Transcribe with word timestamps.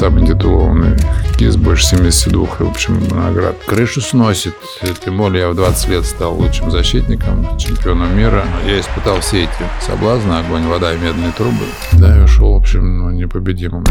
самый 0.00 0.26
титулованный 0.26 0.96
хоккеист, 1.28 1.58
больше 1.58 1.84
72, 1.84 2.46
в 2.46 2.60
общем, 2.62 3.06
наград. 3.10 3.54
Крышу 3.66 4.00
сносит, 4.00 4.54
тем 5.04 5.18
более 5.18 5.42
я 5.42 5.48
в 5.50 5.54
20 5.54 5.88
лет 5.90 6.06
стал 6.06 6.36
лучшим 6.36 6.70
защитником, 6.70 7.58
чемпионом 7.58 8.16
мира. 8.16 8.42
Я 8.66 8.80
испытал 8.80 9.20
все 9.20 9.44
эти 9.44 9.50
соблазны, 9.86 10.32
огонь, 10.32 10.66
вода 10.66 10.94
и 10.94 10.96
медные 10.96 11.32
трубы. 11.32 11.66
Да, 11.92 12.16
и 12.16 12.20
ушел, 12.22 12.54
в 12.54 12.56
общем, 12.56 12.98
ну, 12.98 13.10
непобедимым. 13.10 13.84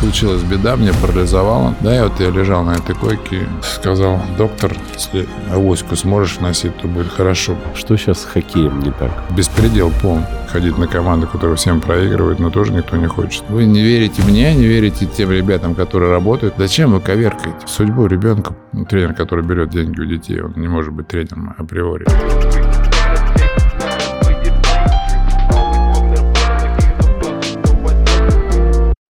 Случилась 0.00 0.42
беда, 0.42 0.76
мне 0.76 0.92
парализовало. 0.94 1.74
Да, 1.80 1.96
и 1.96 2.00
вот 2.00 2.18
я 2.20 2.30
лежал 2.30 2.64
на 2.64 2.72
этой 2.72 2.94
койке, 2.94 3.46
сказал, 3.62 4.20
доктор, 4.38 4.74
если 4.94 5.28
авоську 5.52 5.94
сможешь 5.94 6.40
носить, 6.40 6.76
то 6.78 6.88
будет 6.88 7.12
хорошо. 7.12 7.54
Что 7.74 7.96
сейчас 7.96 8.22
с 8.22 8.24
хоккеем 8.24 8.80
не 8.80 8.92
так? 8.92 9.10
Беспредел 9.36 9.92
полный. 10.02 10.24
Ходить 10.48 10.78
на 10.78 10.88
команду, 10.88 11.28
которая 11.28 11.56
всем 11.56 11.80
проигрывает, 11.80 12.40
но 12.40 12.50
тоже 12.50 12.72
никто 12.72 12.96
не 12.96 13.06
хочет. 13.06 13.44
Вы 13.50 13.66
не 13.66 13.82
верите 13.82 14.22
мне, 14.22 14.54
не 14.54 14.66
верите 14.66 15.06
тем 15.06 15.30
ребятам, 15.30 15.74
которые 15.74 16.10
работают. 16.10 16.54
Зачем 16.56 16.92
вы 16.92 17.00
коверкаете 17.00 17.66
судьбу 17.66 18.06
ребенка? 18.06 18.56
Ну, 18.72 18.86
тренер, 18.86 19.14
который 19.14 19.44
берет 19.44 19.70
деньги 19.70 20.00
у 20.00 20.04
детей, 20.06 20.40
он 20.40 20.54
не 20.56 20.66
может 20.66 20.92
быть 20.92 21.08
тренером 21.08 21.54
априори. 21.58 22.06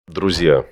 Друзья, 0.09 0.65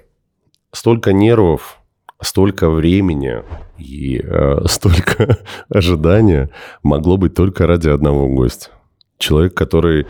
столько 0.73 1.13
нервов, 1.13 1.81
столько 2.21 2.69
времени 2.71 3.43
и 3.79 4.21
э, 4.23 4.61
столько 4.67 5.39
ожидания 5.69 6.51
могло 6.83 7.17
быть 7.17 7.35
только 7.35 7.67
ради 7.67 7.89
одного 7.89 8.29
гостя. 8.29 8.71
Человек, 9.19 9.55
который... 9.55 10.07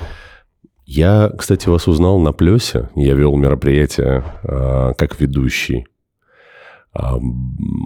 Я, 0.85 1.31
кстати, 1.37 1.69
вас 1.69 1.87
узнал 1.87 2.19
на 2.19 2.33
Плесе. 2.33 2.89
Я 2.95 3.15
вел 3.15 3.37
мероприятие 3.37 4.25
э, 4.43 4.95
как 4.97 5.21
ведущий. 5.21 5.87
Э, 6.95 7.19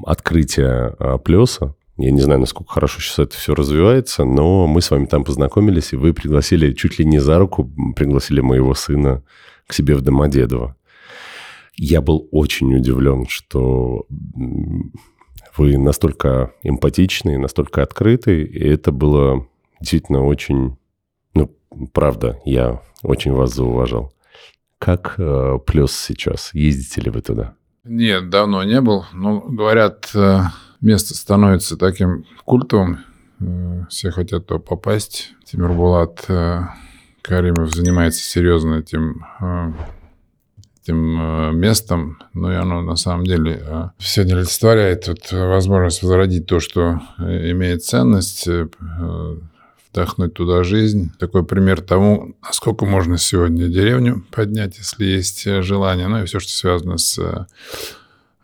открытие 0.06 0.94
э, 0.98 1.18
Плеса. 1.18 1.74
Я 1.98 2.10
не 2.10 2.20
знаю, 2.20 2.40
насколько 2.40 2.72
хорошо 2.72 3.00
сейчас 3.00 3.18
это 3.18 3.36
все 3.36 3.54
развивается, 3.54 4.24
но 4.24 4.66
мы 4.66 4.80
с 4.80 4.90
вами 4.90 5.06
там 5.06 5.24
познакомились, 5.24 5.92
и 5.92 5.96
вы 5.96 6.14
пригласили 6.14 6.72
чуть 6.72 6.98
ли 6.98 7.04
не 7.04 7.18
за 7.18 7.38
руку, 7.38 7.70
пригласили 7.94 8.40
моего 8.40 8.74
сына 8.74 9.22
к 9.66 9.74
себе 9.74 9.94
в 9.94 10.00
Домодедово. 10.00 10.76
Я 11.84 12.00
был 12.00 12.28
очень 12.30 12.72
удивлен, 12.76 13.26
что 13.26 14.06
вы 15.56 15.76
настолько 15.78 16.52
эмпатичны, 16.62 17.38
настолько 17.38 17.82
открыты, 17.82 18.44
и 18.44 18.68
это 18.68 18.92
было 18.92 19.48
действительно 19.80 20.24
очень, 20.24 20.76
ну, 21.34 21.52
правда, 21.92 22.38
я 22.44 22.80
очень 23.02 23.32
вас 23.32 23.52
зауважал. 23.52 24.12
Как 24.78 25.16
э, 25.18 25.58
плюс 25.66 25.92
сейчас? 25.92 26.54
Ездите 26.54 27.00
ли 27.00 27.10
вы 27.10 27.20
туда? 27.20 27.56
Нет, 27.82 28.30
давно 28.30 28.62
не 28.62 28.80
был. 28.80 29.04
Но, 29.12 29.40
говорят, 29.40 30.08
э, 30.14 30.42
место 30.80 31.16
становится 31.16 31.76
таким 31.76 32.26
культовым. 32.44 33.00
Э, 33.40 33.86
все 33.90 34.12
хотят 34.12 34.46
туда 34.46 34.60
попасть. 34.60 35.34
Тимур 35.44 35.72
Булат 35.72 36.26
э, 36.28 36.60
Каримов 37.22 37.74
занимается 37.74 38.22
серьезно 38.22 38.74
этим 38.74 39.24
этим 40.82 41.20
э, 41.20 41.52
местом, 41.52 42.18
ну 42.34 42.50
и 42.50 42.54
оно 42.54 42.82
на 42.82 42.96
самом 42.96 43.24
деле 43.24 43.62
э, 43.64 43.88
не 44.24 44.32
олицетворяет 44.32 45.08
вот 45.08 45.30
возможность 45.30 46.02
возродить 46.02 46.46
то, 46.46 46.60
что 46.60 47.00
э, 47.18 47.50
имеет 47.52 47.84
ценность, 47.84 48.48
вдохнуть 49.90 50.34
туда 50.34 50.64
жизнь. 50.64 51.12
Такой 51.18 51.44
пример 51.44 51.80
тому, 51.82 52.34
насколько 52.42 52.84
можно 52.86 53.18
сегодня 53.18 53.68
деревню 53.68 54.24
поднять, 54.30 54.78
если 54.78 55.04
есть 55.04 55.44
желание, 55.62 56.08
ну 56.08 56.22
и 56.22 56.24
все, 56.24 56.40
что 56.40 56.50
связано 56.50 56.96
с 56.98 57.46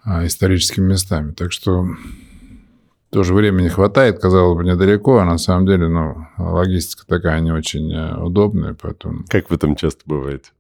историческими 0.05 0.93
местами. 0.93 1.33
Так 1.33 1.53
что 1.53 1.87
тоже 3.11 3.33
времени 3.33 3.69
хватает, 3.69 4.21
казалось 4.21 4.59
бы, 4.59 4.65
недалеко, 4.65 5.19
а 5.19 5.25
на 5.25 5.39
самом 5.39 5.67
деле, 5.67 5.89
ну, 5.89 6.27
логистика 6.37 7.07
такая 7.07 7.41
не 7.41 7.51
очень 7.51 7.95
удобная, 8.23 8.77
поэтому... 8.81 9.25
Как 9.29 9.49
вы 9.49 9.57
там 9.57 9.75
часто 9.75 10.03
бываете? 10.05 10.51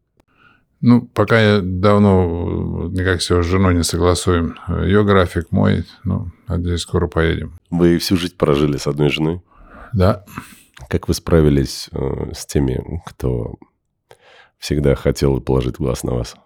Ну, 0.81 1.03
пока 1.03 1.41
я 1.41 1.61
давно 1.61 2.89
никак 2.93 3.19
все 3.19 3.43
с 3.43 3.47
женой 3.47 3.75
не 3.75 3.83
согласуем. 3.83 4.57
Ее 4.69 5.05
график 5.05 5.51
мой, 5.51 5.85
ну, 6.05 6.31
надеюсь, 6.47 6.83
скоро 6.83 7.09
поедем. 7.09 7.59
Вы 7.69 7.99
всю 7.99 8.17
жизнь 8.17 8.37
прожили 8.37 8.77
с 8.77 8.87
одной 8.87 9.11
женой? 9.11 9.43
Да. 9.93 10.25
Как 10.89 11.09
вы 11.09 11.15
справились 11.15 11.89
э, 11.91 12.33
с 12.33 12.47
теми, 12.47 13.03
кто 13.07 13.57
всегда 14.59 14.95
хотел 14.95 15.41
положить 15.41 15.77
глаз 15.79 16.05
на 16.05 16.15
вас? 16.15 16.37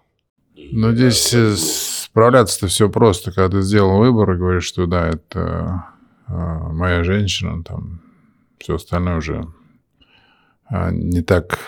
Ну, 0.56 0.92
здесь 0.92 1.34
э, 1.34 1.54
справляться-то 1.54 2.68
все 2.68 2.88
просто. 2.88 3.32
Когда 3.32 3.58
ты 3.58 3.62
сделал 3.62 3.98
выбор 3.98 4.32
и 4.32 4.38
говоришь, 4.38 4.64
что 4.64 4.86
да, 4.86 5.08
это 5.08 5.84
э, 6.26 6.32
моя 6.32 7.04
женщина, 7.04 7.62
там 7.62 8.00
все 8.58 8.76
остальное 8.76 9.16
уже 9.16 9.46
не 10.70 11.20
так 11.20 11.58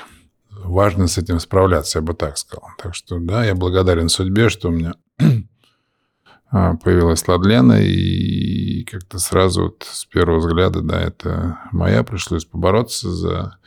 важно 0.65 1.07
с 1.07 1.19
этим 1.19 1.39
справляться, 1.41 1.99
я 1.99 2.03
бы 2.03 2.15
так 2.15 2.39
сказал. 2.39 2.69
Так 2.79 2.95
что, 2.95 3.19
да, 3.19 3.45
я 3.45 3.55
благодарен 3.55 4.09
судьбе, 4.09 4.49
что 4.49 4.69
у 4.69 4.73
меня 4.73 4.95
а, 6.51 6.75
появилась 6.77 7.27
Ладлена, 7.29 7.81
и 7.81 8.85
как-то 8.85 9.19
сразу 9.19 9.65
вот 9.65 9.87
с 9.89 10.05
первого 10.07 10.39
взгляда, 10.39 10.81
да, 10.81 11.01
это 11.01 11.59
моя, 11.73 12.03
пришлось 12.03 12.45
побороться 12.45 13.11
за, 13.11 13.59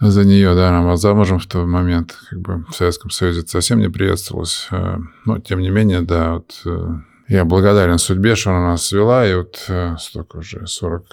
за 0.00 0.24
нее, 0.24 0.54
да, 0.54 0.70
она 0.70 0.82
была 0.82 0.96
замужем 0.96 1.38
в 1.38 1.46
тот 1.46 1.66
момент, 1.66 2.16
как 2.30 2.40
бы 2.40 2.64
в 2.68 2.74
Советском 2.74 3.10
Союзе 3.10 3.40
это 3.40 3.50
совсем 3.50 3.78
не 3.78 3.88
приветствовалось, 3.88 4.68
а, 4.70 4.98
но 5.24 5.38
тем 5.38 5.60
не 5.60 5.70
менее, 5.70 6.02
да, 6.02 6.34
вот 6.34 6.60
э, 6.64 6.88
я 7.28 7.44
благодарен 7.44 7.98
судьбе, 7.98 8.34
что 8.34 8.50
она 8.50 8.70
нас 8.70 8.84
свела, 8.86 9.26
и 9.26 9.34
вот 9.34 9.64
э, 9.68 9.96
столько 9.98 10.38
уже, 10.38 10.66
40, 10.66 11.04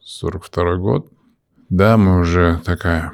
42 0.00 0.76
год, 0.76 1.08
да, 1.68 1.96
мы 1.96 2.20
уже 2.20 2.60
такая 2.64 3.12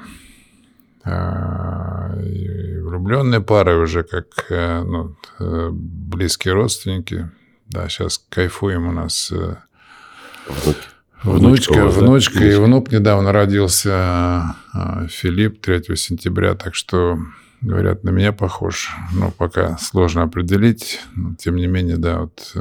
а, 1.04 2.12
влюбленные 2.88 3.40
пары 3.40 3.76
уже 3.78 4.02
как 4.02 4.26
э, 4.50 4.82
ну, 4.82 5.16
э, 5.38 5.70
близкие 5.72 6.54
родственники. 6.54 7.30
Да, 7.66 7.88
сейчас 7.88 8.24
кайфуем 8.28 8.88
у 8.88 8.92
нас 8.92 9.30
э, 9.30 9.56
внучка, 11.22 11.86
внучка, 11.86 11.86
внучка 11.86 12.44
и 12.44 12.56
внук 12.56 12.90
недавно 12.90 13.32
родился 13.32 14.56
Филипп 15.08 15.60
3 15.60 15.96
сентября, 15.96 16.54
так 16.54 16.74
что 16.74 17.18
говорят, 17.60 18.04
на 18.04 18.10
меня 18.10 18.32
похож. 18.32 18.90
Но 19.12 19.30
пока 19.30 19.76
сложно 19.78 20.22
определить. 20.22 21.00
Но, 21.14 21.34
тем 21.34 21.56
не 21.56 21.66
менее, 21.66 21.98
да, 21.98 22.20
вот 22.20 22.54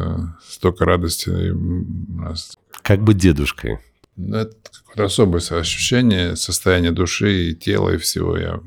столько 0.46 0.86
радости 0.86 1.30
у 1.30 2.20
нас. 2.20 2.58
Как 2.82 3.02
бы 3.02 3.14
дедушкой. 3.14 3.80
Ну, 4.18 4.38
это 4.38 4.56
какое-то 4.88 5.06
особое 5.06 5.60
ощущение, 5.60 6.36
состояние 6.36 6.92
души 6.92 7.50
и 7.50 7.56
тела, 7.56 7.92
и 7.92 7.98
всего. 7.98 8.38
Я 8.38 8.60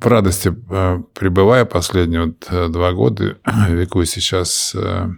в 0.00 0.06
радости 0.06 0.54
э, 0.70 1.02
пребываю 1.14 1.66
последние 1.66 2.26
вот 2.26 2.46
э, 2.50 2.68
два 2.68 2.92
года. 2.92 3.36
Веку 3.68 4.04
сейчас, 4.04 4.72
э, 4.76 5.08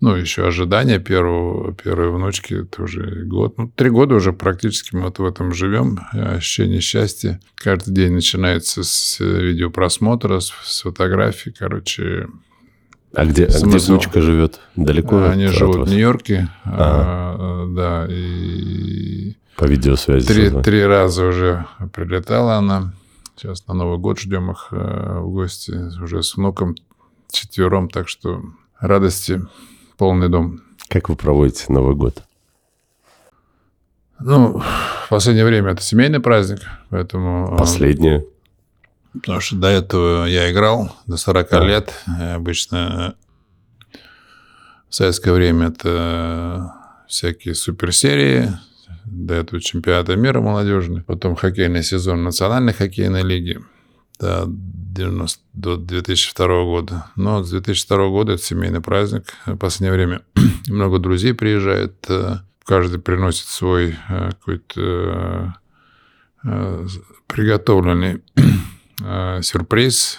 ну, 0.00 0.14
еще 0.14 0.46
ожидание 0.46 1.00
первого, 1.00 1.74
первой 1.74 2.10
внучки, 2.10 2.62
это 2.62 2.82
уже 2.82 3.24
год. 3.24 3.58
Ну, 3.58 3.72
три 3.74 3.90
года 3.90 4.14
уже 4.14 4.32
практически 4.32 4.94
мы 4.94 5.02
вот 5.02 5.18
в 5.18 5.24
этом 5.24 5.52
живем. 5.52 5.98
Ощущение 6.12 6.80
счастья. 6.80 7.40
Каждый 7.56 7.92
день 7.92 8.12
начинается 8.12 8.84
с 8.84 9.18
видеопросмотра, 9.18 10.38
с, 10.40 10.52
с 10.64 10.82
фотографий. 10.82 11.50
Короче, 11.50 12.28
а 13.12 13.24
где, 13.24 13.46
а 13.46 13.66
где 13.66 13.78
внучка 13.78 14.20
живет? 14.20 14.60
Далеко? 14.76 15.24
Они 15.24 15.48
живут 15.48 15.88
в 15.88 15.90
Нью-Йорке. 15.90 16.48
А, 16.64 17.66
да. 17.74 18.06
И 18.08 19.34
По 19.60 19.66
видеосвязи. 19.66 20.26
Три, 20.26 20.62
три 20.62 20.86
раза 20.86 21.26
уже 21.26 21.66
прилетала 21.92 22.54
она. 22.54 22.94
Сейчас 23.36 23.66
на 23.66 23.74
Новый 23.74 23.98
год 23.98 24.18
ждем 24.18 24.50
их 24.50 24.68
э, 24.70 25.18
в 25.20 25.28
гости 25.28 25.72
уже 26.02 26.22
с 26.22 26.34
внуком 26.34 26.76
четвером. 27.30 27.90
Так 27.90 28.08
что 28.08 28.42
радости 28.78 29.42
полный 29.98 30.30
дом. 30.30 30.62
Как 30.88 31.10
вы 31.10 31.16
проводите 31.16 31.66
Новый 31.68 31.94
год? 31.94 32.22
Ну, 34.18 34.60
в 34.60 35.08
последнее 35.10 35.44
время 35.44 35.72
это 35.72 35.82
семейный 35.82 36.20
праздник, 36.20 36.60
поэтому... 36.88 37.52
Э, 37.52 37.58
Последнее? 37.58 38.24
Потому 39.12 39.40
что 39.40 39.56
до 39.56 39.68
этого 39.68 40.24
я 40.24 40.50
играл 40.50 40.90
до 41.06 41.18
40 41.18 41.50
да. 41.50 41.64
лет. 41.66 41.92
Обычно 42.34 43.14
в 44.88 44.94
советское 44.94 45.32
время 45.32 45.66
это 45.66 46.72
всякие 47.06 47.54
суперсерии. 47.54 48.58
До 49.10 49.34
этого 49.34 49.60
чемпионата 49.60 50.14
мира 50.14 50.40
молодежный. 50.40 51.02
Потом 51.02 51.34
хоккейный 51.34 51.82
сезон 51.82 52.22
национальной 52.22 52.72
хоккейной 52.72 53.22
лиги. 53.22 53.60
До, 54.20 54.44
90, 54.46 55.40
до 55.52 55.76
2002 55.76 56.46
года. 56.64 57.06
Но 57.16 57.42
с 57.42 57.50
2002 57.50 58.08
года 58.08 58.32
это 58.34 58.42
семейный 58.42 58.80
праздник. 58.80 59.34
В 59.46 59.56
последнее 59.56 59.92
время 59.92 60.22
много 60.68 61.00
друзей 61.00 61.34
приезжает. 61.34 62.04
Э, 62.08 62.36
каждый 62.64 63.00
приносит 63.00 63.46
свой 63.46 63.96
э, 64.08 64.30
какой-то 64.30 65.56
э, 66.44 66.86
приготовленный 67.26 68.22
сюрприз 69.42 70.18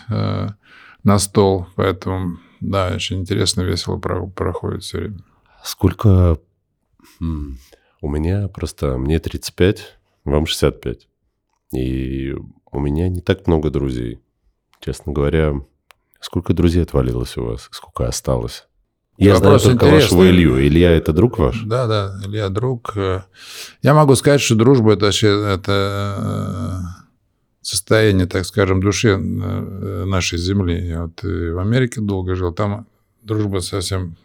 на 1.03 1.19
стол. 1.19 1.67
Поэтому, 1.75 2.39
да, 2.59 2.91
очень 2.93 3.21
интересно, 3.21 3.61
весело 3.61 3.97
проходит 3.97 4.83
все 4.83 4.97
время. 4.97 5.19
Сколько... 5.63 6.37
У 8.01 8.09
меня 8.09 8.47
просто... 8.47 8.97
Мне 8.97 9.19
35, 9.19 9.97
вам 10.25 10.45
65. 10.45 11.07
И 11.73 12.35
у 12.71 12.79
меня 12.79 13.09
не 13.09 13.21
так 13.21 13.47
много 13.47 13.69
друзей. 13.69 14.19
Честно 14.79 15.13
говоря, 15.13 15.53
сколько 16.19 16.53
друзей 16.53 16.83
отвалилось 16.83 17.37
у 17.37 17.45
вас? 17.45 17.69
Сколько 17.71 18.07
осталось? 18.07 18.67
Я 19.17 19.35
Вопрос 19.35 19.61
знаю 19.61 19.77
только 19.77 19.85
интересный. 19.85 20.17
вашего 20.17 20.31
Илью. 20.31 20.67
Илья– 20.67 20.91
это 20.91 21.13
друг 21.13 21.37
ваш? 21.37 21.61
Да, 21.61 21.85
да, 21.85 22.19
Илья– 22.25 22.49
друг. 22.49 22.95
Я 23.83 23.93
могу 23.93 24.15
сказать, 24.15 24.41
что 24.41 24.55
дружба– 24.55 24.93
это 24.93 25.05
вообще 25.05 25.27
это 25.27 26.15
э, 26.17 27.01
состояние, 27.61 28.25
так 28.25 28.45
скажем, 28.45 28.81
души 28.81 29.09
э, 29.09 30.05
нашей 30.05 30.39
земли. 30.39 30.87
Я 30.87 31.03
вот 31.03 31.21
в 31.21 31.59
Америке 31.59 32.01
долго 32.01 32.33
жил, 32.33 32.51
там 32.51 32.87
дружба 33.21 33.59
совсем 33.59 34.15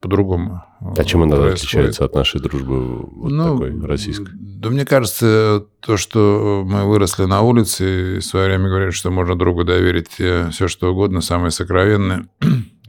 по-другому. 0.00 0.64
А 0.96 1.04
чем 1.04 1.22
она 1.22 1.36
происходит. 1.36 1.58
отличается 1.58 2.04
от 2.04 2.14
нашей 2.14 2.40
дружбы 2.40 3.06
вот 3.06 3.30
ну, 3.30 3.58
такой 3.58 3.86
российской? 3.86 4.30
Да 4.34 4.70
мне 4.70 4.84
кажется, 4.84 5.66
то, 5.80 5.96
что 5.96 6.64
мы 6.66 6.84
выросли 6.84 7.24
на 7.24 7.42
улице, 7.42 8.16
и 8.16 8.18
в 8.20 8.24
свое 8.24 8.46
время 8.46 8.68
говорили, 8.68 8.90
что 8.90 9.10
можно 9.10 9.36
другу 9.36 9.64
доверить 9.64 10.16
э, 10.18 10.50
все, 10.50 10.68
что 10.68 10.92
угодно, 10.92 11.20
самое 11.20 11.50
сокровенное. 11.50 12.28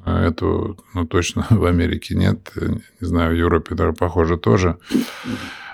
Этого, 0.06 0.78
ну, 0.94 1.06
точно 1.06 1.46
в 1.50 1.66
Америке 1.66 2.16
нет. 2.16 2.52
Не 2.56 3.08
знаю, 3.08 3.34
в 3.34 3.38
Европе, 3.38 3.76
даже, 3.76 3.94
похоже, 3.94 4.38
тоже. 4.38 4.78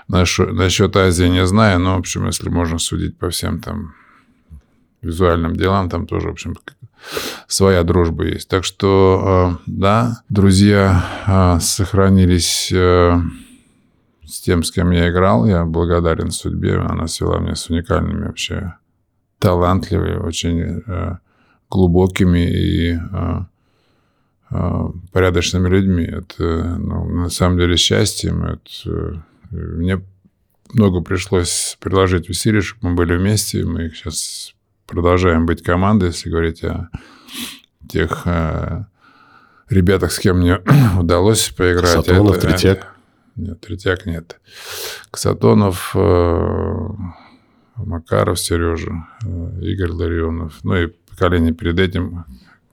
Насчет, 0.08 0.52
насчет 0.52 0.96
Азии 0.96 1.28
не 1.28 1.46
знаю, 1.46 1.80
но, 1.80 1.96
в 1.96 2.00
общем, 2.00 2.26
если 2.26 2.48
можно 2.48 2.78
судить 2.78 3.16
по 3.16 3.30
всем 3.30 3.60
там 3.60 3.94
визуальным 5.04 5.54
делам, 5.54 5.88
там 5.88 6.06
тоже, 6.06 6.28
в 6.28 6.32
общем, 6.32 6.56
своя 7.46 7.82
дружба 7.82 8.24
есть. 8.24 8.48
Так 8.48 8.64
что, 8.64 9.58
э, 9.58 9.62
да, 9.66 10.22
друзья 10.28 11.04
э, 11.26 11.60
сохранились 11.60 12.70
э, 12.72 13.16
с 14.26 14.40
тем, 14.40 14.62
с 14.62 14.70
кем 14.70 14.90
я 14.90 15.10
играл. 15.10 15.46
Я 15.46 15.64
благодарен 15.64 16.30
судьбе. 16.30 16.78
Она 16.78 17.06
свела 17.06 17.38
меня 17.38 17.54
с 17.54 17.68
уникальными 17.68 18.26
вообще 18.26 18.74
талантливыми, 19.38 20.16
очень 20.16 20.82
глубокими 21.68 22.50
и 22.50 22.98
порядочными 25.12 25.68
людьми. 25.68 26.04
Это, 26.04 26.76
ну, 26.78 27.04
на 27.04 27.28
самом 27.28 27.58
деле, 27.58 27.76
счастьем. 27.76 28.42
Это, 28.42 29.22
мне 29.50 30.00
много 30.72 31.02
пришлось 31.02 31.76
приложить 31.80 32.30
усилий, 32.30 32.60
чтобы 32.60 32.90
мы 32.90 32.96
были 32.96 33.16
вместе. 33.16 33.64
Мы 33.64 33.90
сейчас 33.90 34.43
продолжаем 34.86 35.46
быть 35.46 35.62
командой, 35.62 36.06
если 36.06 36.30
говорить 36.30 36.62
о 36.64 36.88
тех 37.88 38.22
э, 38.26 38.84
ребятах, 39.68 40.12
с 40.12 40.18
кем 40.18 40.38
мне 40.38 40.60
удалось 40.98 41.48
поиграть. 41.50 41.90
Сатонов, 41.90 42.36
это, 42.36 42.48
Третьяк? 42.48 42.94
Нет, 43.36 43.60
Третьяк 43.60 44.06
нет. 44.06 44.40
Ксатонов, 45.10 45.92
э, 45.94 46.88
Макаров, 47.76 48.38
Сережа, 48.38 49.06
э, 49.24 49.60
Игорь 49.62 49.90
Ларионов. 49.90 50.60
Ну 50.62 50.76
и 50.76 50.86
поколение 50.86 51.52
перед 51.52 51.78
этим 51.78 52.24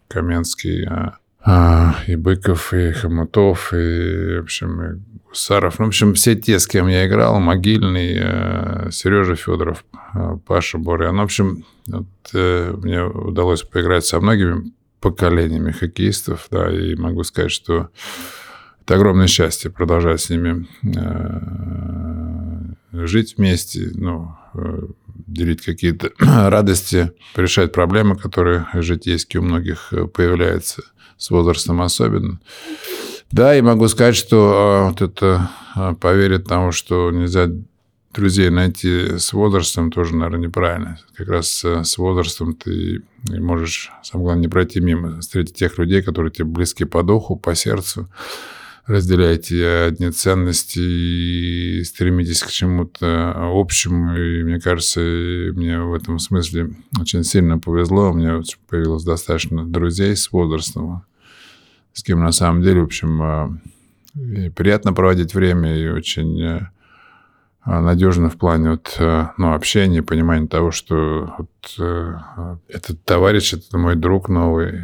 Каменский, 0.07 0.87
э, 0.87 1.11
э, 1.45 1.91
и 2.07 2.15
Быков, 2.15 2.73
и 2.73 2.91
Хомутов, 2.91 3.73
и, 3.73 4.37
в 4.37 4.43
общем, 4.43 5.03
и 5.31 5.41
Гусаров. 5.41 5.79
Ну, 5.79 5.85
в 5.85 5.87
общем, 5.87 6.13
все 6.13 6.35
те, 6.35 6.59
с 6.59 6.67
кем 6.67 6.87
я 6.87 7.07
играл, 7.07 7.39
Могильный, 7.39 8.17
э, 8.19 8.91
Сережа 8.91 9.35
Федоров, 9.35 9.85
э, 10.13 10.37
Паша 10.45 10.77
Борян. 10.77 11.15
Ну, 11.15 11.21
в 11.21 11.25
общем, 11.25 11.65
вот, 11.87 12.05
э, 12.33 12.73
мне 12.77 13.03
удалось 13.03 13.63
поиграть 13.63 14.05
со 14.05 14.19
многими 14.19 14.71
поколениями 14.99 15.71
хоккеистов, 15.71 16.47
да, 16.51 16.71
и 16.71 16.95
могу 16.95 17.23
сказать, 17.23 17.51
что 17.51 17.89
это 18.83 18.95
огромное 18.95 19.27
счастье 19.27 19.71
продолжать 19.71 20.21
с 20.21 20.29
ними 20.29 20.67
жить 22.91 23.35
вместе, 23.37 23.89
ну, 23.95 24.35
делить 25.27 25.63
какие-то 25.63 26.11
радости, 26.19 27.11
решать 27.35 27.71
проблемы, 27.71 28.15
которые 28.15 28.67
житейские 28.73 29.41
у 29.41 29.43
многих 29.43 29.93
появляются 30.13 30.83
с 31.17 31.29
возрастом 31.29 31.81
особенно. 31.81 32.39
Да, 33.31 33.55
и 33.55 33.61
могу 33.61 33.87
сказать, 33.87 34.15
что 34.15 34.53
а, 34.53 34.89
вот 34.89 35.01
это 35.01 35.49
а, 35.73 35.93
поверить 35.93 36.45
тому, 36.45 36.71
что 36.71 37.11
нельзя 37.11 37.47
друзей 38.13 38.49
найти 38.49 39.17
с 39.17 39.31
возрастом, 39.31 39.89
тоже, 39.89 40.15
наверное, 40.15 40.47
неправильно. 40.47 40.99
Как 41.15 41.29
раз 41.29 41.63
э, 41.63 41.85
с 41.85 41.97
возрастом 41.97 42.55
ты 42.55 43.03
можешь, 43.29 43.89
самое 44.03 44.25
главное, 44.25 44.41
не 44.41 44.47
пройти 44.49 44.81
мимо, 44.81 45.21
встретить 45.21 45.55
тех 45.55 45.77
людей, 45.77 46.01
которые 46.01 46.31
тебе 46.31 46.45
близки 46.45 46.83
по 46.83 47.03
духу, 47.03 47.37
по 47.37 47.55
сердцу, 47.55 48.09
разделяете 48.85 49.65
одни 49.65 50.09
ценности 50.11 50.79
и 50.79 51.83
стремитесь 51.85 52.43
к 52.43 52.49
чему-то 52.49 53.33
общему. 53.37 54.17
И 54.17 54.43
мне 54.43 54.59
кажется, 54.59 54.99
мне 54.99 55.79
в 55.79 55.93
этом 55.93 56.19
смысле 56.19 56.71
очень 56.99 57.23
сильно 57.23 57.59
повезло. 57.59 58.11
У 58.11 58.13
меня 58.13 58.41
появилось 58.67 59.03
достаточно 59.03 59.65
друзей 59.65 60.17
с 60.17 60.31
возрастом, 60.31 61.03
с 61.93 62.03
кем 62.03 62.19
на 62.21 62.31
самом 62.31 62.61
деле, 62.61 62.81
в 62.81 62.85
общем, 62.85 63.59
э, 64.15 64.49
приятно 64.51 64.93
проводить 64.93 65.33
время 65.33 65.77
и 65.77 65.87
очень 65.87 66.41
э, 66.41 66.59
надежно 67.65 68.29
в 68.29 68.37
плане 68.37 68.71
вот, 68.71 68.95
э, 68.99 69.27
ну, 69.37 69.53
общения, 69.53 70.01
понимания 70.01 70.47
того, 70.47 70.71
что 70.71 71.33
вот, 71.37 72.59
этот 72.67 73.03
товарищ, 73.03 73.53
это 73.53 73.77
мой 73.77 73.95
друг 73.95 74.29
новый, 74.29 74.81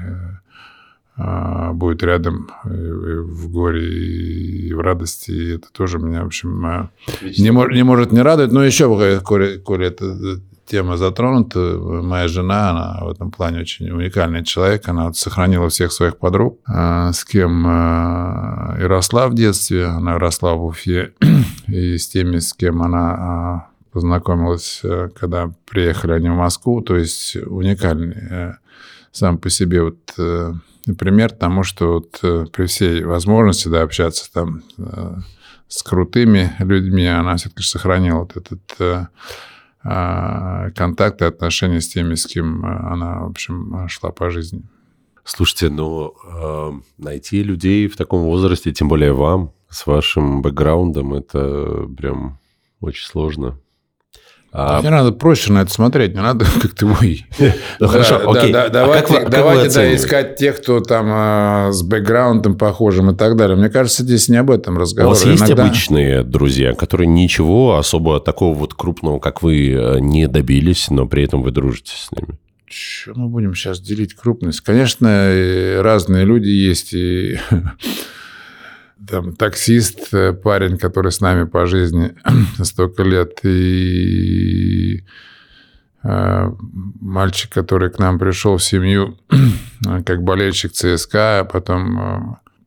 будет 1.74 2.04
рядом 2.04 2.52
в 2.64 3.52
горе 3.52 3.88
и 3.88 4.72
в 4.72 4.80
радости. 4.80 5.32
И 5.32 5.56
это 5.56 5.72
тоже 5.72 5.98
меня, 5.98 6.22
в 6.22 6.28
общем, 6.28 6.92
не, 7.40 7.50
мож, 7.50 7.74
не 7.74 7.82
может 7.82 8.12
не 8.12 8.22
радовать. 8.22 8.52
Но 8.52 8.64
еще, 8.64 8.88
коли, 9.22 9.58
коли 9.58 9.88
это 9.88 10.40
тема 10.68 10.98
затронута. 10.98 11.60
Моя 11.80 12.28
жена, 12.28 12.70
она 12.70 13.00
в 13.02 13.10
этом 13.10 13.32
плане 13.32 13.62
очень 13.62 13.90
уникальный 13.90 14.44
человек. 14.44 14.88
Она 14.88 15.14
сохранила 15.14 15.70
всех 15.70 15.92
своих 15.92 16.18
подруг, 16.18 16.60
а, 16.68 17.12
с 17.12 17.24
кем 17.26 17.66
а, 17.68 18.78
и 18.80 18.84
росла 18.84 19.28
в 19.28 19.34
детстве. 19.34 19.86
Она 19.86 20.20
росла 20.20 20.54
в 20.54 20.66
Уфе. 20.66 21.14
И 21.68 21.98
с 21.98 22.08
теми, 22.08 22.40
с 22.40 22.54
кем 22.54 22.82
она 22.82 23.12
а, 23.12 23.68
познакомилась, 23.98 24.82
э, 24.84 25.10
когда 25.20 25.52
приехали 25.66 26.12
они 26.12 26.30
в 26.30 26.36
Москву. 26.36 26.82
То 26.82 26.96
есть 26.98 27.36
уникальный 27.36 28.16
э, 28.30 28.54
сам 29.12 29.40
по 29.40 29.50
себе 29.50 29.82
вот 29.82 29.98
э, 30.20 30.54
пример 31.00 31.32
тому, 31.32 31.64
что 31.64 31.94
вот 31.94 32.52
при 32.52 32.68
всей 32.68 33.04
возможности 33.04 33.70
да, 33.70 33.82
общаться 33.82 34.32
там 34.32 34.62
с 35.68 35.82
крутыми 35.82 36.56
людьми, 36.60 37.08
она 37.08 37.36
все-таки 37.38 37.64
сохранила 37.64 38.20
вот 38.20 38.38
этот 38.38 39.10
контакты, 40.76 41.26
отношения 41.26 41.82
с 41.82 41.88
теми, 41.88 42.16
с 42.16 42.26
кем 42.26 42.66
а, 42.66 42.94
она, 42.94 43.20
в 43.22 43.30
общем, 43.30 43.88
шла 43.88 44.12
по 44.12 44.30
жизни. 44.30 44.64
Слушайте, 45.24 45.70
ну, 45.70 46.14
э, 46.26 46.72
найти 46.98 47.44
людей 47.44 47.88
в 47.88 47.98
таком 47.98 48.22
возрасте, 48.24 48.72
тем 48.72 48.88
более 48.88 49.12
вам, 49.12 49.52
с 49.70 49.86
вашим 49.86 50.42
бэкграундом, 50.42 51.14
это 51.14 51.88
прям 51.98 52.40
очень 52.80 53.06
сложно. 53.06 53.60
А... 54.60 54.82
Не 54.82 54.90
надо 54.90 55.12
проще 55.12 55.54
на 55.54 55.60
это 55.60 55.72
смотреть, 55.72 56.16
не 56.16 56.22
надо 56.22 56.44
как-то 56.62 56.88
вы. 56.88 57.20
Ну 57.80 57.88
хорошо, 57.88 58.28
окей. 58.28 58.52
А 58.52 58.70
давайте 58.70 59.96
искать 59.96 60.36
тех, 60.36 60.60
кто 60.60 60.80
там 60.80 61.06
а, 61.12 61.72
с 61.72 61.84
бэкграундом 61.84 62.58
похожим 62.58 63.12
и 63.12 63.16
так 63.16 63.36
далее. 63.36 63.56
Мне 63.56 63.70
кажется, 63.70 64.02
здесь 64.02 64.30
не 64.30 64.38
об 64.38 64.50
этом 64.50 64.80
разговор. 64.80 65.12
У 65.12 65.16
вас 65.16 65.24
есть 65.26 65.48
обычные 65.48 66.24
друзья, 66.24 66.74
которые 66.74 67.06
ничего 67.06 67.78
особо 67.78 68.20
такого 68.20 68.56
вот 68.56 68.74
крупного, 68.74 69.20
как 69.20 69.44
вы, 69.44 69.70
э, 69.70 70.00
не 70.00 70.28
добились, 70.28 70.90
но 70.90 71.06
при 71.06 71.24
этом 71.24 71.44
вы 71.44 71.52
дружите 71.52 71.94
с 71.96 72.10
ними? 72.12 72.40
Что 72.66 73.14
мы 73.16 73.30
будем 73.30 73.54
сейчас 73.54 73.80
делить 73.80 74.16
крупность? 74.16 74.62
Конечно, 74.62 75.82
разные 75.84 76.26
люди 76.26 76.50
есть, 76.50 76.96
и 76.96 77.40
там, 79.06 79.36
таксист, 79.36 80.14
э, 80.14 80.34
парень, 80.34 80.78
который 80.78 81.12
с 81.12 81.22
нами 81.22 81.46
по 81.46 81.66
жизни 81.66 82.16
столько 82.64 83.04
лет, 83.04 83.40
и 83.44 85.04
э, 86.04 86.52
мальчик, 87.02 87.52
который 87.52 87.90
к 87.90 88.00
нам 88.00 88.20
пришел 88.20 88.58
в 88.58 88.64
семью 88.64 89.18
как 90.06 90.24
болельщик 90.24 90.72
ЦСКА, 90.72 91.40
а 91.40 91.44
потом 91.46 92.00
э, 92.00 92.20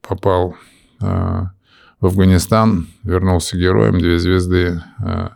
попал 0.02 0.56
э, 1.00 1.42
в 2.00 2.06
Афганистан, 2.06 2.88
вернулся 3.02 3.56
героем, 3.56 3.98
две 3.98 4.18
звезды. 4.18 4.82
Э, 5.04 5.28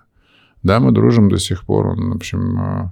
да, 0.63 0.81
мы 0.81 0.93
дружим 0.93 1.29
до 1.29 1.39
сих 1.39 1.65
пор. 1.65 1.89
Он, 1.89 2.13
в 2.13 2.17
общем, 2.17 2.61
э, 2.61 2.91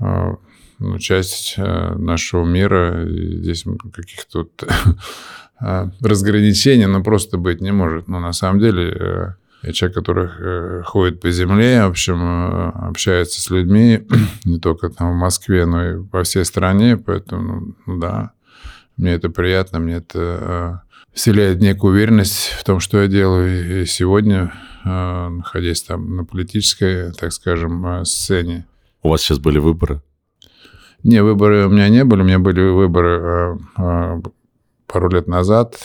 э, 0.00 0.34
ну, 0.80 0.98
часть 0.98 1.54
нашего 1.58 2.44
мира. 2.44 3.08
И 3.08 3.36
здесь 3.36 3.64
каких-то 3.92 4.48
разграничений 5.58 6.86
ну, 6.86 7.02
просто 7.02 7.38
быть 7.38 7.60
не 7.60 7.72
может. 7.72 8.08
Но 8.08 8.20
на 8.20 8.32
самом 8.32 8.60
деле 8.60 9.36
я 9.62 9.72
человек, 9.72 9.96
который 9.96 10.82
ходит 10.82 11.20
по 11.20 11.30
земле, 11.30 11.84
в 11.86 11.90
общем, 11.90 12.20
общается 12.88 13.40
с 13.40 13.48
людьми, 13.50 14.06
не 14.44 14.58
только 14.58 14.88
там 14.88 15.12
в 15.12 15.16
Москве, 15.16 15.66
но 15.66 15.90
и 15.90 16.02
по 16.02 16.24
всей 16.24 16.44
стране, 16.44 16.96
поэтому, 16.96 17.74
ну, 17.86 17.98
да, 17.98 18.32
мне 18.96 19.12
это 19.12 19.30
приятно, 19.30 19.78
мне 19.78 19.94
это 19.94 20.82
вселяет 21.12 21.60
некую 21.60 21.92
уверенность 21.92 22.48
в 22.58 22.64
том, 22.64 22.80
что 22.80 23.02
я 23.02 23.08
делаю. 23.08 23.82
И 23.82 23.86
сегодня, 23.86 24.52
э, 24.84 25.28
находясь 25.28 25.82
там 25.82 26.16
на 26.16 26.24
политической, 26.24 27.12
так 27.12 27.32
скажем, 27.32 27.86
э, 27.86 28.04
сцене. 28.04 28.66
У 29.02 29.10
вас 29.10 29.22
сейчас 29.22 29.38
были 29.38 29.58
выборы? 29.58 30.00
Не, 31.02 31.22
выборы 31.22 31.66
у 31.66 31.70
меня 31.70 31.88
не 31.88 32.04
были. 32.04 32.22
У 32.22 32.24
меня 32.24 32.38
были 32.38 32.62
выборы 32.62 33.58
э, 33.76 34.20
пару 34.92 35.08
лет 35.08 35.26
назад. 35.26 35.78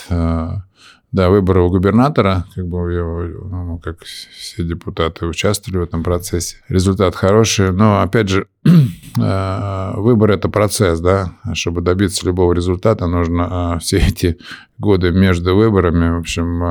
Да, 1.13 1.29
выборы 1.29 1.61
у 1.61 1.69
губернатора, 1.69 2.45
как 2.53 2.67
бы 2.67 3.33
ну, 3.49 3.79
как 3.79 4.03
все 4.03 4.63
депутаты 4.63 5.25
участвовали 5.25 5.79
в 5.79 5.83
этом 5.83 6.03
процессе. 6.03 6.57
Результат 6.67 7.15
хороший, 7.15 7.71
но 7.71 8.01
опять 8.01 8.27
же 8.27 8.47
э, 8.65 9.91
выбор 9.95 10.31
это 10.31 10.49
процесс, 10.49 10.99
да. 10.99 11.31
Чтобы 11.53 11.79
добиться 11.79 12.25
любого 12.25 12.51
результата, 12.51 13.07
нужно 13.07 13.77
э, 13.77 13.79
все 13.79 13.99
эти 13.99 14.37
годы 14.77 15.11
между 15.11 15.55
выборами, 15.55 16.09
в 16.09 16.19
общем, 16.19 16.63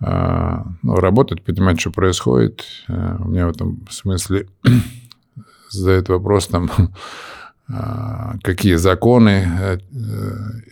э, 0.00 0.64
ну, 0.82 0.94
работать, 0.94 1.42
понимать, 1.44 1.78
что 1.78 1.90
происходит. 1.90 2.64
У 2.88 3.28
меня 3.28 3.46
в 3.46 3.50
этом 3.50 3.86
смысле 3.90 4.48
задает 5.68 6.08
вопрос 6.08 6.46
там 6.46 6.70
какие 8.42 8.74
законы 8.74 9.48
э, 9.58 9.78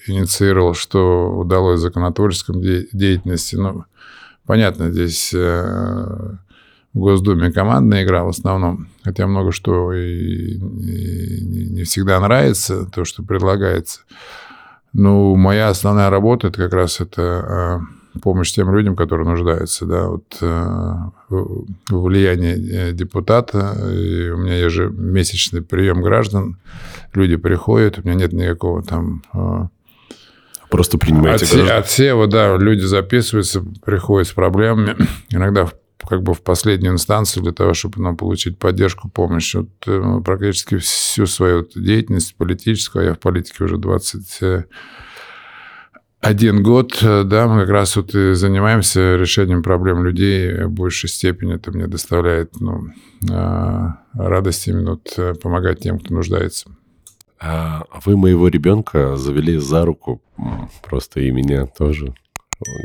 инициировал, 0.06 0.74
что 0.74 1.34
удалось 1.38 1.80
в 1.80 1.82
законотворческом 1.82 2.60
деятельности. 2.60 3.56
Ну, 3.56 3.84
понятно, 4.44 4.90
здесь 4.90 5.32
э, 5.32 6.36
в 6.92 6.98
Госдуме 6.98 7.50
командная 7.50 8.04
игра 8.04 8.24
в 8.24 8.28
основном, 8.28 8.88
хотя 9.02 9.26
много 9.26 9.52
что 9.52 9.92
и, 9.94 10.58
не 10.58 11.84
всегда 11.84 12.20
нравится, 12.20 12.84
то, 12.84 13.04
что 13.04 13.22
предлагается. 13.22 14.00
Ну, 14.92 15.34
моя 15.36 15.70
основная 15.70 16.10
работа, 16.10 16.48
это 16.48 16.58
как 16.58 16.74
раз 16.74 17.00
это 17.00 17.22
а, 17.22 17.80
помощь 18.20 18.52
тем 18.52 18.74
людям, 18.74 18.96
которые 18.96 19.28
нуждаются, 19.28 19.86
да, 19.86 20.08
вот 20.08 20.36
э, 20.40 20.94
влияние 21.88 22.56
э, 22.56 22.92
депутата, 22.92 23.76
и 23.90 24.30
у 24.30 24.38
меня 24.38 24.58
ежемесячный 24.58 25.62
прием 25.62 26.02
граждан, 26.02 26.58
люди 27.14 27.36
приходят, 27.36 27.98
у 27.98 28.02
меня 28.02 28.14
нет 28.14 28.32
никакого 28.32 28.82
там... 28.82 29.22
Э, 29.32 29.66
Просто 30.70 30.98
принимаете 30.98 31.44
отсе, 31.44 31.56
граждан? 31.56 31.78
Отсева, 31.78 32.26
да, 32.26 32.56
люди 32.56 32.84
записываются, 32.84 33.62
приходят 33.84 34.28
с 34.28 34.32
проблемами, 34.32 34.96
иногда 35.30 35.68
как 36.06 36.22
бы 36.22 36.34
в 36.34 36.42
последнюю 36.42 36.94
инстанцию 36.94 37.44
для 37.44 37.52
того, 37.52 37.74
чтобы 37.74 38.02
ну, 38.02 38.16
получить 38.16 38.58
поддержку, 38.58 39.08
помощь. 39.08 39.54
Вот, 39.54 40.24
практически 40.24 40.78
всю 40.78 41.26
свою 41.26 41.66
деятельность 41.76 42.34
политическую, 42.36 43.02
а 43.02 43.08
я 43.10 43.14
в 43.14 43.20
политике 43.20 43.64
уже 43.64 43.76
20 43.78 44.64
один 46.22 46.62
год, 46.62 47.02
э, 47.02 47.24
да, 47.24 47.48
мы 47.48 47.62
как 47.62 47.70
раз 47.70 47.96
вот 47.96 48.14
и 48.14 48.34
занимаемся 48.34 49.16
решением 49.16 49.60
проблем 49.60 50.04
людей. 50.04 50.66
В 50.66 50.70
большей 50.70 51.08
степени 51.08 51.56
это 51.56 51.72
мне 51.72 51.88
доставляет 51.88 52.60
ну, 52.60 52.92
а, 53.28 53.98
радость 54.14 54.68
именно 54.68 54.92
вот 54.92 55.12
э, 55.16 55.34
помогать 55.34 55.80
тем, 55.80 55.98
кто 55.98 56.14
нуждается. 56.14 56.70
А 57.40 57.82
вы 58.04 58.16
моего 58.16 58.46
ребенка 58.46 59.16
завели 59.16 59.58
за 59.58 59.84
руку, 59.84 60.22
просто 60.88 61.18
и 61.18 61.32
меня 61.32 61.66
тоже, 61.66 62.14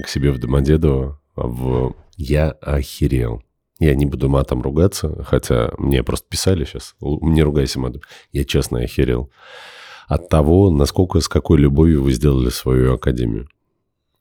к 0.04 0.10
себе 0.10 0.32
в 0.32 0.40
Домодедово. 0.40 1.22
В... 1.36 1.96
Я 2.16 2.50
охерел. 2.50 3.44
Я 3.80 3.94
не 3.94 4.08
буду 4.08 4.30
матом 4.30 4.64
ругаться, 4.64 5.24
хотя 5.24 5.74
мне 5.78 6.02
просто 6.02 6.28
писали 6.28 6.66
сейчас, 6.66 6.96
не 7.00 7.44
ругайся 7.44 7.80
матом. 7.80 8.02
Я 8.32 8.46
честно 8.46 8.80
охерел 8.80 9.30
от 10.08 10.30
того, 10.30 10.72
насколько, 10.72 11.20
с 11.20 11.28
какой 11.28 11.60
любовью 11.60 12.02
вы 12.02 12.14
сделали 12.14 12.50
свою 12.50 12.94
академию. 12.94 13.48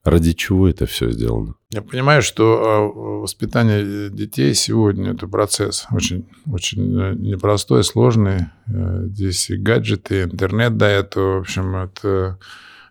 Ради 0.03 0.33
чего 0.33 0.69
это 0.69 0.85
все 0.85 1.11
сделано? 1.11 1.55
Я 1.69 1.81
понимаю, 1.81 2.21
что 2.21 2.43
а, 2.63 2.79
воспитание 3.21 4.09
детей 4.09 4.53
сегодня 4.53 5.11
это 5.11 5.27
процесс 5.27 5.85
очень, 5.91 6.25
очень 6.49 6.97
э, 6.97 7.13
непростой, 7.15 7.83
сложный. 7.83 8.45
Э, 8.67 9.05
здесь 9.07 9.49
и 9.49 9.57
гаджеты, 9.57 10.19
и 10.19 10.23
интернет 10.23 10.77
до 10.77 10.85
этого. 10.85 11.39
В 11.39 11.41
общем, 11.41 11.75
это 11.75 12.39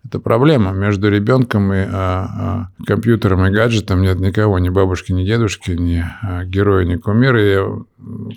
это 0.06 0.20
проблема. 0.20 0.72
Между 0.72 1.10
ребенком 1.10 1.72
и 1.72 1.78
а, 1.78 1.88
а, 1.90 2.84
компьютером 2.84 3.46
и 3.46 3.50
гаджетом 3.50 4.02
нет 4.02 4.18
никого, 4.20 4.58
ни 4.58 4.68
бабушки, 4.68 5.12
ни 5.12 5.24
дедушки, 5.24 5.72
ни 5.72 6.04
а, 6.22 6.44
героя, 6.44 6.84
ни 6.84 6.96
кумира. 6.96 7.42
Я 7.42 7.78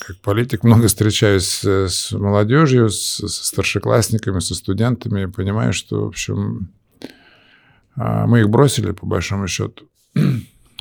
как 0.05 0.17
политик 0.17 0.63
много 0.63 0.87
встречаюсь 0.87 1.45
с, 1.45 1.63
с 1.63 2.11
молодежью, 2.11 2.89
с, 2.89 3.27
со 3.27 3.45
старшеклассниками, 3.45 4.39
со 4.39 4.55
студентами, 4.55 5.23
и 5.23 5.27
понимаю, 5.27 5.73
что, 5.73 6.05
в 6.05 6.07
общем, 6.07 6.69
а, 7.95 8.25
мы 8.27 8.41
их 8.41 8.49
бросили, 8.49 8.91
по 8.91 9.05
большому 9.05 9.47
счету. 9.47 9.85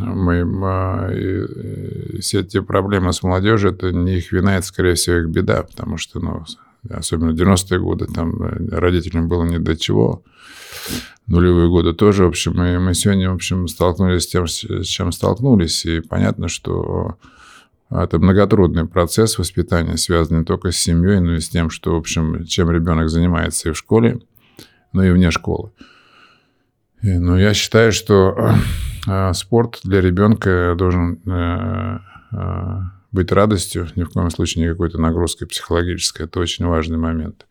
Мы, 0.01 0.47
а, 0.65 1.11
и, 1.11 2.19
и 2.19 2.21
все 2.21 2.45
те 2.45 2.63
проблемы 2.63 3.13
с 3.13 3.25
молодежью, 3.25 3.73
это 3.73 3.91
не 3.91 4.19
их 4.19 4.31
вина, 4.31 4.57
это, 4.57 4.65
скорее 4.65 4.95
всего, 4.95 5.17
их 5.17 5.27
беда, 5.27 5.65
потому 5.65 5.97
что, 5.97 6.21
ну, 6.21 6.45
особенно 6.89 7.31
90-е 7.31 7.79
годы, 7.79 8.07
там 8.07 8.43
э, 8.43 8.69
родителям 8.71 9.29
было 9.29 9.45
не 9.45 9.59
до 9.59 9.77
чего. 9.77 10.23
Нулевые 11.27 11.69
годы 11.69 11.93
тоже, 11.93 12.25
в 12.25 12.29
общем, 12.29 12.63
и 12.63 12.79
мы 12.79 12.95
сегодня, 12.95 13.31
в 13.31 13.35
общем, 13.35 13.69
столкнулись 13.69 14.23
с 14.23 14.27
тем, 14.29 14.47
с 14.47 14.87
чем 14.87 15.13
столкнулись, 15.13 15.85
и 15.85 16.01
понятно, 16.01 16.49
что 16.49 17.19
это 17.91 18.19
многотрудный 18.19 18.87
процесс 18.87 19.39
воспитания, 19.39 19.97
связанный 19.97 20.41
не 20.41 20.45
только 20.45 20.73
с 20.73 20.77
семьей, 20.77 21.21
но 21.21 21.35
и 21.35 21.41
с 21.41 21.49
тем, 21.49 21.71
что, 21.71 21.95
в 21.95 21.99
общем, 21.99 22.45
чем 22.45 22.71
ребенок 22.71 23.09
занимается 23.09 23.69
и 23.69 23.73
в 23.73 23.79
школе, 23.79 24.21
но 24.93 25.05
и 25.05 25.11
вне 25.11 25.31
школы. 25.31 25.71
И, 27.03 27.17
ну, 27.19 27.37
я 27.37 27.55
считаю, 27.55 27.93
что 27.93 28.55
э, 29.07 29.33
спорт 29.33 29.81
для 29.85 30.01
ребенка 30.01 30.75
должен 30.77 31.21
э, 31.27 31.99
э, 32.33 32.81
быть 33.13 33.33
радостью, 33.33 33.89
ни 33.97 34.03
в 34.03 34.11
коем 34.11 34.31
случае 34.31 34.65
не 34.65 34.71
какой-то 34.71 35.01
нагрузкой 35.01 35.49
психологической. 35.49 36.27
Это 36.27 36.41
очень 36.41 36.67
важный 36.67 36.99
момент. 36.99 37.47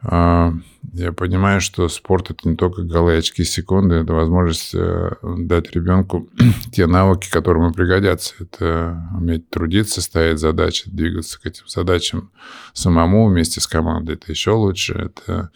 А, 0.00 0.52
я 0.92 1.12
понимаю, 1.12 1.60
что 1.60 1.88
спорт 1.88 2.30
это 2.30 2.48
не 2.48 2.56
только 2.56 2.82
голые 2.82 3.18
очки 3.18 3.42
секунды, 3.42 3.96
это 3.96 4.12
возможность 4.12 4.72
э, 4.74 5.10
дать 5.22 5.72
ребенку 5.72 6.28
те 6.72 6.86
навыки, 6.86 7.28
которые 7.28 7.64
ему 7.64 7.74
пригодятся. 7.74 8.34
Это 8.38 9.02
уметь 9.16 9.50
трудиться, 9.50 10.00
ставить 10.00 10.38
задачи, 10.38 10.88
двигаться 10.88 11.40
к 11.40 11.46
этим 11.46 11.66
задачам 11.66 12.30
самому 12.74 13.28
вместе 13.28 13.60
с 13.60 13.66
командой. 13.66 14.14
Это 14.14 14.30
еще 14.30 14.52
лучше. 14.52 14.94
Это 14.94 15.50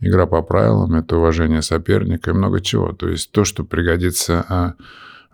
игра 0.00 0.26
по 0.26 0.40
правилам, 0.42 0.94
это 0.94 1.18
уважение 1.18 1.60
соперника 1.60 2.30
и 2.30 2.34
много 2.34 2.60
чего. 2.60 2.92
То 2.92 3.08
есть 3.08 3.32
то, 3.32 3.44
что 3.44 3.64
пригодится 3.64 4.46
а, 4.48 4.74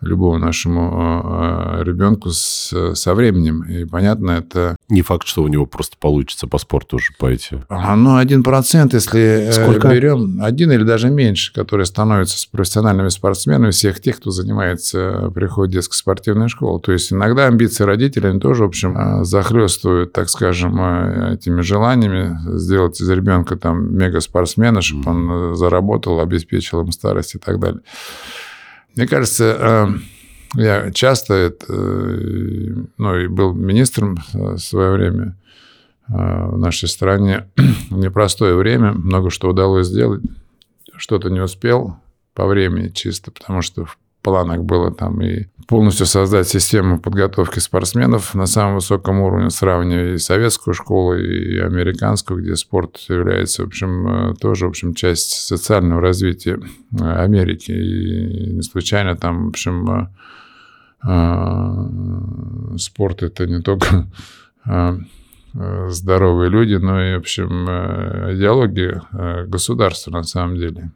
любому 0.01 0.37
нашему 0.37 0.91
а, 0.93 1.79
а, 1.79 1.83
ребенку 1.83 2.29
с, 2.29 2.73
со 2.95 3.13
временем. 3.13 3.63
И 3.63 3.85
понятно, 3.85 4.31
это... 4.31 4.75
Не 4.89 5.01
факт, 5.01 5.27
что 5.27 5.43
у 5.43 5.47
него 5.47 5.65
просто 5.65 5.95
получится 5.99 6.47
по 6.47 6.57
спорту 6.57 6.97
уже 6.97 7.13
пойти. 7.17 7.57
А, 7.69 7.95
ну, 7.95 8.17
один 8.17 8.43
процент, 8.43 8.93
если 8.93 9.21
э, 9.21 9.51
Сколько? 9.51 9.89
берем, 9.89 10.41
один 10.41 10.71
или 10.71 10.83
даже 10.83 11.09
меньше, 11.09 11.53
которые 11.53 11.85
становятся 11.85 12.47
профессиональными 12.51 13.09
спортсменами, 13.09 13.71
всех 13.71 14.01
тех, 14.01 14.17
кто 14.17 14.31
занимается, 14.31 15.31
приходит 15.33 15.71
в 15.71 15.73
детскую 15.75 15.97
спортивную 15.97 16.49
школу. 16.49 16.79
То 16.79 16.91
есть 16.91 17.13
иногда 17.13 17.45
амбиции 17.45 17.83
родителей 17.83 18.39
тоже, 18.39 18.63
в 18.63 18.67
общем, 18.67 19.23
захлестывают, 19.23 20.13
так 20.13 20.29
скажем, 20.29 20.81
этими 21.33 21.61
желаниями 21.61 22.37
сделать 22.57 22.99
из 22.99 23.09
ребенка 23.09 23.55
там 23.55 23.95
мегаспортсмена, 23.95 24.81
чтобы 24.81 25.11
он 25.11 25.55
заработал, 25.55 26.19
обеспечил 26.19 26.81
им 26.81 26.91
старость 26.91 27.35
и 27.35 27.37
так 27.37 27.59
далее. 27.59 27.81
Мне 28.95 29.07
кажется, 29.07 29.57
э, 29.59 29.87
я 30.55 30.91
часто 30.91 31.33
э, 31.67 32.73
ну, 32.97 33.17
и 33.17 33.27
был 33.27 33.53
министром 33.53 34.17
в 34.33 34.57
свое 34.57 34.91
время 34.91 35.37
э, 36.09 36.13
в 36.13 36.57
нашей 36.57 36.89
стране. 36.89 37.47
Непростое 37.89 38.55
время, 38.55 38.91
много 38.91 39.29
что 39.29 39.49
удалось 39.49 39.87
сделать. 39.87 40.21
Что-то 40.95 41.29
не 41.29 41.39
успел 41.39 41.95
по 42.33 42.45
времени 42.45 42.89
чисто, 42.89 43.31
потому 43.31 43.61
что 43.61 43.85
в 43.85 43.97
планах 44.21 44.61
было 44.61 44.93
там 44.93 45.21
и 45.21 45.47
полностью 45.67 46.05
создать 46.05 46.47
систему 46.47 46.99
подготовки 46.99 47.59
спортсменов 47.59 48.35
на 48.35 48.45
самом 48.45 48.75
высоком 48.75 49.19
уровне, 49.19 49.49
сравнивая 49.49 50.13
и 50.13 50.17
советскую 50.17 50.73
школу, 50.73 51.15
и 51.15 51.57
американскую, 51.57 52.41
где 52.41 52.55
спорт 52.55 52.97
является, 53.09 53.63
в 53.63 53.67
общем, 53.67 54.35
тоже, 54.39 54.65
в 54.65 54.69
общем, 54.69 54.93
часть 54.93 55.31
социального 55.31 56.01
развития 56.01 56.59
Америки. 56.99 57.71
И 57.71 58.53
не 58.53 58.61
случайно 58.61 59.15
там, 59.15 59.45
в 59.45 59.49
общем, 59.49 60.09
э, 61.03 62.77
спорт 62.77 63.23
это 63.23 63.47
не 63.47 63.61
только 63.61 64.07
э, 64.65 64.97
э, 65.53 65.89
здоровые 65.89 66.49
люди, 66.49 66.75
но 66.75 67.01
и, 67.03 67.15
в 67.15 67.19
общем, 67.19 67.67
э, 67.69 68.35
идеология 68.35 69.01
э, 69.11 69.45
государства 69.45 70.11
на 70.11 70.23
самом 70.23 70.55
деле. 70.57 70.91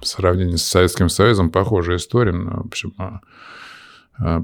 В 0.00 0.06
сравнении 0.06 0.56
с 0.56 0.62
Советским 0.62 1.10
Союзом 1.10 1.50
похожая 1.50 1.96
история, 1.98 2.32
но, 2.32 2.62
в 2.62 2.66
общем, 2.66 2.94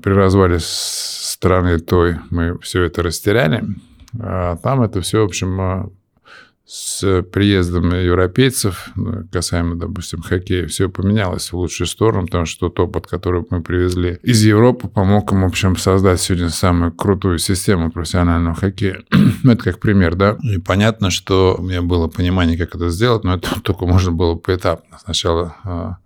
при 0.03 0.13
развале 0.13 0.59
страны 0.61 1.79
той 1.79 2.17
мы 2.31 2.59
все 2.61 2.85
это 2.85 3.03
растеряли, 3.03 3.65
а 4.19 4.57
там 4.57 4.83
это 4.83 5.01
все, 5.01 5.21
в 5.21 5.25
общем, 5.27 5.93
с 6.67 7.23
приездом 7.23 7.95
европейцев, 7.95 8.89
ну, 8.97 9.23
касаемо, 9.31 9.77
допустим, 9.77 10.21
хоккея, 10.21 10.67
все 10.67 10.89
поменялось 10.89 11.53
в 11.53 11.57
лучшую 11.57 11.87
сторону, 11.87 12.27
потому 12.27 12.45
что 12.45 12.69
тот 12.69 12.81
опыт, 12.81 13.07
который 13.07 13.45
мы 13.49 13.63
привезли 13.63 14.19
из 14.25 14.45
Европы, 14.45 14.89
помог 14.89 15.31
им, 15.31 15.43
в 15.43 15.47
общем, 15.47 15.77
создать 15.77 16.21
сегодня 16.21 16.49
самую 16.49 16.93
крутую 16.93 17.39
систему 17.39 17.93
профессионального 17.93 18.57
хоккея. 18.57 19.03
ну, 19.45 19.53
это 19.53 19.63
как 19.63 19.79
пример, 19.79 20.17
да. 20.17 20.37
И 20.43 20.59
понятно, 20.59 21.11
что 21.11 21.55
у 21.57 21.63
меня 21.63 21.83
было 21.83 22.09
понимание, 22.09 22.59
как 22.59 22.75
это 22.75 22.89
сделать, 22.89 23.23
но 23.23 23.35
это 23.35 23.61
только 23.63 23.87
можно 23.87 24.11
было 24.11 24.35
поэтапно. 24.35 24.99
Сначала 25.05 25.55
а, 25.63 25.71
а, 25.71 25.99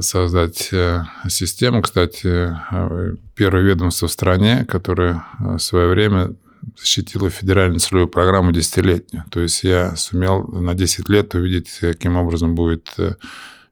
создать 0.00 0.70
э, 0.72 1.02
систему. 1.28 1.82
Кстати, 1.82 2.26
э, 2.26 3.16
первое 3.34 3.62
ведомство 3.62 4.08
в 4.08 4.12
стране, 4.12 4.64
которое 4.66 5.24
в 5.38 5.58
свое 5.58 5.88
время 5.88 6.34
защитила 6.78 7.30
федеральную 7.30 7.80
целевую 7.80 8.08
программу 8.08 8.52
десятилетнюю. 8.52 9.24
То 9.30 9.40
есть 9.40 9.64
я 9.64 9.94
сумел 9.96 10.46
на 10.48 10.74
10 10.74 11.08
лет 11.08 11.34
увидеть, 11.34 11.78
каким 11.80 12.16
образом 12.16 12.54
будет 12.54 12.88
э, 12.98 13.14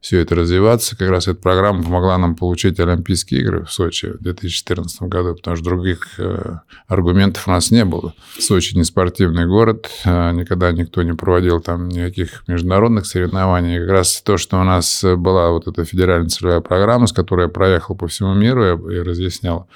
все 0.01 0.19
это 0.19 0.35
развиваться. 0.35 0.97
Как 0.97 1.09
раз 1.09 1.27
эта 1.27 1.39
программа 1.39 1.83
помогла 1.83 2.17
нам 2.17 2.35
получить 2.35 2.79
Олимпийские 2.79 3.41
игры 3.41 3.65
в 3.65 3.71
Сочи 3.71 4.07
в 4.07 4.23
2014 4.23 5.01
году, 5.03 5.35
потому 5.35 5.57
что 5.57 5.65
других 5.65 6.19
э, 6.19 6.59
аргументов 6.87 7.47
у 7.47 7.51
нас 7.51 7.71
не 7.71 7.83
было. 7.83 8.13
Сочи 8.39 8.77
не 8.77 8.83
спортивный 8.83 9.45
город, 9.45 9.89
э, 10.05 10.31
никогда 10.31 10.71
никто 10.71 11.03
не 11.03 11.13
проводил 11.13 11.59
там 11.59 11.89
никаких 11.89 12.47
международных 12.47 13.05
соревнований. 13.05 13.77
И 13.77 13.79
как 13.79 13.89
раз 13.89 14.21
то, 14.21 14.37
что 14.37 14.59
у 14.59 14.63
нас 14.63 15.03
была 15.03 15.51
вот 15.51 15.67
эта 15.67 15.83
федеральная 15.83 16.29
целевая 16.29 16.61
программа, 16.61 17.07
с 17.07 17.11
которой 17.11 17.43
я 17.43 17.49
проехал 17.49 17.95
по 17.95 18.07
всему 18.07 18.33
миру 18.33 18.89
и 18.89 18.99
разъяснял 18.99 19.67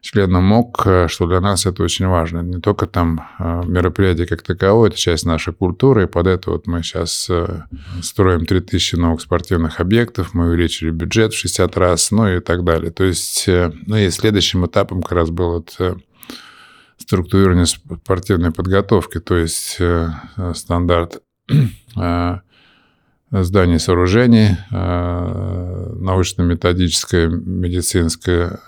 членом 0.00 0.44
МОК, 0.44 0.82
э, 0.86 1.08
что 1.08 1.26
для 1.26 1.40
нас 1.40 1.66
это 1.66 1.82
очень 1.82 2.06
важно. 2.06 2.40
Не 2.40 2.60
только 2.60 2.86
там 2.86 3.28
э, 3.38 3.62
мероприятие 3.66 4.26
как 4.26 4.42
таковое, 4.42 4.88
это 4.88 4.98
часть 4.98 5.26
нашей 5.26 5.52
культуры, 5.52 6.04
и 6.04 6.06
под 6.06 6.26
это 6.26 6.50
вот 6.50 6.66
мы 6.66 6.82
сейчас 6.82 7.28
э, 7.28 7.62
строим 8.02 8.46
3000 8.46 8.96
новых 8.96 9.20
спортивных 9.20 9.80
объектов, 9.80 10.34
мы 10.34 10.48
увеличили 10.48 10.90
бюджет 10.90 11.32
в 11.32 11.38
60 11.38 11.76
раз, 11.76 12.10
ну 12.10 12.28
и 12.28 12.40
так 12.40 12.64
далее. 12.64 12.90
То 12.90 13.04
есть, 13.04 13.44
ну 13.46 13.96
и 13.96 14.10
следующим 14.10 14.66
этапом 14.66 15.02
как 15.02 15.12
раз 15.12 15.30
был 15.30 15.52
вот 15.52 15.78
структурирование 16.96 17.66
спортивной 17.66 18.52
подготовки, 18.52 19.20
то 19.20 19.36
есть 19.36 19.78
стандарт 20.54 21.22
зданий 23.30 23.78
сооружений, 23.78 24.56
научно-методическое, 24.70 27.28
медицинское 27.28 28.58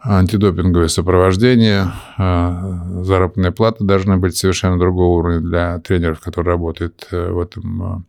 антидопинговое 0.00 0.88
сопровождение, 0.88 1.92
а, 2.16 3.02
заработные 3.02 3.52
платы 3.52 3.84
должны 3.84 4.16
быть 4.16 4.36
совершенно 4.36 4.78
другого 4.78 5.18
уровня 5.18 5.40
для 5.40 5.78
тренеров, 5.80 6.20
которые 6.20 6.52
работают 6.52 7.06
э, 7.10 7.30
в 7.30 7.40
этом 7.40 7.68
Э, 7.80 8.00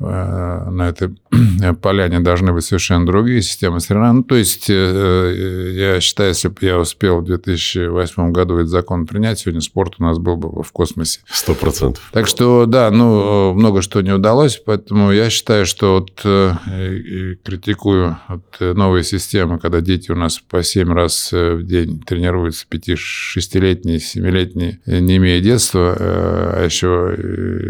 на 0.00 0.88
этой 0.88 1.14
поляне 1.82 2.20
должны 2.20 2.52
быть 2.52 2.64
совершенно 2.64 3.04
другие 3.04 3.42
системы 3.42 3.80
соревнований. 3.80 4.18
Ну, 4.18 4.24
то 4.24 4.34
есть, 4.34 4.70
э, 4.70 4.74
э, 4.74 5.72
я 5.72 6.00
считаю, 6.00 6.30
если 6.30 6.48
бы 6.48 6.56
я 6.62 6.78
успел 6.78 7.20
в 7.20 7.24
2008 7.24 8.32
году 8.32 8.56
этот 8.56 8.68
закон 8.68 9.06
принять, 9.06 9.40
сегодня 9.40 9.60
спорт 9.60 9.94
у 9.98 10.02
нас 10.02 10.18
был 10.18 10.36
бы 10.36 10.62
в 10.62 10.72
космосе. 10.72 11.20
Сто 11.28 11.54
процентов. 11.54 12.02
Так 12.12 12.26
что, 12.26 12.64
да, 12.64 12.90
ну, 12.90 13.52
много 13.52 13.82
что 13.82 14.00
не 14.00 14.12
удалось, 14.12 14.56
поэтому 14.64 15.12
я 15.12 15.28
считаю, 15.28 15.66
что 15.66 16.00
вот 16.00 16.24
и 16.24 17.34
критикую 17.44 18.18
вот 18.28 18.56
новые 18.60 19.04
системы, 19.04 19.58
когда 19.58 19.82
дети 19.82 20.10
у 20.10 20.16
нас 20.16 20.38
по 20.38 20.62
7 20.62 20.92
раз 20.92 21.30
в 21.32 21.62
день 21.62 22.00
тренируются, 22.00 22.66
5-6-летние, 22.70 23.98
7-летние, 23.98 24.80
не 24.86 25.18
имея 25.18 25.40
детства, 25.40 25.94
а 25.98 26.64
еще, 26.64 27.14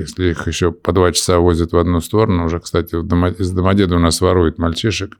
если 0.00 0.30
их 0.30 0.46
еще 0.46 0.70
по 0.70 0.92
2 0.92 1.12
часа 1.12 1.38
возят 1.40 1.72
в 1.72 1.76
одну 1.76 2.00
сторону, 2.00 2.19
сторону. 2.20 2.44
Уже, 2.44 2.60
кстати, 2.60 2.94
из 3.40 3.50
Домодеда 3.50 3.96
у 3.96 3.98
нас 3.98 4.20
воруют 4.20 4.58
мальчишек 4.58 5.16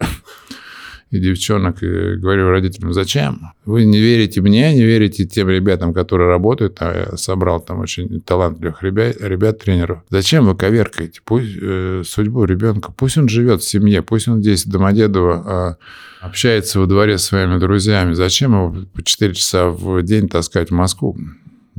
и 1.10 1.18
девчонок. 1.18 1.82
И 1.82 2.16
говорю 2.16 2.50
родителям, 2.50 2.92
зачем? 2.92 3.52
Вы 3.64 3.84
не 3.84 3.98
верите 3.98 4.40
мне, 4.40 4.74
не 4.74 4.84
верите 4.84 5.24
тем 5.24 5.48
ребятам, 5.48 5.94
которые 5.94 6.28
работают. 6.28 6.76
А 6.80 7.10
я 7.10 7.16
собрал 7.16 7.60
там 7.60 7.80
очень 7.80 8.20
талантливых 8.20 8.82
ребят, 8.82 9.16
ребят 9.20 9.58
тренеров. 9.58 10.02
Зачем 10.10 10.46
вы 10.46 10.54
коверкаете 10.54 11.20
пусть, 11.24 11.56
э, 11.60 12.02
судьбу 12.04 12.44
ребенка? 12.44 12.92
Пусть 12.92 13.16
он 13.16 13.28
живет 13.28 13.62
в 13.62 13.68
семье, 13.68 14.02
пусть 14.02 14.28
он 14.28 14.40
здесь, 14.40 14.66
в 14.66 14.70
Домодедово, 14.70 15.78
э, 16.20 16.26
общается 16.26 16.80
во 16.80 16.86
дворе 16.86 17.16
с 17.16 17.24
своими 17.24 17.58
друзьями. 17.58 18.12
Зачем 18.12 18.52
его 18.52 18.76
по 18.94 19.02
4 19.02 19.34
часа 19.34 19.70
в 19.70 20.02
день 20.02 20.28
таскать 20.28 20.68
в 20.68 20.74
Москву? 20.74 21.16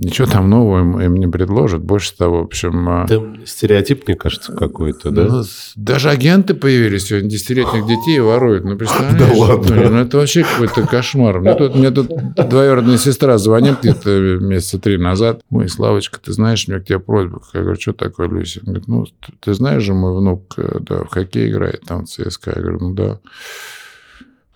Ничего 0.02 0.28
там 0.28 0.50
нового 0.50 1.00
им, 1.00 1.16
не 1.16 1.28
предложат. 1.28 1.84
Больше 1.84 2.18
того, 2.18 2.40
в 2.40 2.46
общем... 2.46 2.90
А, 2.90 3.06
там 3.08 3.46
стереотип, 3.46 4.08
мне 4.08 4.18
кажется, 4.18 4.52
какой-то, 4.52 5.12
да? 5.12 5.26
Ну, 5.26 5.44
даже 5.76 6.10
агенты 6.10 6.56
появились 6.56 7.06
сегодня, 7.06 7.30
десятилетних 7.30 7.86
детей 7.86 8.20
воруют. 8.20 8.66
Ну, 8.66 8.76
представляешь? 8.78 9.20
Да 9.20 9.32
ладно. 9.36 9.76
Ну, 9.76 9.98
это 9.98 10.18
вообще 10.18 10.44
какой-то 10.44 10.88
кошмар. 10.88 11.40
Мне 11.40 11.54
тут, 11.54 11.76
мне 11.76 11.92
тут 11.92 12.10
двоюродная 12.34 12.98
сестра 12.98 13.38
звонит 13.38 13.82
где-то 13.82 14.40
месяца 14.42 14.80
три 14.80 14.98
назад. 14.98 15.44
Ой, 15.52 15.70
Славочка, 15.70 16.20
ты 16.20 16.34
знаешь, 16.34 16.66
у 16.68 16.72
меня 16.72 16.82
к 16.82 16.86
тебе 16.86 16.98
просьба. 16.98 17.40
Я 17.54 17.62
говорю, 17.62 17.80
что 17.80 17.94
такое, 17.94 18.28
Люся? 18.28 18.62
Он 18.62 18.74
говорит, 18.74 18.88
ну, 18.88 19.06
ты 19.40 19.54
знаешь 19.54 19.84
же, 19.84 19.94
мой 19.94 20.18
внук 20.18 20.56
э, 20.58 20.80
да, 20.80 21.04
в 21.04 21.10
хоккей 21.10 21.52
играет, 21.52 21.82
там 21.86 22.06
в 22.06 22.10
ЦСКА. 22.10 22.54
Я 22.56 22.62
говорю, 22.64 22.80
ну 22.80 22.94
да. 22.96 23.20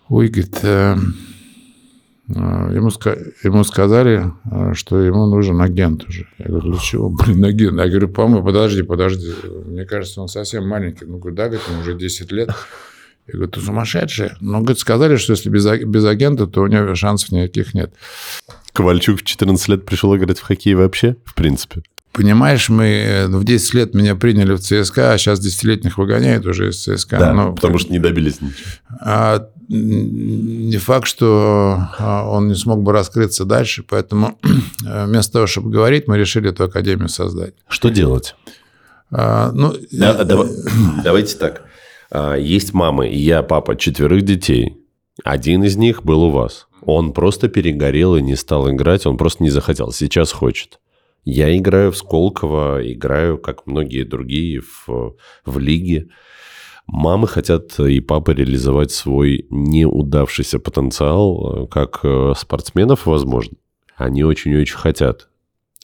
Ой, 0.08 0.26
говорит, 0.26 0.58
а, 0.64 0.98
ему, 2.28 2.90
ему 3.42 3.64
сказали, 3.64 4.32
а, 4.50 4.74
что 4.74 5.00
ему 5.00 5.26
нужен 5.26 5.60
агент 5.60 6.04
уже. 6.08 6.26
Я 6.38 6.46
говорю, 6.46 6.72
для 6.72 6.80
чего? 6.80 7.08
Блин, 7.10 7.44
агент. 7.44 7.78
Я 7.78 7.88
говорю, 7.88 8.08
по-моему, 8.08 8.44
подожди, 8.44 8.82
подожди. 8.82 9.32
Мне 9.66 9.84
кажется, 9.84 10.20
он 10.20 10.28
совсем 10.28 10.66
маленький. 10.68 11.04
Ну, 11.04 11.18
говорю, 11.18 11.36
да, 11.36 11.44
говорит, 11.44 11.66
ему 11.68 11.80
уже 11.80 11.94
10 11.94 12.32
лет. 12.32 12.50
Я 13.26 13.32
говорю, 13.34 13.50
ты 13.50 13.60
сумасшедший? 13.60 14.30
Ну, 14.40 14.60
говорит, 14.60 14.78
сказали, 14.78 15.16
что 15.16 15.32
если 15.32 15.50
без, 15.50 15.66
без 15.66 16.04
агента, 16.04 16.46
то 16.46 16.62
у 16.62 16.66
него 16.66 16.94
шансов 16.94 17.32
никаких 17.32 17.74
нет. 17.74 17.92
Ковальчук 18.72 19.20
в 19.20 19.24
14 19.24 19.68
лет 19.68 19.86
пришел 19.86 20.14
играть 20.16 20.38
в 20.38 20.42
хоккей 20.42 20.74
вообще, 20.74 21.16
в 21.24 21.34
принципе? 21.34 21.82
Понимаешь, 22.16 22.70
мы 22.70 22.86
э, 22.86 23.26
в 23.26 23.44
10 23.44 23.74
лет 23.74 23.94
меня 23.94 24.16
приняли 24.16 24.54
в 24.54 24.60
ЦСКА, 24.60 25.12
а 25.12 25.18
сейчас 25.18 25.38
десятилетних 25.38 25.98
выгоняют 25.98 26.46
уже 26.46 26.70
из 26.70 26.82
ЦСКА. 26.82 27.18
Да, 27.18 27.34
ну, 27.34 27.54
потому 27.54 27.76
что 27.76 27.92
не 27.92 27.98
добились 27.98 28.40
ничего. 28.40 28.70
А 29.02 29.50
не 29.68 30.78
факт, 30.78 31.06
что 31.06 31.88
а, 31.98 32.26
он 32.26 32.48
не 32.48 32.54
смог 32.54 32.82
бы 32.82 32.92
раскрыться 32.92 33.44
дальше, 33.44 33.84
поэтому 33.86 34.38
э, 34.86 35.04
вместо 35.04 35.34
того, 35.34 35.46
чтобы 35.46 35.70
говорить, 35.70 36.08
мы 36.08 36.16
решили 36.16 36.48
эту 36.48 36.64
академию 36.64 37.10
создать. 37.10 37.52
Что 37.68 37.90
делать? 37.90 38.34
А, 39.10 39.52
ну, 39.52 39.74
да, 39.92 40.24
давай, 40.24 40.48
давайте 41.04 41.36
так. 41.36 41.64
А, 42.10 42.34
есть 42.36 42.72
мамы, 42.72 43.10
и 43.10 43.18
я 43.18 43.42
папа 43.42 43.76
четверых 43.76 44.22
детей. 44.22 44.78
Один 45.22 45.64
из 45.64 45.76
них 45.76 46.02
был 46.02 46.22
у 46.22 46.30
вас. 46.30 46.66
Он 46.80 47.12
просто 47.12 47.48
перегорел 47.48 48.16
и 48.16 48.22
не 48.22 48.36
стал 48.36 48.70
играть, 48.70 49.04
он 49.04 49.18
просто 49.18 49.42
не 49.42 49.50
захотел. 49.50 49.92
Сейчас 49.92 50.32
хочет. 50.32 50.78
Я 51.26 51.56
играю 51.58 51.90
в 51.90 51.96
Сколково, 51.96 52.80
играю, 52.84 53.36
как 53.36 53.66
многие 53.66 54.04
другие, 54.04 54.60
в, 54.60 55.16
в 55.44 55.58
лиге. 55.58 56.08
Мамы 56.86 57.26
хотят 57.26 57.80
и 57.80 57.98
папы 57.98 58.32
реализовать 58.32 58.92
свой 58.92 59.44
неудавшийся 59.50 60.60
потенциал, 60.60 61.64
э, 61.64 61.66
как 61.66 61.98
э, 62.04 62.32
спортсменов, 62.38 63.06
возможно. 63.06 63.56
Они 63.96 64.22
очень-очень 64.22 64.76
хотят. 64.76 65.28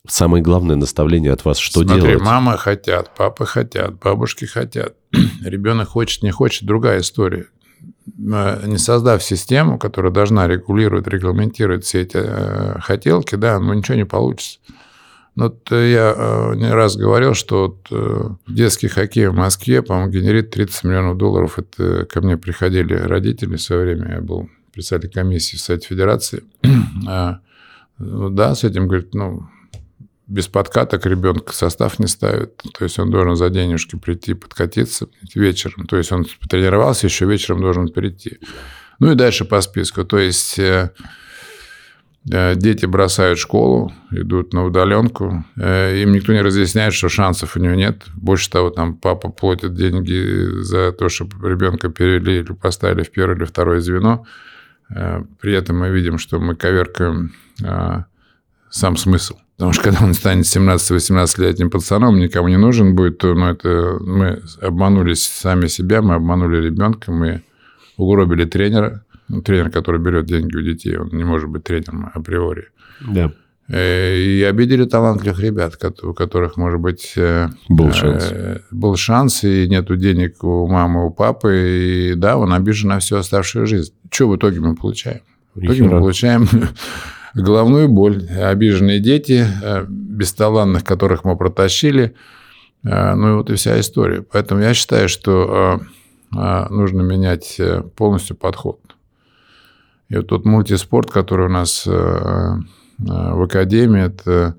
Самое 0.07 0.44
главное 0.44 0.76
наставление 0.76 1.33
от 1.33 1.44
вас, 1.44 1.59
что 1.59 1.83
Смотри, 1.83 2.02
делать? 2.02 2.22
мамы 2.22 2.57
хотят, 2.57 3.12
папы 3.16 3.44
хотят, 3.44 3.98
бабушки 3.98 4.44
хотят. 4.44 4.94
Ребенок 5.44 5.88
хочет, 5.88 6.22
не 6.22 6.31
хочет, 6.31 6.66
другая 6.66 7.00
история. 7.00 7.46
Э, 8.16 8.64
не 8.64 8.78
создав 8.78 9.24
систему, 9.24 9.76
которая 9.76 10.12
должна 10.12 10.46
регулировать, 10.46 11.09
регламентировать 11.09 11.85
все 11.85 12.02
эти 12.02 12.81
хотелки, 12.81 13.35
да, 13.35 13.59
ну 13.59 13.74
ничего 13.74 13.96
не 13.96 14.07
получится. 14.07 14.61
Ну, 15.35 15.45
вот 15.45 15.71
я 15.71 16.14
э, 16.14 16.55
не 16.57 16.71
раз 16.71 16.97
говорил, 16.97 17.33
что 17.33 17.68
вот, 17.68 17.87
э, 17.90 18.29
детский 18.49 18.88
хоккей 18.88 19.29
в 19.29 19.35
Москве, 19.35 19.81
по-моему, 19.81 20.11
генерит 20.11 20.51
30 20.51 20.85
миллионов 20.85 21.16
долларов. 21.16 21.59
Это 21.59 22.05
ко 22.05 22.21
мне 22.21 22.37
приходили 22.37 22.95
родители 22.95 23.57
в 23.57 23.62
свое 23.62 23.83
время. 23.83 24.16
Я 24.16 24.21
был 24.21 24.51
председатель 24.75 25.11
комиссии 25.11 25.57
в 25.57 25.61
Совете 25.61 25.88
Федерации. 25.88 26.42
а, 27.09 27.40
ну, 27.97 28.29
да, 28.29 28.55
с 28.55 28.64
этим, 28.64 28.88
говорит, 28.88 29.14
ну, 29.14 29.47
без 30.27 30.49
подкаток 30.49 31.07
ребенка 31.07 31.55
состав 31.55 31.99
не 31.99 32.09
ставит. 32.09 32.59
То 32.79 32.85
есть 32.85 32.99
он 32.99 33.11
должен 33.11 33.35
за 33.35 33.49
денежки 33.49 33.97
прийти, 33.97 34.35
подкатиться 34.35 35.09
вечером. 35.35 35.87
То 35.87 35.97
есть 35.97 36.12
он 36.12 36.27
потренировался, 36.42 37.07
еще 37.07 37.25
вечером 37.25 37.62
должен 37.62 37.88
прийти. 37.88 38.38
Ну 38.99 39.12
и 39.12 39.14
дальше 39.14 39.47
по 39.47 39.62
списку. 39.62 40.05
То 40.05 40.18
есть... 40.18 40.61
Э, 42.30 42.54
дети 42.54 42.87
бросают 42.87 43.38
школу, 43.38 43.92
идут 44.12 44.52
на 44.52 44.64
удаленку. 44.64 45.44
Э, 45.56 46.00
им 46.00 46.12
никто 46.12 46.32
не 46.32 46.40
разъясняет, 46.40 46.94
что 46.94 47.08
шансов 47.08 47.56
у 47.56 47.61
него 47.61 47.74
нет. 47.74 48.04
Больше 48.14 48.48
того, 48.50 48.70
там 48.70 48.96
папа 48.96 49.28
платит 49.28 49.74
деньги 49.74 50.62
за 50.62 50.92
то, 50.92 51.08
чтобы 51.08 51.48
ребенка 51.48 51.88
перевели 51.88 52.40
или 52.40 52.52
поставили 52.52 53.02
в 53.02 53.11
первое 53.11 53.37
или 53.37 53.44
второе 53.44 53.80
звено. 53.80 54.24
Э, 54.94 55.24
при 55.40 55.52
этом 55.52 55.80
мы 55.80 55.90
видим, 55.90 56.18
что 56.18 56.38
мы 56.38 56.54
коверкаем 56.54 57.32
сам 58.70 58.96
смысл. 58.96 59.37
Потому 59.56 59.74
что 59.74 59.82
когда 59.85 60.04
он 60.04 60.14
станет 60.14 60.46
17-18-летним 60.46 61.70
пацаном, 61.70 62.18
никому 62.18 62.48
не 62.48 62.56
нужен 62.56 62.94
будет, 62.96 63.18
то 63.18 63.35
ну, 63.35 63.46
это 63.46 63.98
мы 64.00 64.42
обманулись 64.61 65.22
сами 65.22 65.66
себя, 65.66 66.02
мы 66.02 66.14
обманули 66.14 66.64
ребенка, 66.64 67.12
мы 67.12 67.42
угробили 67.96 68.44
тренера. 68.44 69.04
Ну, 69.33 69.40
тренер, 69.40 69.71
который 69.71 69.99
берет 69.99 70.27
деньги 70.27 70.55
у 70.55 70.61
детей, 70.61 70.99
он 70.99 71.09
не 71.09 71.25
может 71.25 71.49
быть 71.49 71.64
тренером 71.64 72.11
априори. 72.12 72.68
Да. 73.01 73.33
Э, 73.66 74.14
и 74.14 74.42
обидели 74.42 74.85
талантливых 74.85 75.40
ребят, 75.40 75.79
у 76.03 76.12
которых, 76.12 76.59
может 76.59 76.81
быть, 76.81 77.14
э, 77.16 77.49
был 77.71 77.88
э, 77.88 77.92
шанс. 77.92 78.33
Был 78.71 78.97
шанс, 78.97 79.42
и 79.42 79.66
нету 79.71 79.97
денег 79.97 80.45
у 80.45 80.66
мамы, 80.66 81.07
у 81.07 81.11
папы, 81.11 82.12
и 82.12 82.14
да, 82.14 82.37
он 82.37 82.53
обижен 82.53 82.90
на 82.90 82.99
всю 82.99 83.16
оставшую 83.16 83.66
жизнь. 83.66 83.95
Что 84.11 84.29
в 84.29 84.37
итоге 84.37 84.61
мы 84.61 84.75
получаем? 84.75 85.23
В 85.55 85.64
итоге 85.64 85.85
мы 85.85 85.90
получаем 85.99 86.47
головную 87.35 87.88
боль. 87.88 88.29
Обиженные 88.29 89.01
дети, 89.01 89.47
бесталанных, 89.88 90.85
которых 90.85 91.25
мы 91.25 91.38
протащили. 91.38 92.14
Ну 92.83 93.31
и 93.31 93.35
вот 93.37 93.49
и 93.49 93.55
вся 93.55 93.81
история. 93.81 94.21
Поэтому 94.21 94.61
я 94.61 94.75
считаю, 94.75 95.09
что 95.09 95.81
нужно 96.31 97.03
менять 97.03 97.61
полностью 97.97 98.37
подход. 98.37 98.82
И 100.12 100.16
вот 100.16 100.27
тот 100.27 100.44
мультиспорт, 100.44 101.11
который 101.11 101.46
у 101.46 101.48
нас 101.48 101.85
э, 101.87 101.90
э, 101.90 102.55
в 102.98 103.42
академии, 103.42 104.03
это 104.03 104.57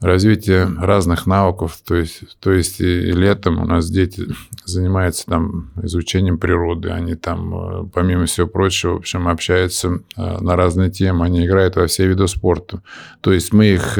развитие 0.00 0.64
разных 0.64 1.26
навыков. 1.26 1.78
То 1.86 1.96
есть, 1.96 2.22
то 2.40 2.50
есть 2.50 2.80
и 2.80 3.12
летом 3.12 3.60
у 3.60 3.66
нас 3.66 3.90
дети 3.90 4.24
занимаются 4.64 5.26
там 5.26 5.70
изучением 5.82 6.38
природы, 6.38 6.88
они 6.88 7.14
там, 7.14 7.54
э, 7.54 7.88
помимо 7.92 8.24
всего 8.24 8.46
прочего, 8.46 8.94
в 8.94 8.96
общем, 8.96 9.28
общаются 9.28 10.00
на 10.16 10.56
разные 10.56 10.90
темы, 10.90 11.26
они 11.26 11.44
играют 11.44 11.76
во 11.76 11.86
все 11.88 12.06
виды 12.06 12.26
спорта. 12.26 12.80
То 13.20 13.34
есть 13.34 13.52
мы 13.52 13.66
их 13.66 13.98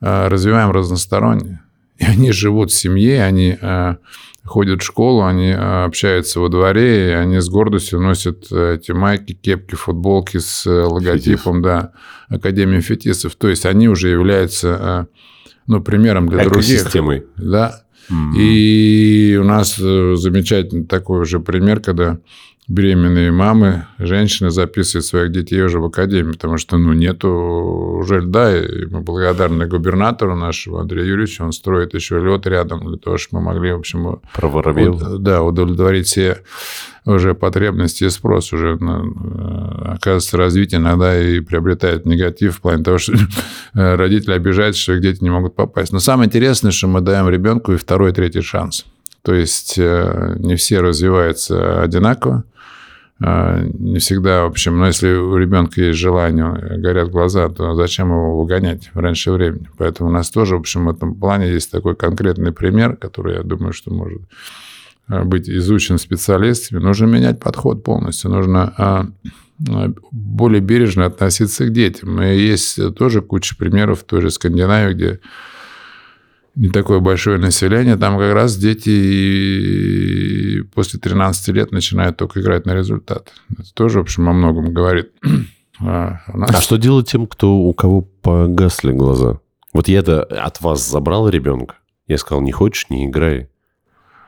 развиваем 0.00 0.70
разносторонне. 0.70 1.60
И 1.98 2.04
они 2.06 2.32
живут 2.32 2.70
в 2.70 2.74
семье, 2.74 3.22
они 3.22 3.58
ходят 4.52 4.82
в 4.82 4.84
школу, 4.84 5.24
они 5.24 5.48
э, 5.48 5.84
общаются 5.84 6.38
во 6.38 6.50
дворе, 6.50 7.08
и 7.08 7.12
они 7.12 7.40
с 7.40 7.48
гордостью 7.48 8.00
носят 8.00 8.48
э, 8.52 8.76
эти 8.76 8.92
майки, 8.92 9.32
кепки, 9.32 9.76
футболки 9.76 10.38
с 10.38 10.66
э, 10.66 10.82
логотипом, 10.82 11.54
Фетис. 11.54 11.64
да, 11.64 11.92
Академии 12.28 12.80
фетисов. 12.80 13.34
То 13.36 13.48
есть 13.48 13.64
они 13.64 13.88
уже 13.88 14.10
являются 14.10 15.08
ну, 15.66 15.82
примером 15.82 16.28
для 16.28 16.44
других. 16.44 16.62
Да. 17.36 17.82
Mm-hmm. 18.10 18.36
И 18.36 19.38
у 19.40 19.44
нас 19.44 19.76
замечательный 19.76 20.84
такой 20.84 21.20
уже 21.20 21.40
пример, 21.40 21.80
когда 21.80 22.18
беременные 22.68 23.32
мамы, 23.32 23.86
женщины 23.98 24.50
записывают 24.50 25.04
своих 25.04 25.32
детей 25.32 25.60
уже 25.62 25.80
в 25.80 25.84
академию, 25.84 26.34
потому 26.34 26.58
что, 26.58 26.78
ну, 26.78 26.92
нету 26.92 27.28
уже 27.28 28.20
льда, 28.20 28.56
и 28.56 28.86
мы 28.86 29.00
благодарны 29.00 29.66
губернатору 29.66 30.36
нашему 30.36 30.78
Андрею 30.78 31.08
Юрьевичу, 31.08 31.44
он 31.44 31.52
строит 31.52 31.94
еще 31.94 32.20
лед 32.20 32.46
рядом 32.46 32.86
для 32.86 32.98
того, 32.98 33.18
чтобы 33.18 33.42
мы 33.42 33.52
могли, 33.52 33.72
в 33.72 33.78
общем, 33.78 34.20
Проворовил. 34.34 35.18
да, 35.18 35.42
удовлетворить 35.42 36.06
все 36.06 36.38
уже 37.04 37.34
потребности 37.34 38.04
и 38.04 38.10
спрос 38.10 38.52
уже, 38.52 38.78
э, 38.80 39.92
оказывается, 39.94 40.36
развитие 40.36 40.80
иногда 40.80 41.20
и 41.20 41.40
приобретает 41.40 42.06
негатив 42.06 42.56
в 42.56 42.60
плане 42.60 42.84
того, 42.84 42.98
что 42.98 43.14
родители 43.72 44.32
обижаются, 44.34 44.80
что 44.80 44.92
их 44.94 45.00
дети 45.00 45.22
не 45.22 45.30
могут 45.30 45.56
попасть. 45.56 45.92
Но 45.92 45.98
самое 45.98 46.28
интересное, 46.28 46.70
что 46.70 46.86
мы 46.86 47.00
даем 47.00 47.28
ребенку 47.28 47.72
и 47.72 47.76
второй, 47.76 48.10
и 48.10 48.14
третий 48.14 48.42
шанс. 48.42 48.86
То 49.22 49.34
есть 49.34 49.78
э, 49.78 50.34
не 50.38 50.56
все 50.56 50.80
развиваются 50.80 51.82
одинаково. 51.82 52.44
А, 53.24 53.60
не 53.62 53.98
всегда, 53.98 54.42
в 54.42 54.46
общем, 54.46 54.78
но 54.78 54.86
если 54.88 55.12
у 55.12 55.36
ребенка 55.36 55.80
есть 55.80 55.98
желание, 55.98 56.78
горят 56.78 57.10
глаза, 57.10 57.48
то 57.48 57.74
зачем 57.74 58.08
его 58.08 58.40
выгонять 58.40 58.90
раньше 58.94 59.30
времени? 59.30 59.68
Поэтому 59.78 60.10
у 60.10 60.12
нас 60.12 60.28
тоже, 60.30 60.56
в 60.56 60.60
общем, 60.60 60.86
в 60.86 60.90
этом 60.90 61.14
плане 61.14 61.52
есть 61.52 61.70
такой 61.70 61.94
конкретный 61.94 62.52
пример, 62.52 62.96
который, 62.96 63.36
я 63.36 63.42
думаю, 63.44 63.72
что 63.72 63.92
может 63.92 64.22
а, 65.06 65.22
быть 65.22 65.48
изучен 65.48 65.98
специалистами. 65.98 66.80
Нужно 66.80 67.06
менять 67.06 67.38
подход 67.38 67.84
полностью. 67.84 68.30
Нужно 68.30 68.74
а, 68.76 69.06
более 70.10 70.60
бережно 70.60 71.06
относиться 71.06 71.66
к 71.66 71.72
детям. 71.72 72.20
И 72.20 72.36
есть 72.36 72.80
тоже 72.96 73.22
куча 73.22 73.56
примеров 73.56 74.00
в 74.00 74.04
той 74.04 74.22
же 74.22 74.30
Скандинавии, 74.30 74.94
где 74.94 75.20
не 76.54 76.68
такое 76.68 77.00
большое 77.00 77.38
население, 77.38 77.96
там 77.96 78.18
как 78.18 78.34
раз 78.34 78.56
дети 78.56 79.82
после 80.74 81.00
13 81.00 81.48
лет 81.48 81.72
начинают 81.72 82.16
только 82.18 82.40
играть 82.40 82.66
на 82.66 82.74
результат. 82.74 83.32
Это 83.52 83.72
тоже, 83.74 83.98
в 83.98 84.02
общем, 84.02 84.28
о 84.28 84.32
многом 84.32 84.72
говорит. 84.72 85.10
А, 85.84 86.18
нас... 86.32 86.50
а 86.54 86.60
что 86.60 86.76
делать 86.76 87.10
тем, 87.10 87.26
кто, 87.26 87.54
у 87.56 87.72
кого 87.72 88.02
погасли 88.02 88.92
глаза? 88.92 89.40
Вот 89.72 89.88
я-то 89.88 90.22
от 90.22 90.60
вас 90.60 90.88
забрал 90.88 91.28
ребенка. 91.28 91.74
Я 92.06 92.18
сказал, 92.18 92.40
не 92.40 92.52
хочешь, 92.52 92.88
не 92.88 93.06
играй. 93.06 93.48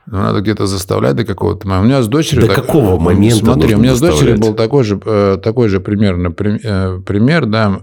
Ну, 0.07 0.19
надо 0.19 0.41
где-то 0.41 0.67
заставлять 0.67 1.17
до 1.17 1.25
какого-то 1.25 1.69
момента. 1.69 1.85
У 1.85 1.89
меня 1.89 2.03
с 2.03 2.09
дочерью... 2.09 2.49
До 2.49 2.55
так... 2.55 2.67
какого 2.67 2.99
момента 2.99 3.37
Смотри, 3.37 3.75
у 3.75 3.79
меня 3.79 3.95
с 3.95 4.01
дочерью 4.01 4.39
был 4.39 4.55
такой 4.55 4.85
же, 4.85 5.01
э, 5.05 5.39
такой 5.43 5.69
же 5.69 5.81
примерно 5.81 6.29
э, 6.29 7.01
пример, 7.07 7.47
да. 7.47 7.83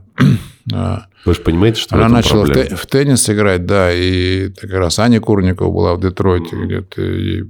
А, 0.74 1.06
Вы 1.26 1.34
же 1.34 1.42
понимаете, 1.42 1.82
что 1.82 1.96
Она 1.96 2.10
начала 2.10 2.46
в, 2.46 2.54
в 2.54 2.86
теннис 2.88 3.30
играть, 3.30 3.66
да, 3.66 3.92
и 3.94 4.50
как 4.50 4.72
раз 4.72 5.00
Аня 5.00 5.20
Курникова 5.20 5.72
была 5.72 5.96
в 5.96 6.02
Детройте 6.02 6.56
mm-hmm. 6.56 6.66
где-то, 6.66 7.02
и 7.02 7.44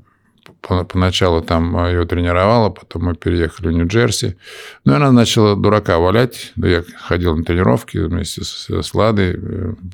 поначалу 0.61 1.41
там 1.41 1.75
ее 1.87 2.05
тренировала, 2.05 2.69
потом 2.69 3.05
мы 3.05 3.15
переехали 3.15 3.69
в 3.69 3.71
Нью-Джерси. 3.71 4.37
Ну, 4.85 4.93
и 4.93 4.95
она 4.95 5.11
начала 5.11 5.55
дурака 5.55 5.97
валять. 5.97 6.53
Я 6.55 6.83
ходил 6.99 7.35
на 7.35 7.43
тренировки 7.43 7.97
вместе 7.97 8.43
с, 8.43 8.69
с 8.69 8.93
Ладой. 8.93 9.39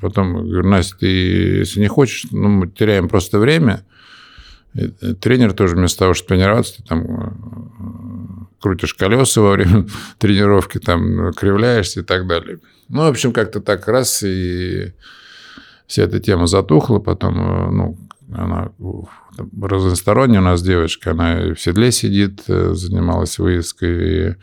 Потом 0.00 0.46
говорю, 0.46 0.68
Настя, 0.68 0.96
ты 0.98 1.06
если 1.06 1.80
не 1.80 1.88
хочешь, 1.88 2.26
ну, 2.30 2.48
мы 2.48 2.68
теряем 2.68 3.08
просто 3.08 3.38
время. 3.38 3.84
И 4.74 4.88
тренер 5.14 5.54
тоже 5.54 5.74
вместо 5.74 6.00
того, 6.00 6.14
чтобы 6.14 6.28
тренироваться, 6.28 6.76
ты 6.76 6.82
там 6.82 7.00
э, 7.02 8.60
крутишь 8.60 8.94
колеса 8.94 9.40
во 9.40 9.52
время 9.52 9.86
тренировки, 10.18 10.78
там 10.78 11.32
кривляешься 11.32 12.00
и 12.00 12.02
так 12.02 12.26
далее. 12.26 12.58
Ну, 12.88 13.02
в 13.02 13.08
общем, 13.08 13.32
как-то 13.32 13.60
так 13.60 13.86
раз, 13.86 14.22
и 14.22 14.94
вся 15.86 16.04
эта 16.04 16.20
тема 16.20 16.46
затухла. 16.46 17.00
Потом, 17.00 17.40
э, 17.40 17.70
ну, 17.70 17.98
она 18.32 18.70
разносторонняя 19.60 20.40
у 20.40 20.44
нас 20.44 20.62
девочка, 20.62 21.10
она 21.12 21.54
в 21.54 21.56
седле 21.56 21.92
сидит, 21.92 22.42
э, 22.48 22.72
занималась 22.74 23.38
выездкой, 23.38 24.36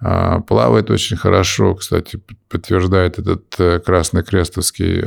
а, 0.00 0.40
плавает 0.40 0.90
очень 0.90 1.16
хорошо. 1.16 1.74
Кстати, 1.74 2.20
подтверждает 2.48 3.18
этот 3.18 3.54
э, 3.58 3.80
красный 3.80 4.22
крестовский 4.22 5.00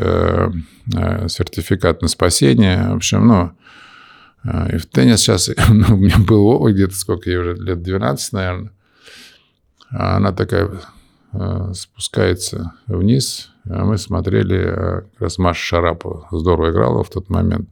сертификат 1.29 2.01
на 2.01 2.07
спасение. 2.07 2.89
В 2.89 2.95
общем, 2.95 3.27
ну, 3.27 3.51
и 4.71 4.77
в 4.77 4.85
теннис 4.85 5.19
сейчас, 5.19 5.49
ну, 5.69 5.95
у 5.95 5.97
меня 5.97 6.17
был 6.17 6.67
где-то, 6.67 6.95
сколько 6.95 7.29
ей 7.29 7.37
уже, 7.37 7.53
лет 7.55 7.81
12, 7.81 8.33
наверное. 8.33 8.71
Она 9.89 10.31
такая 10.31 10.69
спускается 11.73 12.73
вниз. 12.87 13.51
А 13.69 13.83
мы 13.85 13.97
смотрели, 13.97 14.57
э, 14.57 15.01
как 15.01 15.21
раз 15.21 15.37
Маша 15.37 15.61
Шарапова 15.61 16.27
здорово 16.31 16.71
играла 16.71 17.03
в 17.03 17.09
тот 17.09 17.29
момент. 17.29 17.69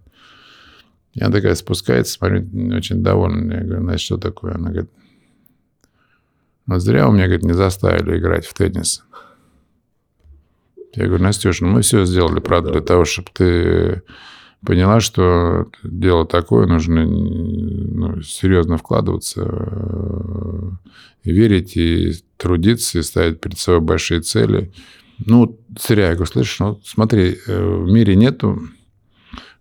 И 1.13 1.21
она 1.21 1.31
такая 1.31 1.55
спускается, 1.55 2.13
смотрю, 2.13 2.47
очень 2.75 3.01
довольна. 3.01 3.53
Я 3.53 3.61
говорю, 3.61 3.83
значит, 3.83 4.05
что 4.05 4.17
такое? 4.17 4.55
Она 4.55 4.71
говорит, 4.71 4.91
вот 6.67 6.81
зря 6.81 7.07
у 7.07 7.11
меня, 7.11 7.25
говорит, 7.25 7.45
не 7.45 7.53
заставили 7.53 8.17
играть 8.17 8.45
в 8.45 8.53
теннис. 8.53 9.05
Я 10.93 11.07
говорю, 11.07 11.23
Настюша, 11.23 11.65
ну 11.65 11.71
мы 11.71 11.81
все 11.81 12.05
сделали, 12.05 12.39
правда, 12.39 12.71
для 12.71 12.81
того, 12.81 13.05
чтобы 13.05 13.29
ты 13.33 14.03
поняла, 14.65 14.99
что 14.99 15.67
дело 15.83 16.25
такое, 16.25 16.67
нужно 16.67 17.05
ну, 17.05 18.21
серьезно 18.21 18.77
вкладываться, 18.77 19.43
э, 19.45 20.69
и 21.23 21.31
верить, 21.31 21.77
и 21.77 22.13
трудиться, 22.37 22.99
и 22.99 23.03
ставить 23.03 23.39
перед 23.39 23.57
собой 23.57 23.81
большие 23.81 24.21
цели. 24.21 24.71
Ну, 25.25 25.59
говорю, 26.15 26.25
слышишь, 26.25 26.59
ну, 26.59 26.81
смотри, 26.83 27.37
э, 27.47 27.77
в 27.83 27.91
мире 27.91 28.15
нету 28.15 28.61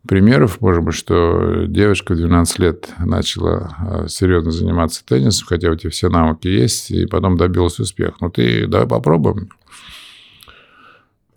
примеров, 0.07 0.61
может 0.61 0.85
быть, 0.85 0.95
что 0.95 1.65
девочка 1.67 2.15
в 2.15 2.17
12 2.17 2.59
лет 2.59 2.89
начала 2.99 3.77
э, 3.79 4.09
серьезно 4.09 4.51
заниматься 4.51 5.05
теннисом, 5.05 5.47
хотя 5.47 5.71
у 5.71 5.77
тебя 5.77 5.91
все 5.91 6.09
навыки 6.09 6.49
есть, 6.49 6.91
и 6.91 7.07
потом 7.07 7.37
добилась 7.37 7.79
успеха. 7.79 8.17
Ну, 8.21 8.31
ты 8.31 8.67
давай 8.67 8.87
попробуем. 8.87 9.51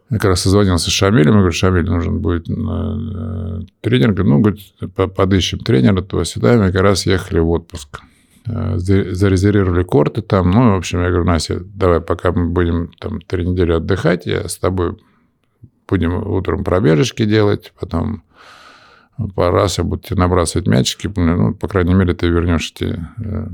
Я 0.10 0.18
как 0.18 0.26
раз 0.26 0.42
созвонился 0.42 0.90
с 0.90 0.94
Шамилем, 0.94 1.34
я 1.34 1.40
говорю, 1.40 1.52
Шамиль, 1.52 1.86
нужен 1.86 2.20
будет 2.20 2.50
э, 2.50 3.60
тренер. 3.82 4.14
Говорю, 4.14 4.30
ну, 4.30 4.40
говорит, 4.40 4.62
подыщем 5.16 5.60
тренера, 5.60 6.02
то 6.02 6.24
сюда. 6.24 6.58
Мы 6.58 6.72
как 6.72 6.82
раз 6.82 7.06
ехали 7.06 7.40
в 7.40 7.50
отпуск. 7.50 8.00
э, 8.46 8.78
зарезервировали 8.78 9.84
корты 9.84 10.22
там. 10.22 10.52
Ну, 10.52 10.74
в 10.74 10.78
общем, 10.78 11.02
я 11.02 11.10
говорю, 11.10 11.26
Настя, 11.26 11.60
давай, 11.60 12.00
пока 12.00 12.32
мы 12.32 12.48
будем 12.48 12.92
там 13.00 13.20
три 13.20 13.46
недели 13.46 13.74
отдыхать, 13.74 14.26
я 14.26 14.48
с 14.48 14.58
тобой 14.58 14.98
будем 15.90 16.16
утром 16.26 16.64
пробежечки 16.64 17.26
делать, 17.26 17.74
потом 17.80 18.24
по 19.36 19.52
раз 19.52 19.78
я 19.78 19.84
буду 19.84 20.04
тебе 20.04 20.20
набрасывать 20.20 20.68
мячики, 20.68 21.12
ну, 21.16 21.54
по 21.54 21.68
крайней 21.68 21.94
мере, 21.94 22.14
ты 22.14 22.28
вернешь 22.28 22.72
эти 22.76 23.06
э, 23.18 23.48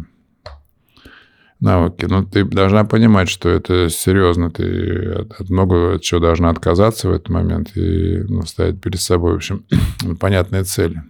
навыки. 1.60 2.06
Но 2.06 2.24
ты 2.24 2.44
должна 2.46 2.84
понимать, 2.84 3.30
что 3.30 3.50
это 3.50 3.90
серьезно. 3.90 4.52
Ты 4.52 5.12
от, 5.20 5.40
от 5.40 5.50
много 5.50 6.00
чего 6.00 6.20
должна 6.20 6.50
отказаться 6.50 7.10
в 7.10 7.14
этот 7.14 7.30
момент 7.30 7.76
и 7.76 8.24
ну, 8.28 8.44
ставить 8.44 8.82
перед 8.82 9.00
собой, 9.00 9.34
в 9.34 9.36
общем, 9.38 9.66
понятные 10.20 10.64
цели. 10.64 11.02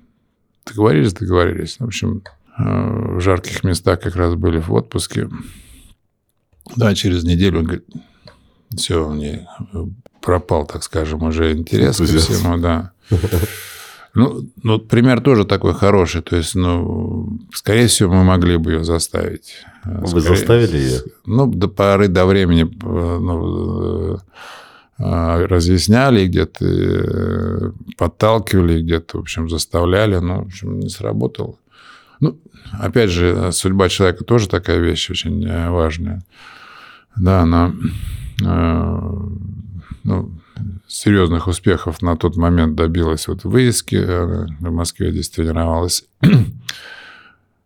Договорились, 0.66 1.14
договорились. 1.14 1.78
В 1.80 1.86
общем, 1.86 2.24
э, 2.58 3.16
в 3.18 3.20
жарких 3.20 3.64
местах 3.64 4.02
как 4.02 4.16
раз 4.16 4.36
были 4.36 4.60
в 4.60 4.72
отпуске. 4.72 5.30
Да, 6.76 6.96
через 6.96 7.24
неделю 7.24 7.60
он 7.60 7.66
говорит, 7.66 7.86
все, 8.76 9.10
мне 9.10 9.48
пропал, 10.22 10.66
так 10.66 10.84
скажем, 10.84 11.24
уже 11.24 11.54
интерес 11.54 11.98
ко 11.98 12.06
всему, 12.06 12.58
да. 12.58 12.92
Ну, 14.16 14.48
ну, 14.62 14.80
пример 14.80 15.22
тоже 15.22 15.44
такой 15.44 15.74
хороший. 15.74 16.22
То 16.22 16.36
есть, 16.36 16.54
ну, 16.56 17.40
скорее 17.54 17.88
всего, 17.88 18.14
мы 18.14 18.24
могли 18.24 18.58
бы 18.58 18.74
ее 18.74 18.84
заставить. 18.84 19.56
Вы 19.86 20.08
скорее, 20.08 20.28
заставили 20.28 20.78
ее? 20.78 21.00
Ну, 21.26 21.48
до 21.48 21.68
поры 21.68 22.08
до 22.08 22.28
времени 22.28 22.70
ну, 22.84 24.20
э, 25.00 25.46
разъясняли, 25.46 26.28
где-то 26.28 27.74
подталкивали, 27.98 28.84
где-то, 28.84 29.18
в 29.18 29.22
общем, 29.22 29.50
заставляли. 29.50 30.18
Но, 30.18 30.44
в 30.44 30.48
общем, 30.48 30.80
не 30.80 30.90
сработало. 30.90 31.56
Ну, 32.20 32.38
опять 32.80 33.10
же, 33.10 33.52
судьба 33.52 33.90
человека 33.90 34.24
тоже 34.24 34.48
такая 34.48 34.78
вещь 34.78 35.10
очень 35.10 35.44
э, 35.44 35.72
важная. 35.72 36.24
Да, 37.16 37.42
она 37.42 37.74
э, 38.44 39.00
ну, 40.04 40.32
серьезных 40.88 41.48
успехов 41.48 42.02
на 42.02 42.16
тот 42.18 42.36
момент 42.36 42.76
добилась 42.76 43.28
вот 43.28 43.44
в 43.44 43.50
выездке. 43.50 43.98
Э, 43.98 44.46
в 44.60 44.72
Москве 44.72 45.12
здесь 45.12 45.30
тренировалась. 45.30 46.06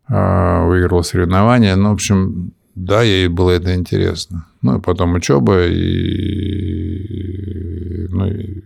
А, 0.09 0.63
выиграла 0.65 1.01
соревнования. 1.01 1.75
Ну, 1.75 1.89
в 1.89 1.93
общем, 1.95 2.53
да, 2.75 3.01
ей 3.01 3.27
было 3.27 3.51
это 3.51 3.75
интересно. 3.75 4.45
Ну, 4.61 4.77
и 4.77 4.81
потом 4.81 5.15
учеба, 5.15 5.65
и, 5.67 6.87
ну, 8.09 8.27
и 8.27 8.63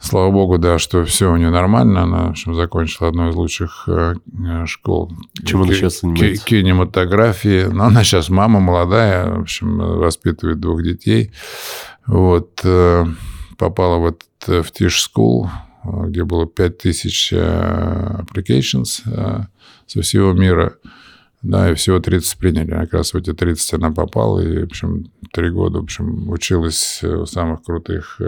слава 0.00 0.30
богу, 0.30 0.58
да, 0.58 0.78
что 0.78 1.04
все 1.04 1.32
у 1.32 1.36
нее 1.36 1.50
нормально. 1.50 2.02
Она, 2.02 2.26
в 2.26 2.30
общем, 2.30 2.54
закончила 2.54 3.08
одну 3.08 3.28
из 3.30 3.34
лучших 3.34 3.88
э, 3.88 4.14
школ. 4.66 5.12
Чем 5.44 5.62
она 5.62 5.72
сейчас 5.72 6.00
занимается? 6.00 6.44
Кинематографии. 6.44 7.66
Но 7.66 7.84
она 7.84 8.04
сейчас 8.04 8.28
мама 8.28 8.60
молодая, 8.60 9.30
в 9.32 9.42
общем, 9.42 9.78
воспитывает 9.78 10.60
двух 10.60 10.82
детей. 10.82 11.32
Вот, 12.06 12.60
э, 12.62 13.04
попала 13.58 13.98
вот 13.98 14.22
э, 14.46 14.62
в 14.62 14.70
Tish 14.70 15.08
School, 15.12 15.48
э, 15.84 16.08
где 16.08 16.24
было 16.24 16.46
5000 16.46 17.32
applications 17.32 19.02
со 19.86 20.02
всего 20.02 20.32
мира. 20.32 20.76
Да, 21.42 21.70
и 21.70 21.74
всего 21.74 22.00
30 22.00 22.38
приняли. 22.38 22.70
Как 22.70 22.94
раз 22.94 23.12
в 23.12 23.16
эти 23.16 23.32
30 23.32 23.74
она 23.74 23.92
попала, 23.92 24.40
и, 24.40 24.62
в 24.62 24.64
общем, 24.64 25.12
три 25.32 25.50
года, 25.50 25.78
в 25.78 25.84
общем, 25.84 26.28
училась 26.30 27.04
у 27.04 27.26
самых 27.26 27.62
крутых 27.62 28.20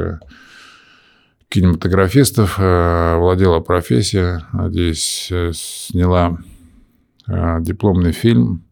кинематографистов, 1.48 2.58
владела 2.58 3.58
профессией, 3.60 4.44
надеюсь, 4.52 5.32
сняла 5.52 6.38
дипломный 7.26 8.12
фильм 8.12 8.62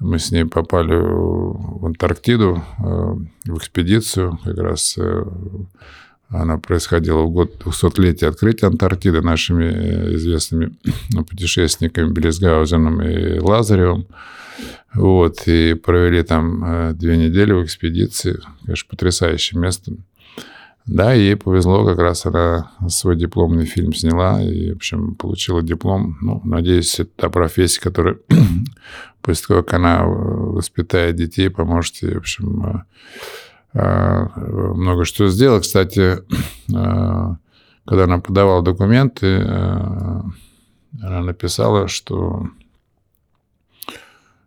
мы 0.00 0.18
с 0.18 0.30
ней 0.30 0.46
попали 0.46 0.96
в 0.96 1.86
Антарктиду, 1.86 2.64
э, 2.78 2.82
в 3.44 3.58
экспедицию. 3.58 4.38
Как 4.42 4.56
раз 4.56 4.96
э, 4.98 5.24
она 6.30 6.58
происходила 6.58 7.22
в 7.22 7.30
год 7.30 7.62
200-летия 7.62 8.28
открытия 8.28 8.66
Антарктиды 8.66 9.20
нашими 9.20 9.64
э, 9.64 10.14
известными 10.14 10.74
путешественниками 11.28 12.12
Белизгаузеном 12.12 13.02
и 13.02 13.38
Лазаревым. 13.38 14.06
Вот, 14.94 15.46
и 15.46 15.74
провели 15.74 16.22
там 16.22 16.96
две 16.96 17.16
недели 17.16 17.52
в 17.52 17.62
экспедиции. 17.62 18.40
Конечно, 18.64 18.88
потрясающее 18.90 19.60
место. 19.60 19.92
Да, 20.90 21.12
ей 21.12 21.36
повезло, 21.36 21.84
как 21.84 22.00
раз 22.00 22.26
она 22.26 22.72
свой 22.88 23.14
дипломный 23.14 23.64
фильм 23.64 23.92
сняла 23.94 24.42
и, 24.42 24.72
в 24.72 24.76
общем, 24.76 25.14
получила 25.14 25.62
диплом. 25.62 26.18
Ну, 26.20 26.40
надеюсь, 26.42 26.98
это 26.98 27.10
та 27.14 27.28
профессия, 27.28 27.80
которая 27.80 28.16
после 29.22 29.46
того, 29.46 29.62
как 29.62 29.74
она 29.74 30.04
воспитает 30.04 31.14
детей, 31.14 31.48
поможет 31.48 32.02
ей, 32.02 32.14
в 32.14 32.18
общем, 32.18 32.84
э, 33.72 33.78
э, 33.78 34.26
много 34.34 35.04
что 35.04 35.28
сделать. 35.28 35.62
Кстати, 35.62 36.00
э, 36.74 37.34
когда 37.86 38.04
она 38.04 38.18
подавала 38.18 38.60
документы, 38.64 39.42
она 39.42 41.22
написала, 41.22 41.86
что 41.86 42.48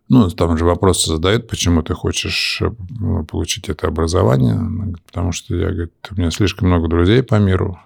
ну, 0.08 0.28
там 0.28 0.58
же 0.58 0.64
вопросы 0.66 1.08
задают, 1.08 1.48
почему 1.48 1.82
ты 1.82 1.94
хочешь 1.94 2.60
э, 2.60 2.70
получить 3.24 3.70
это 3.70 3.86
образование. 3.86 4.60
Потому 5.06 5.32
что 5.32 5.56
я, 5.56 5.70
говорит, 5.70 5.92
у 6.10 6.14
меня 6.14 6.30
слишком 6.30 6.68
много 6.68 6.88
друзей 6.88 7.22
по 7.22 7.36
миру. 7.36 7.78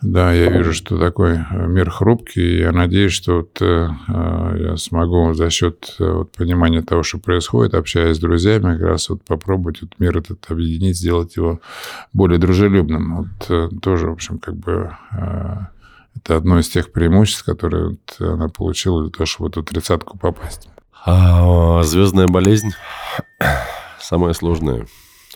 Да, 0.00 0.32
я 0.32 0.48
вижу, 0.48 0.72
что 0.72 0.98
такой 0.98 1.38
э, 1.38 1.66
мир 1.66 1.90
хрупкий, 1.90 2.58
я 2.58 2.70
надеюсь, 2.70 3.12
что 3.12 3.38
вот, 3.38 3.60
э, 3.60 3.88
я 4.08 4.76
смогу 4.76 5.34
за 5.34 5.50
счет 5.50 5.96
вот, 5.98 6.30
понимания 6.32 6.82
того, 6.82 7.02
что 7.02 7.18
происходит, 7.18 7.74
общаясь 7.74 8.16
с 8.16 8.20
друзьями, 8.20 8.76
как 8.76 8.82
раз 8.82 9.08
вот 9.08 9.24
попробовать 9.24 9.82
вот, 9.82 9.94
мир 9.98 10.18
этот 10.18 10.48
объединить, 10.50 10.96
сделать 10.96 11.34
его 11.34 11.60
более 12.12 12.38
дружелюбным. 12.38 13.28
Вот 13.48 13.80
тоже, 13.82 14.08
в 14.08 14.12
общем, 14.12 14.38
как 14.38 14.54
бы 14.54 14.96
это 16.14 16.36
одно 16.36 16.60
из 16.60 16.68
тех 16.68 16.92
преимуществ, 16.92 17.44
которые 17.44 17.90
вот 17.90 18.16
она 18.20 18.48
получила 18.48 19.02
для 19.02 19.10
того, 19.10 19.26
чтобы 19.26 19.48
в 19.48 19.50
эту 19.52 19.62
тридцатку 19.64 20.16
попасть. 20.18 20.68
А, 21.04 21.82
звездная 21.82 22.28
болезнь 22.28 22.70
самое 23.98 24.34
сложное. 24.34 24.86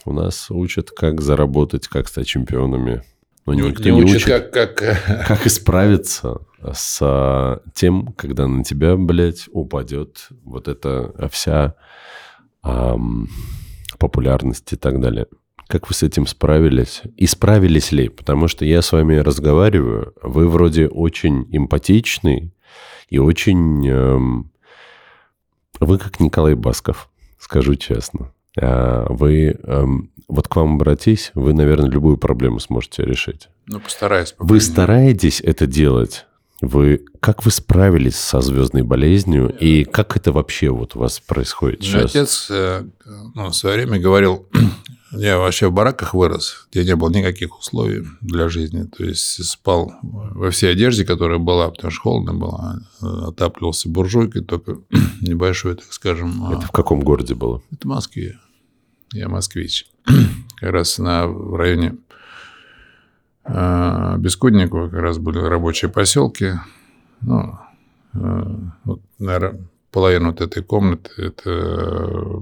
У 0.04 0.12
нас 0.12 0.50
учат, 0.50 0.90
как 0.90 1.20
заработать, 1.20 1.88
как 1.88 2.06
стать 2.06 2.28
чемпионами. 2.28 3.02
Но 3.46 3.54
не, 3.54 3.62
никто 3.62 3.82
не, 3.84 3.96
не 3.96 4.02
учит, 4.02 4.16
учит 4.16 4.26
как, 4.26 4.52
как... 4.52 5.26
как 5.26 5.46
исправиться 5.46 6.42
с 6.72 7.60
тем, 7.74 8.12
когда 8.16 8.46
на 8.46 8.62
тебя, 8.62 8.96
блядь, 8.96 9.48
упадет 9.52 10.28
вот 10.44 10.68
эта 10.68 11.12
вся 11.30 11.74
эм, 12.64 13.28
популярность 13.98 14.72
и 14.72 14.76
так 14.76 15.00
далее. 15.00 15.26
Как 15.68 15.88
вы 15.88 15.94
с 15.94 16.04
этим 16.04 16.26
справились? 16.26 17.02
И 17.16 17.26
справились 17.26 17.90
ли? 17.90 18.08
Потому 18.08 18.46
что 18.46 18.64
я 18.64 18.82
с 18.82 18.92
вами 18.92 19.16
разговариваю, 19.16 20.14
вы 20.22 20.48
вроде 20.48 20.86
очень 20.86 21.48
эмпатичный 21.50 22.54
и 23.08 23.18
очень 23.18 23.88
эм, 23.88 24.52
вы 25.80 25.98
как 25.98 26.20
Николай 26.20 26.54
Басков, 26.54 27.08
скажу 27.38 27.74
честно. 27.76 28.32
А, 28.60 29.06
вы, 29.08 29.58
эм, 29.62 30.10
вот 30.28 30.48
к 30.48 30.56
вам 30.56 30.74
обратись, 30.74 31.30
вы, 31.34 31.52
наверное, 31.52 31.90
любую 31.90 32.16
проблему 32.16 32.58
сможете 32.58 33.04
решить. 33.04 33.48
Ну, 33.66 33.80
постараюсь. 33.80 34.34
Вы 34.38 34.60
стараетесь 34.60 35.40
это 35.40 35.66
делать? 35.66 36.26
Вы, 36.62 37.04
как 37.20 37.44
вы 37.44 37.50
справились 37.50 38.16
со 38.16 38.40
звездной 38.40 38.82
болезнью 38.82 39.54
и 39.60 39.84
как 39.84 40.16
это 40.16 40.32
вообще 40.32 40.70
вот 40.70 40.96
у 40.96 41.00
вас 41.00 41.20
происходит 41.20 41.82
сейчас? 41.82 42.04
Отец 42.06 42.46
э, 42.50 42.84
ну, 43.34 43.48
в 43.48 43.54
свое 43.54 43.76
время 43.76 43.98
говорил, 44.00 44.48
я 45.12 45.38
вообще 45.38 45.68
в 45.68 45.72
бараках 45.72 46.14
вырос, 46.14 46.66
где 46.70 46.84
не 46.84 46.96
было 46.96 47.10
никаких 47.10 47.58
условий 47.58 48.04
для 48.20 48.48
жизни. 48.48 48.84
То 48.84 49.04
есть 49.04 49.44
спал 49.44 49.92
во 50.02 50.50
всей 50.50 50.72
одежде, 50.72 51.04
которая 51.04 51.38
была, 51.38 51.70
потому 51.70 51.90
что 51.90 52.00
холодно 52.00 52.34
было. 52.34 52.82
Отапливался 53.00 53.88
буржуйкой, 53.88 54.42
только 54.42 54.78
небольшой, 55.20 55.76
так 55.76 55.92
скажем. 55.92 56.50
Это 56.50 56.66
в 56.66 56.72
каком 56.72 57.00
городе 57.00 57.34
было? 57.34 57.62
Это 57.70 57.86
в 57.86 57.90
Москве. 57.90 58.38
Я 59.12 59.28
москвич. 59.28 59.86
Как 60.56 60.70
раз 60.70 60.98
на, 60.98 61.26
в 61.26 61.54
районе 61.54 61.96
э, 63.44 64.14
Бескудникова 64.18 64.88
как 64.88 65.00
раз 65.00 65.18
были 65.18 65.38
рабочие 65.38 65.90
поселки. 65.90 66.54
Ну, 67.20 67.58
э, 68.14 68.42
вот, 68.84 69.02
наверное, 69.18 69.68
половина 69.92 70.28
вот 70.28 70.40
этой 70.40 70.62
комнаты 70.62 71.10
это 71.18 71.50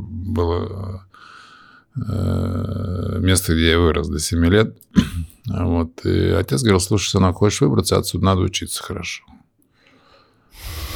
было 0.09 1.05
место, 1.97 3.55
где 3.55 3.71
я 3.71 3.79
вырос 3.79 4.09
до 4.09 4.19
7 4.19 4.45
лет. 4.47 4.77
Вот. 5.47 6.05
И 6.05 6.29
отец 6.31 6.63
говорил, 6.63 6.81
слушай, 6.81 7.11
сынок, 7.11 7.37
хочешь 7.37 7.61
выбраться 7.61 7.97
отсюда, 7.97 8.25
надо 8.25 8.41
учиться 8.41 8.83
хорошо. 8.83 9.25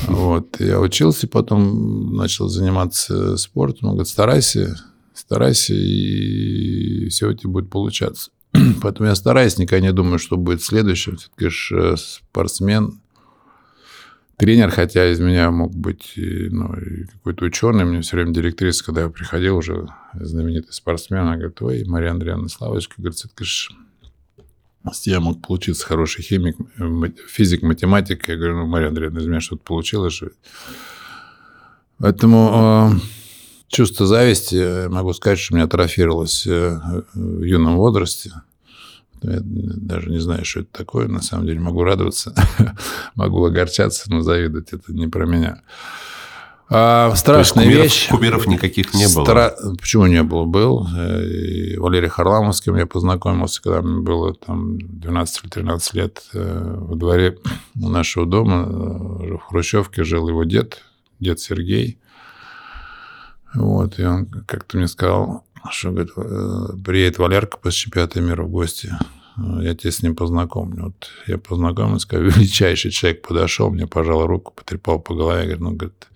Вот. 0.07 0.61
Я 0.61 0.81
учился, 0.81 1.29
потом 1.29 2.15
начал 2.17 2.49
заниматься 2.49 3.37
спортом. 3.37 3.91
Он 3.91 3.95
говорит, 3.95 4.09
старайся, 4.09 4.77
старайся, 5.15 5.75
и 5.75 7.09
все 7.09 7.29
у 7.29 7.35
тебя 7.35 7.51
будет 7.51 7.71
получаться. 7.71 8.31
Поэтому 8.83 9.09
я 9.09 9.15
стараюсь, 9.15 9.59
никогда 9.59 9.87
не 9.87 9.93
думаю, 9.93 10.19
что 10.19 10.37
будет 10.37 10.63
следующим. 10.63 11.17
Все-таки 11.17 11.49
же 11.49 11.97
спортсмен, 11.97 13.01
тренер, 14.39 14.71
хотя 14.71 15.11
из 15.11 15.21
меня 15.21 15.51
мог 15.51 15.75
быть 15.75 16.13
ну, 16.17 16.75
какой-то 17.13 17.45
ученый. 17.45 17.85
Мне 17.85 18.01
все 18.01 18.17
время 18.17 18.33
директриса, 18.33 18.85
когда 18.85 19.03
я 19.03 19.09
приходил, 19.11 19.57
уже 19.57 19.89
знаменитый 20.15 20.73
спортсмен, 20.73 21.21
она 21.21 21.37
говорит, 21.37 21.61
ой, 21.61 21.85
Мария 21.85 22.13
Андреевна 22.13 22.49
Славочка, 22.49 22.95
говорит, 22.97 23.19
это, 23.19 23.35
конечно, 23.35 23.77
я 25.05 25.21
мог 25.21 25.45
получиться 25.47 25.85
хороший 25.85 26.23
химик, 26.23 26.57
физик, 27.29 27.63
математик. 27.63 28.29
Я 28.29 28.37
говорю, 28.37 28.59
ну, 28.59 28.67
Мария 28.67 28.89
Андреевна, 28.89 29.21
из 29.21 29.27
меня 29.27 29.41
что-то 29.41 29.63
получилось 29.65 30.15
же. 30.15 30.33
Поэтому 31.99 32.95
э, 32.95 33.01
чувство 33.67 34.07
зависти, 34.07 34.87
могу 34.87 35.13
сказать, 35.15 35.41
что 35.41 35.55
у 35.55 35.57
меня 35.57 35.65
атрофировалось 35.65 36.47
э, 36.47 36.79
в 37.13 37.43
юном 37.43 37.77
возрасте. 37.77 38.33
Я 39.23 39.41
даже 39.43 40.11
не 40.11 40.19
знаю, 40.19 40.45
что 40.45 40.61
это 40.61 40.71
такое. 40.73 41.09
На 41.09 41.23
самом 41.23 41.47
деле 41.47 41.61
могу 41.61 41.83
радоваться, 41.83 42.35
могу 43.15 43.45
огорчаться, 43.45 44.11
но 44.11 44.21
завидовать 44.21 44.73
это 44.73 44.93
не 44.93 45.09
про 45.09 45.27
меня. 45.27 45.63
А, 46.71 47.15
страшная 47.17 47.65
кумиров, 47.65 47.85
вещь. 47.85 48.09
Кумиров 48.09 48.47
никаких 48.47 48.93
не 48.93 49.07
было. 49.07 49.25
Стра... 49.25 49.55
Почему 49.79 50.07
не 50.07 50.23
было? 50.23 50.45
Был. 50.45 50.87
И 50.87 51.77
Валерий 51.79 52.09
Харламов, 52.09 52.57
с 52.57 52.61
кем 52.61 52.77
я 52.77 52.87
познакомился, 52.87 53.63
когда 53.63 53.81
мне 53.81 54.01
было 54.01 54.35
там 54.35 54.79
12 54.79 55.45
или 55.45 55.51
13 55.51 55.95
лет. 55.95 56.23
Э, 56.35 56.75
во 56.79 56.95
дворе 56.95 57.39
нашего 57.75 58.27
дома 58.27 58.67
э, 58.69 59.37
в 59.37 59.41
Хрущевке 59.49 60.05
жил 60.05 60.29
его 60.29 60.45
дед, 60.45 60.83
дед 61.21 61.41
Сергей. 61.41 61.99
Вот, 63.55 63.99
и 63.99 64.05
он 64.05 64.27
как-то 64.27 64.77
мне 64.77 64.89
сказал, 64.89 65.47
что 65.71 65.91
говорит, 65.91 66.13
«Э, 66.17 66.77
приедет 66.85 67.19
Валерка 67.19 67.59
после 67.59 67.79
чемпионата 67.79 68.21
мира 68.21 68.43
в 68.43 68.51
гости. 68.51 68.93
Э, 69.37 69.63
я 69.63 69.75
тебя 69.75 69.91
с 69.91 70.03
ним 70.03 70.15
познакомлю. 70.15 70.85
Вот 70.85 71.11
я 71.27 71.39
познакомился, 71.39 72.07
сказал, 72.07 72.27
величайший 72.29 72.91
человек 72.91 73.27
подошел, 73.27 73.71
мне 73.71 73.87
пожал 73.87 74.27
руку, 74.27 74.53
потрепал 74.55 75.01
по 75.01 75.15
голове, 75.15 75.43
говорит, 75.43 75.61
ну, 75.61 75.71
говорит, 75.73 76.09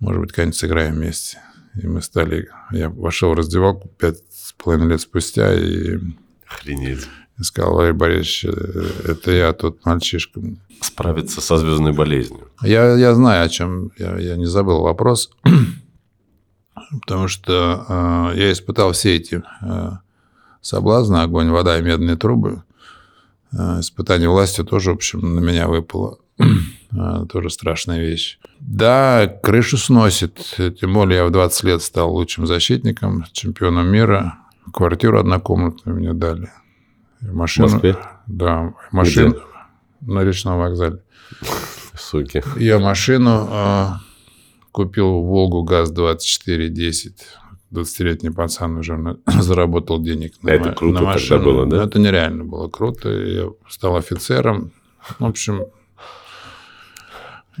может 0.00 0.20
быть, 0.20 0.32
как-нибудь 0.32 0.56
сыграем 0.56 0.94
вместе. 0.94 1.38
И 1.80 1.86
мы 1.86 2.02
стали... 2.02 2.48
Я 2.72 2.88
вошел 2.90 3.30
в 3.30 3.34
раздевалку 3.34 3.88
пять 3.88 4.18
с 4.30 4.52
половиной 4.52 4.90
лет 4.90 5.00
спустя 5.00 5.54
и... 5.54 5.98
Охренеть. 6.46 7.06
И 7.38 7.42
сказал, 7.42 7.74
Валерий 7.74 7.94
Борисович, 7.96 8.46
э, 8.46 9.10
это 9.12 9.30
я 9.30 9.52
тот 9.52 9.84
мальчишка. 9.84 10.40
Справиться 10.80 11.40
со 11.40 11.56
звездной 11.58 11.92
болезнью. 11.92 12.48
Я, 12.62 12.96
я 12.96 13.14
знаю, 13.14 13.44
о 13.44 13.48
чем... 13.48 13.92
Я, 13.98 14.18
я 14.18 14.36
не 14.36 14.46
забыл 14.46 14.80
вопрос 14.80 15.30
потому 17.00 17.28
что 17.28 17.84
э, 18.34 18.38
я 18.38 18.52
испытал 18.52 18.92
все 18.92 19.16
эти 19.16 19.42
э, 19.62 19.90
соблазны, 20.60 21.18
огонь, 21.18 21.50
вода 21.50 21.78
и 21.78 21.82
медные 21.82 22.16
трубы. 22.16 22.62
Э, 23.52 23.80
испытание 23.80 24.28
властью 24.28 24.64
тоже, 24.64 24.90
в 24.90 24.94
общем, 24.94 25.34
на 25.34 25.40
меня 25.40 25.68
выпало. 25.68 26.18
тоже 27.30 27.50
страшная 27.50 28.00
вещь. 28.00 28.38
Да, 28.60 29.26
крышу 29.42 29.76
сносит. 29.76 30.56
Тем 30.80 30.94
более 30.94 31.18
я 31.18 31.26
в 31.26 31.30
20 31.30 31.64
лет 31.64 31.82
стал 31.82 32.12
лучшим 32.14 32.46
защитником, 32.46 33.24
чемпионом 33.32 33.88
мира. 33.88 34.38
Квартиру 34.72 35.18
однокомнатную 35.18 35.98
мне 35.98 36.12
дали. 36.12 36.50
Машину, 37.20 37.68
в 37.68 37.72
Москве? 37.72 37.96
Да, 38.26 38.74
машину 38.92 39.36
на 40.00 40.24
речном 40.24 40.58
вокзале. 40.58 41.02
Суки. 41.94 42.42
Я 42.56 42.78
машину 42.78 44.00
купил 44.72 45.22
Волгу 45.22 45.62
ГАЗ-2410. 45.62 47.12
20-летний 47.70 48.30
пацан 48.30 48.78
уже 48.78 49.18
заработал 49.26 50.00
денег 50.00 50.42
на, 50.42 50.50
это 50.50 50.72
круто 50.72 51.00
на 51.00 51.02
машину. 51.02 51.28
тогда 51.28 51.44
было, 51.44 51.66
да? 51.66 51.76
Но 51.76 51.82
это 51.82 51.98
нереально 51.98 52.44
было 52.44 52.68
круто. 52.68 53.10
Я 53.10 53.50
стал 53.68 53.96
офицером. 53.96 54.72
В 55.18 55.24
общем, 55.24 55.66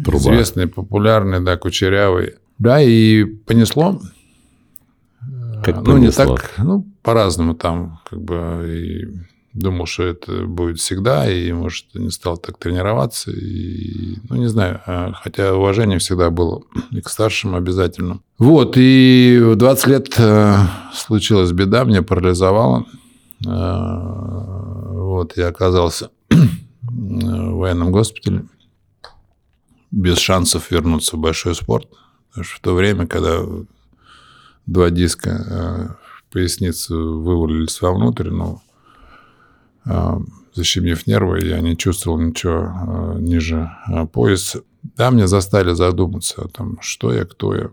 Труба. 0.02 0.18
известный, 0.18 0.66
популярный, 0.66 1.40
да, 1.40 1.56
кучерявый. 1.56 2.36
Да, 2.58 2.80
и 2.80 3.24
понесло. 3.24 4.00
Как 5.62 5.76
ну, 5.76 5.84
понесло? 5.84 6.24
не 6.24 6.36
так, 6.36 6.54
ну, 6.58 6.86
по-разному 7.02 7.54
там, 7.54 8.00
как 8.08 8.20
бы, 8.20 8.64
и 8.68 9.06
думал, 9.58 9.86
что 9.86 10.04
это 10.04 10.46
будет 10.46 10.78
всегда, 10.78 11.30
и, 11.30 11.52
может, 11.52 11.86
не 11.94 12.10
стал 12.10 12.36
так 12.36 12.58
тренироваться, 12.58 13.30
и, 13.30 14.16
ну, 14.28 14.36
не 14.36 14.48
знаю, 14.48 14.80
а, 14.86 15.12
хотя 15.12 15.54
уважение 15.54 15.98
всегда 15.98 16.30
было 16.30 16.62
и 16.90 17.00
к 17.00 17.08
старшим 17.08 17.54
обязательно. 17.54 18.20
Вот, 18.38 18.74
и 18.76 19.38
в 19.42 19.56
20 19.56 19.86
лет 19.86 20.14
э, 20.18 20.56
случилась 20.94 21.52
беда, 21.52 21.84
меня 21.84 22.02
парализовало, 22.02 22.86
э, 23.46 23.50
вот, 24.92 25.36
я 25.36 25.48
оказался 25.48 26.10
в 26.82 27.56
военном 27.56 27.92
госпитале, 27.92 28.44
без 29.90 30.18
шансов 30.18 30.70
вернуться 30.70 31.16
в 31.16 31.20
большой 31.20 31.54
спорт, 31.54 31.88
потому 32.28 32.44
что 32.44 32.56
в 32.56 32.60
то 32.60 32.74
время, 32.74 33.06
когда 33.06 33.40
два 34.66 34.90
диска 34.90 35.30
э, 35.30 35.88
в 36.18 36.32
поясницу 36.32 37.20
вывалились 37.20 37.80
вовнутрь, 37.80 38.28
ну, 38.30 38.60
защемив 40.58 41.06
нервы, 41.06 41.40
я 41.40 41.60
не 41.60 41.76
чувствовал 41.76 42.18
ничего 42.20 42.64
а, 42.64 43.14
ниже 43.18 43.70
а, 43.86 44.06
пояса. 44.06 44.62
Да, 44.96 45.10
мне 45.10 45.26
заставили 45.26 45.74
задуматься 45.74 46.42
о 46.42 46.48
том, 46.48 46.78
что 46.80 47.12
я, 47.12 47.24
кто 47.24 47.54
я. 47.54 47.70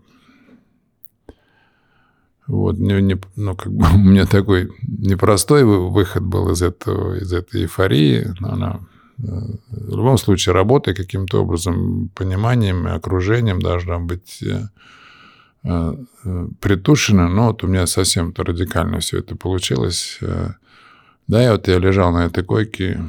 Вот, 2.46 2.78
не, 2.78 3.02
не, 3.02 3.20
ну, 3.34 3.56
как 3.56 3.72
бы 3.72 3.86
у 3.94 3.98
меня 3.98 4.26
такой 4.26 4.70
непростой 4.82 5.64
выход 5.64 6.22
был 6.22 6.50
из, 6.52 6.62
этого, 6.62 7.16
из 7.16 7.32
этой 7.32 7.62
эйфории, 7.62 8.34
но 8.40 8.52
она 8.52 8.80
в 9.18 9.96
любом 9.96 10.18
случае 10.18 10.54
работой 10.54 10.94
каким-то 10.94 11.42
образом, 11.42 12.10
пониманием 12.14 12.86
и 12.86 12.90
окружением 12.90 13.60
должна 13.62 13.98
быть 13.98 14.42
э, 14.42 14.68
э, 15.64 15.96
притушена. 16.60 17.26
Но 17.26 17.46
вот 17.46 17.64
у 17.64 17.66
меня 17.66 17.86
совсем 17.86 18.34
радикально 18.36 19.00
все 19.00 19.20
это 19.20 19.34
получилось. 19.34 20.20
Да, 21.28 21.42
я 21.42 21.52
вот 21.52 21.66
я 21.66 21.78
лежал 21.78 22.12
на 22.12 22.26
этой 22.26 22.44
койке. 22.44 23.02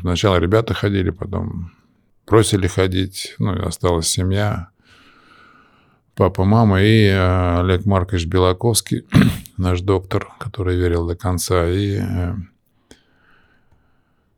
Сначала 0.00 0.36
ребята 0.36 0.74
ходили, 0.74 1.10
потом 1.10 1.72
просили 2.26 2.66
ходить. 2.66 3.34
Ну, 3.38 3.54
и 3.54 3.60
осталась 3.60 4.08
семья. 4.08 4.68
Папа, 6.14 6.44
мама 6.44 6.82
и 6.82 7.06
э, 7.06 7.60
Олег 7.60 7.86
Маркович 7.86 8.26
Белаковский, 8.26 9.06
наш 9.56 9.80
доктор, 9.80 10.28
который 10.38 10.76
верил 10.76 11.06
до 11.06 11.16
конца, 11.16 11.66
и 11.66 12.00
э, 12.02 12.34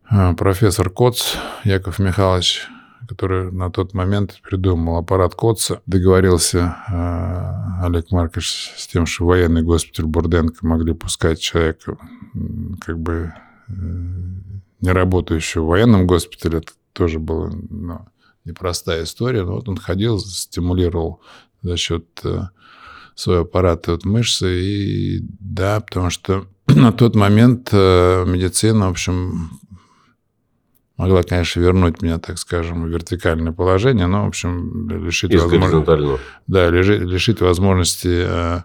э, 0.08 0.34
профессор 0.34 0.88
Коц 0.88 1.34
Яков 1.64 1.98
Михайлович, 1.98 2.68
который 3.08 3.52
на 3.52 3.70
тот 3.70 3.94
момент 3.94 4.40
придумал 4.42 4.98
аппарат 4.98 5.34
Котца, 5.34 5.80
договорился 5.86 6.76
э, 6.88 7.84
Олег 7.86 8.10
Маркович 8.10 8.72
с 8.76 8.86
тем, 8.86 9.06
что 9.06 9.26
военный 9.26 9.62
госпиталь 9.62 10.06
Бурденко 10.06 10.66
могли 10.66 10.94
пускать 10.94 11.40
человека, 11.40 11.96
как 12.80 12.98
бы 12.98 13.32
э, 13.68 13.72
не 14.80 14.90
работающего 14.90 15.64
в 15.64 15.68
военном 15.68 16.06
госпитале. 16.06 16.58
Это 16.58 16.72
тоже 16.92 17.18
была 17.18 17.50
ну, 17.70 18.00
непростая 18.44 19.04
история. 19.04 19.42
Но 19.42 19.54
вот 19.54 19.68
он 19.68 19.76
ходил, 19.76 20.18
стимулировал 20.18 21.20
за 21.62 21.76
счет 21.76 22.06
э, 22.24 22.42
своего 23.14 23.42
аппарата 23.42 23.92
вот 23.92 24.04
мышцы. 24.04 24.60
И 24.60 25.20
да, 25.40 25.80
потому 25.80 26.10
что 26.10 26.46
на 26.68 26.92
тот 26.92 27.14
момент 27.14 27.72
медицина, 27.72 28.88
в 28.88 28.92
общем, 28.92 29.60
могла, 30.96 31.22
конечно, 31.22 31.60
вернуть 31.60 32.02
меня, 32.02 32.18
так 32.18 32.38
скажем, 32.38 32.84
в 32.84 32.88
вертикальное 32.88 33.52
положение, 33.52 34.06
но, 34.06 34.24
в 34.24 34.28
общем, 34.28 34.88
лишить, 34.88 35.34
возможности, 35.34 36.20
да, 36.46 36.70
лишить, 36.70 37.40
возможности 37.40 38.24
э, 38.26 38.60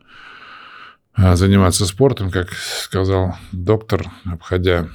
э, 1.18 1.36
заниматься 1.36 1.86
спортом, 1.86 2.30
как 2.32 2.52
сказал 2.52 3.36
доктор, 3.52 4.06
обходя 4.26 4.89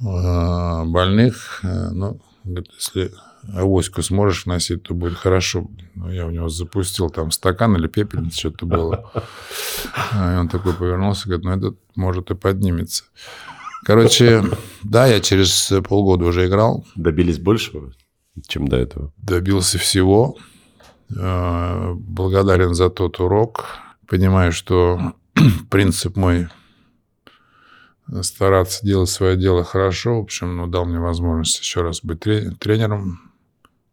э, 0.00 0.84
больных. 0.84 1.60
Ну, 1.62 2.20
если 2.44 3.12
авоську 3.54 4.02
сможешь 4.02 4.46
носить, 4.46 4.82
то 4.84 4.94
будет 4.94 5.16
хорошо. 5.16 5.68
Но 5.94 6.12
я 6.12 6.26
у 6.26 6.30
него 6.30 6.48
запустил 6.48 7.10
там 7.10 7.30
стакан 7.30 7.76
или 7.76 7.86
пепельница, 7.86 8.38
что-то 8.38 8.66
было. 8.66 9.12
И 10.14 10.36
он 10.36 10.48
такой 10.48 10.74
повернулся, 10.74 11.28
говорит, 11.28 11.44
ну, 11.44 11.50
этот 11.52 11.78
может 11.94 12.30
и 12.30 12.34
поднимется. 12.34 13.04
Короче, 13.84 14.44
да, 14.84 15.06
я 15.06 15.20
через 15.20 15.72
полгода 15.88 16.24
уже 16.24 16.46
играл. 16.46 16.84
Добились 16.94 17.38
большего, 17.38 17.92
чем 18.46 18.68
до 18.68 18.76
этого? 18.76 19.12
Добился 19.16 19.78
всего. 19.78 20.36
Э, 21.16 21.92
благодарен 21.94 22.74
за 22.74 22.90
тот 22.90 23.18
урок. 23.20 23.66
Понимаю, 24.06 24.52
что 24.52 25.14
принцип 25.70 26.16
мой 26.16 26.48
стараться 28.20 28.86
делать 28.86 29.10
свое 29.10 29.36
дело 29.36 29.64
хорошо. 29.64 30.18
В 30.18 30.24
общем, 30.24 30.56
ну, 30.56 30.66
дал 30.66 30.84
мне 30.84 31.00
возможность 31.00 31.58
еще 31.58 31.82
раз 31.82 32.02
быть 32.02 32.20
тренером, 32.60 33.32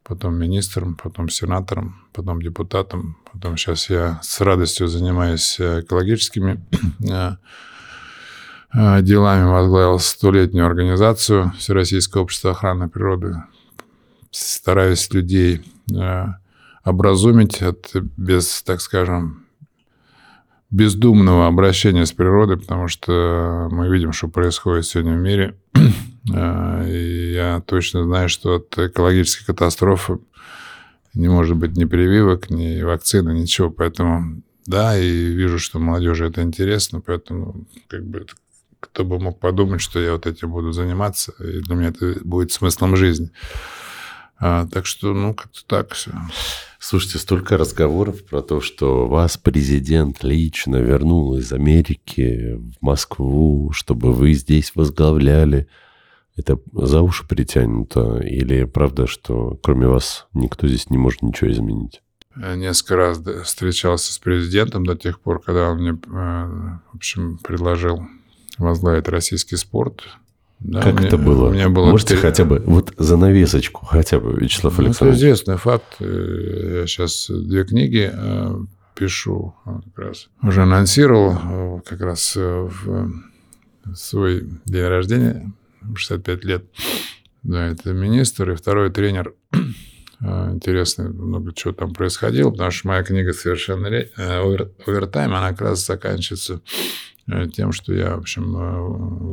потом 0.04 0.36
министром, 0.36 0.96
потом 1.02 1.30
сенатором, 1.30 2.06
потом 2.14 2.42
депутатом. 2.42 3.18
Потом 3.32 3.58
сейчас 3.58 3.90
я 3.90 4.20
с 4.22 4.40
радостью 4.42 4.88
занимаюсь 4.88 5.60
экологическими 5.60 6.64
э, 7.10 7.10
Э, 7.10 7.36
делами 8.74 9.50
возглавил 9.50 10.00
столетнюю 10.00 10.66
организацию 10.66 11.52
Всероссийское 11.58 12.22
общество 12.22 12.52
охраны 12.52 12.88
природы. 12.88 13.44
стараюсь 14.32 15.12
людей 15.12 15.64
э, 15.92 16.26
образумить 16.86 17.62
от, 17.64 17.92
без, 17.96 18.62
так 18.62 18.82
скажем, 18.82 19.46
бездумного 20.70 21.48
обращения 21.48 22.06
с 22.06 22.12
природой, 22.12 22.60
потому 22.60 22.88
что 22.88 23.70
мы 23.72 23.90
видим, 23.90 24.14
что 24.14 24.28
происходит 24.28 24.86
сегодня 24.86 25.14
в 25.14 25.22
мире. 25.22 25.58
И 26.26 27.32
я 27.34 27.64
точно 27.66 28.04
знаю, 28.04 28.30
что 28.30 28.58
от 28.58 28.78
экологической 28.78 29.46
катастрофы 29.46 30.20
не 31.16 31.28
может 31.28 31.58
быть 31.58 31.76
ни 31.76 31.86
прививок, 31.86 32.52
ни 32.52 32.84
вакцины, 32.84 33.32
ничего. 33.32 33.72
Поэтому 33.72 34.44
да, 34.68 34.96
и 34.96 35.10
вижу, 35.10 35.58
что 35.58 35.80
молодежи 35.80 36.28
это 36.28 36.44
интересно, 36.44 37.02
поэтому 37.02 37.66
как 37.88 38.06
бы 38.06 38.28
кто 38.80 39.04
бы 39.04 39.20
мог 39.20 39.40
подумать, 39.40 39.82
что 39.82 40.00
я 40.00 40.14
вот 40.14 40.26
этим 40.26 40.52
буду 40.52 40.72
заниматься, 40.72 41.34
и 41.40 41.60
для 41.62 41.76
меня 41.76 41.90
это 41.90 42.18
будет 42.24 42.52
смыслом 42.52 42.96
жизни. 42.96 43.32
А, 44.42 44.68
так 44.68 44.86
что, 44.86 45.14
ну, 45.14 45.34
как-то 45.34 45.66
так 45.66 45.92
все. 45.92 46.12
Слушайте, 46.80 47.18
столько 47.18 47.58
разговоров 47.58 48.24
про 48.24 48.42
то, 48.42 48.62
что 48.62 49.06
вас 49.08 49.38
президент 49.38 50.24
лично 50.24 50.78
вернул 50.78 51.36
из 51.36 51.52
Америки 51.52 52.56
в 52.56 52.82
Москву, 52.82 53.72
чтобы 53.74 54.14
вы 54.14 54.34
здесь 54.34 54.72
возглавляли. 54.76 55.68
Это 56.38 56.58
за 56.72 57.02
уши 57.02 57.28
притянуто? 57.28 58.20
Или 58.20 58.64
правда, 58.64 59.08
что 59.08 59.60
кроме 59.62 59.88
вас 59.88 60.28
никто 60.34 60.68
здесь 60.70 60.90
не 60.90 60.98
может 60.98 61.22
ничего 61.22 61.52
изменить? 61.52 62.02
Несколько 62.38 62.96
раз 62.96 63.22
встречался 63.44 64.14
с 64.14 64.20
президентом 64.20 64.86
до 64.86 64.96
тех 64.96 65.20
пор, 65.20 65.42
когда 65.42 65.72
он 65.72 65.80
мне, 65.80 65.92
э, 65.92 65.96
в 66.94 66.96
общем, 66.96 67.38
предложил 67.40 68.08
возглавить 68.60 69.07
российский 69.07 69.55
спорт. 69.55 70.03
Да, 70.60 70.82
как 70.82 70.99
мне, 70.99 71.07
это 71.07 71.18
было? 71.18 71.49
У 71.49 71.53
меня 71.53 71.70
было 71.70 71.89
Можете 71.89 72.16
3... 72.16 72.22
хотя 72.22 72.45
бы 72.45 72.62
вот 72.66 72.93
занавесочку, 72.97 73.86
хотя 73.86 74.20
бы, 74.20 74.34
Вячеслав 74.34 74.78
ну, 74.78 74.86
Александрович? 74.86 75.18
Это 75.18 75.26
известный 75.26 75.57
факт. 75.57 75.95
Э, 75.99 76.80
я 76.82 76.88
сейчас 76.88 77.28
две 77.30 77.64
книги 77.64 78.12
э, 78.12 78.55
пишу 78.93 79.55
как 79.64 79.97
раз. 79.97 80.28
Уже 80.43 80.64
анонсировал 80.64 81.82
как 81.88 82.01
раз 82.01 82.36
в 82.36 83.12
свой 83.95 84.49
день 84.66 84.86
рождения, 84.86 85.51
65 85.95 86.43
лет. 86.43 86.66
Да, 87.41 87.68
это 87.68 87.93
министр 87.93 88.51
и 88.51 88.55
второй 88.55 88.91
тренер 88.91 89.34
Э, 90.22 90.51
интересно, 90.53 91.10
много 91.10 91.53
чего 91.53 91.74
там 91.74 91.93
происходило, 91.93 92.51
потому 92.51 92.72
что 92.72 92.88
моя 92.88 93.03
книга 93.03 93.34
«Совершенно 93.34 93.88
э, 93.88 94.05
овертайм», 94.86 95.34
она 95.34 95.51
как 95.51 95.62
раз 95.62 95.86
заканчивается 95.86 96.55
э, 96.55 96.60
тем, 97.54 97.72
что 97.72 97.94
я, 97.94 98.16
в 98.16 98.20
общем, 98.20 98.52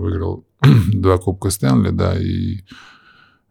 выиграл 0.01 0.47
два 0.93 1.19
Кубка 1.19 1.51
Стэнли, 1.51 1.91
да, 1.91 2.19
и 2.19 2.61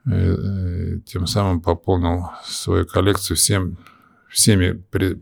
тем 0.06 1.26
самым 1.26 1.62
пополнил 1.62 2.30
свою 2.46 2.86
коллекцию 2.86 3.38
всем, 3.38 3.78
всеми 4.30 4.74
при, 4.92 5.20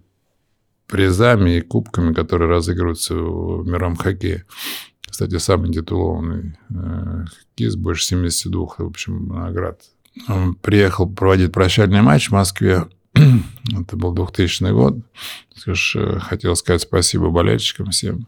призами 0.87 1.57
и 1.57 1.61
кубками, 1.61 2.13
которые 2.13 2.49
разыгрываются 2.49 3.15
в 3.15 3.65
мировом 3.65 3.95
хоккее. 3.95 4.45
Кстати, 5.09 5.37
самый 5.37 5.71
титулованный 5.71 6.57
хоккеист, 6.67 7.77
больше 7.77 8.03
72, 8.03 8.65
в 8.77 8.81
общем, 8.81 9.27
наград 9.29 9.79
он 10.27 10.55
приехал 10.55 11.09
проводить 11.09 11.51
прощальный 11.51 12.01
матч 12.01 12.29
в 12.29 12.33
Москве. 12.33 12.87
Это 13.13 13.97
был 13.97 14.13
2000 14.13 14.71
год. 14.71 14.97
Скажешь, 15.55 15.95
э, 15.95 16.19
хотел 16.19 16.55
сказать 16.55 16.81
спасибо 16.81 17.29
болельщикам 17.29 17.91
всем. 17.91 18.27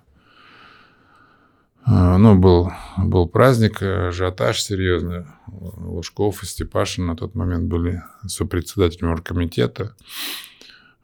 А, 1.88 2.18
ну, 2.18 2.36
был, 2.36 2.72
был 2.98 3.28
праздник, 3.28 3.82
ажиотаж 3.82 4.60
серьезный. 4.60 5.26
Лужков 5.48 6.42
и 6.42 6.48
Степашин 6.48 7.06
на 7.06 7.16
тот 7.16 7.36
момент 7.36 7.66
были 7.66 8.02
сопредседателями 8.26 9.12
оргкомитета. 9.12 9.96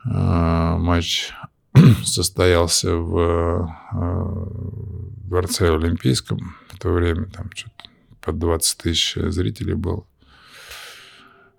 А, 0.04 0.78
матч 0.78 1.34
состоялся 2.04 2.96
в 2.96 3.72
э, 3.94 4.48
дворце 5.28 5.74
Олимпийском. 5.74 6.56
В 6.70 6.80
то 6.80 6.90
время 6.90 7.28
там 7.28 7.52
что-то 7.54 7.90
под 8.20 8.40
20 8.40 8.78
тысяч 8.80 9.14
зрителей 9.16 9.76
было. 9.76 10.06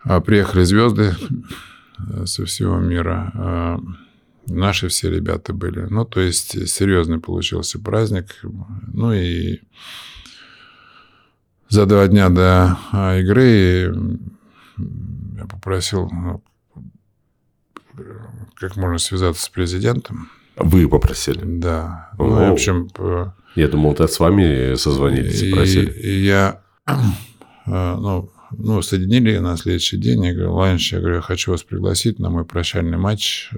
А, 0.01 0.21
приехали 0.21 0.65
звезды 0.65 1.15
э, 2.11 2.27
со 2.27 2.45
всего 2.45 2.79
мира. 2.79 3.79
Наши 4.53 4.89
все 4.89 5.11
ребята 5.11 5.53
были. 5.53 5.81
Ну, 5.81 6.05
то 6.05 6.21
есть 6.21 6.69
серьезный 6.69 7.21
получился 7.21 7.79
праздник. 7.79 8.27
Ну 8.93 9.13
и 9.13 9.61
за 11.69 11.87
два 11.87 12.07
дня 12.07 12.29
до 12.29 12.79
а, 12.93 13.19
игры 13.19 13.95
я 15.37 15.47
попросил 15.47 16.11
ну, 16.11 16.43
как 18.57 18.77
можно 18.77 18.99
связаться 18.99 19.43
с 19.43 19.49
президентом. 19.49 20.31
Вы 20.57 20.89
попросили? 20.89 21.41
Да. 21.45 22.11
О, 22.19 22.25
ну, 22.25 22.49
в 22.49 22.53
общем... 22.53 22.89
Я 23.55 23.69
думал, 23.69 23.93
это 23.93 24.07
с 24.07 24.19
вами 24.19 24.77
созвонились 24.77 25.43
и 25.43 25.53
просили. 25.53 25.91
И 25.93 26.25
я 26.25 26.63
ну, 27.67 28.31
ну, 28.57 28.83
соединили 28.83 29.39
на 29.39 29.57
следующий 29.57 29.97
день. 29.97 30.25
Я 30.25 30.35
говорю, 30.35 30.55
Ланч, 30.55 30.93
я 30.93 31.01
говорю, 31.01 31.17
я 31.17 31.23
хочу 31.23 31.53
вас 31.53 31.63
пригласить 31.63 32.19
на 32.19 32.31
мой 32.31 32.45
прощальный 32.45 32.99
матч. 32.99 33.51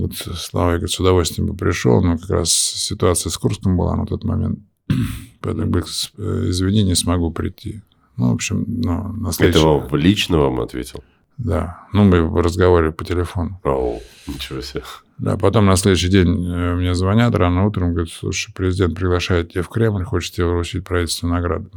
Вот 0.00 0.14
Слава, 0.14 0.72
я 0.72 0.76
говорю, 0.76 0.88
с 0.88 1.00
удовольствием 1.00 1.48
бы 1.48 1.56
пришел, 1.56 2.02
но 2.02 2.18
как 2.18 2.30
раз 2.30 2.50
ситуация 2.52 3.30
с 3.30 3.38
Курском 3.38 3.76
была 3.76 3.96
на 3.96 4.06
тот 4.06 4.24
момент. 4.24 4.58
Поэтому, 5.40 5.70
говорит, 5.70 5.88
э, 6.18 6.46
извини, 6.48 6.82
не 6.82 6.94
смогу 6.94 7.30
прийти. 7.30 7.82
Ну, 8.16 8.30
в 8.30 8.34
общем, 8.34 8.64
ну, 8.66 9.12
на 9.12 9.32
следующий... 9.32 9.58
Это 9.58 9.68
вам 9.68 9.96
лично 9.96 10.38
вам 10.38 10.60
ответил? 10.60 11.02
Да. 11.38 11.86
Ну, 11.92 12.04
мы 12.04 12.42
разговаривали 12.42 12.92
по 12.92 13.04
телефону. 13.04 13.60
О, 13.64 14.00
ничего 14.26 14.60
себе. 14.60 14.82
Да, 15.18 15.36
потом 15.36 15.66
на 15.66 15.76
следующий 15.76 16.08
день 16.08 16.28
э, 16.28 16.74
мне 16.74 16.94
звонят 16.94 17.34
рано 17.34 17.66
утром, 17.66 17.92
говорят, 17.92 18.10
слушай, 18.10 18.52
президент 18.52 18.96
приглашает 18.96 19.52
тебя 19.52 19.62
в 19.62 19.68
Кремль, 19.68 20.04
хочет 20.04 20.34
тебе 20.34 20.46
вручить 20.46 20.84
правительственную 20.84 21.36
награду. 21.36 21.70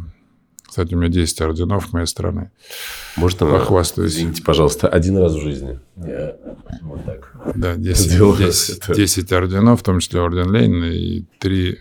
Кстати, 0.67 0.93
у 0.93 0.97
меня 0.97 1.09
10 1.09 1.41
орденов 1.41 1.93
моей 1.93 2.07
страны. 2.07 2.51
Можно 3.15 3.47
похвастаюсь? 3.47 4.13
Извините, 4.13 4.43
пожалуйста, 4.43 4.87
один 4.87 5.17
раз 5.17 5.33
в 5.33 5.41
жизни. 5.41 5.79
Я 5.95 6.35
вот 6.81 7.05
так. 7.05 7.31
Да, 7.55 7.75
10, 7.75 8.37
10, 8.37 8.95
10 8.95 9.31
орденов, 9.31 9.79
в 9.79 9.83
том 9.83 9.99
числе 9.99 10.21
орден 10.21 10.51
Ленина 10.51 10.85
и 10.85 11.23
3 11.39 11.79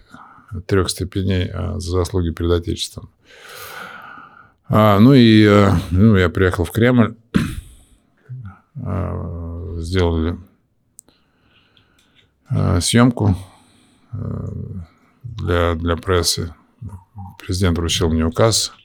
трех 0.67 0.91
степеней 0.91 1.51
а, 1.53 1.79
за 1.79 1.93
заслуги 1.93 2.31
перед 2.31 2.51
Отечеством. 2.53 3.11
А, 4.69 4.99
ну 4.99 5.13
и 5.15 5.45
э, 5.45 5.71
ну, 5.91 6.17
я 6.17 6.29
приехал 6.29 6.65
в 6.65 6.73
Кремль, 6.73 7.15
а, 8.83 9.77
сделали 9.79 10.39
а, 12.49 12.81
съемку 12.81 13.37
для, 15.23 15.75
для 15.75 15.97
прессы. 15.97 16.55
Президент 17.39 17.79
вручил 17.79 18.11
мне 18.11 18.25
указ– 18.25 18.73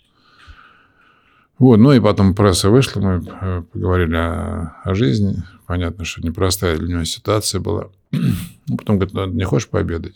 вот, 1.62 1.78
ну 1.78 1.94
и 1.94 2.00
потом 2.00 2.34
пресса 2.34 2.72
вышла, 2.72 3.02
мы 3.02 3.24
э, 3.24 3.62
поговорили 3.72 4.16
о, 4.16 4.78
о 4.84 4.96
жизни. 4.96 5.44
Понятно, 5.68 6.06
что 6.06 6.20
непростая 6.24 6.76
для 6.76 6.88
него 6.88 7.04
ситуация 7.04 7.62
была. 7.62 7.90
Ну, 8.68 8.78
потом 8.78 8.98
говорит, 8.98 9.14
ну, 9.14 9.26
не 9.28 9.44
хочешь 9.44 9.68
пообедать 9.68 10.16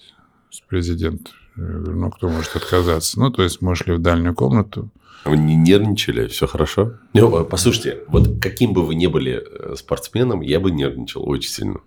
с 0.50 0.62
президентом? 0.62 1.34
Я 1.56 1.64
говорю, 1.64 2.00
ну, 2.00 2.10
кто 2.10 2.30
может 2.30 2.56
отказаться? 2.56 3.20
Ну, 3.20 3.30
то 3.30 3.44
есть 3.44 3.62
мы 3.62 3.76
шли 3.76 3.94
в 3.94 4.00
дальнюю 4.00 4.34
комнату. 4.34 4.90
Вы 5.24 5.38
не 5.38 5.56
нервничали? 5.56 6.28
Все 6.28 6.48
хорошо? 6.48 6.94
Ну, 7.14 7.46
послушайте, 7.46 8.00
вот 8.08 8.42
каким 8.42 8.74
бы 8.74 8.84
вы 8.84 8.96
ни 8.96 9.06
были 9.06 9.44
э, 9.46 9.76
спортсменом, 9.76 10.42
я 10.42 10.60
бы 10.60 10.72
нервничал 10.72 11.30
очень 11.30 11.52
сильно. 11.52 11.80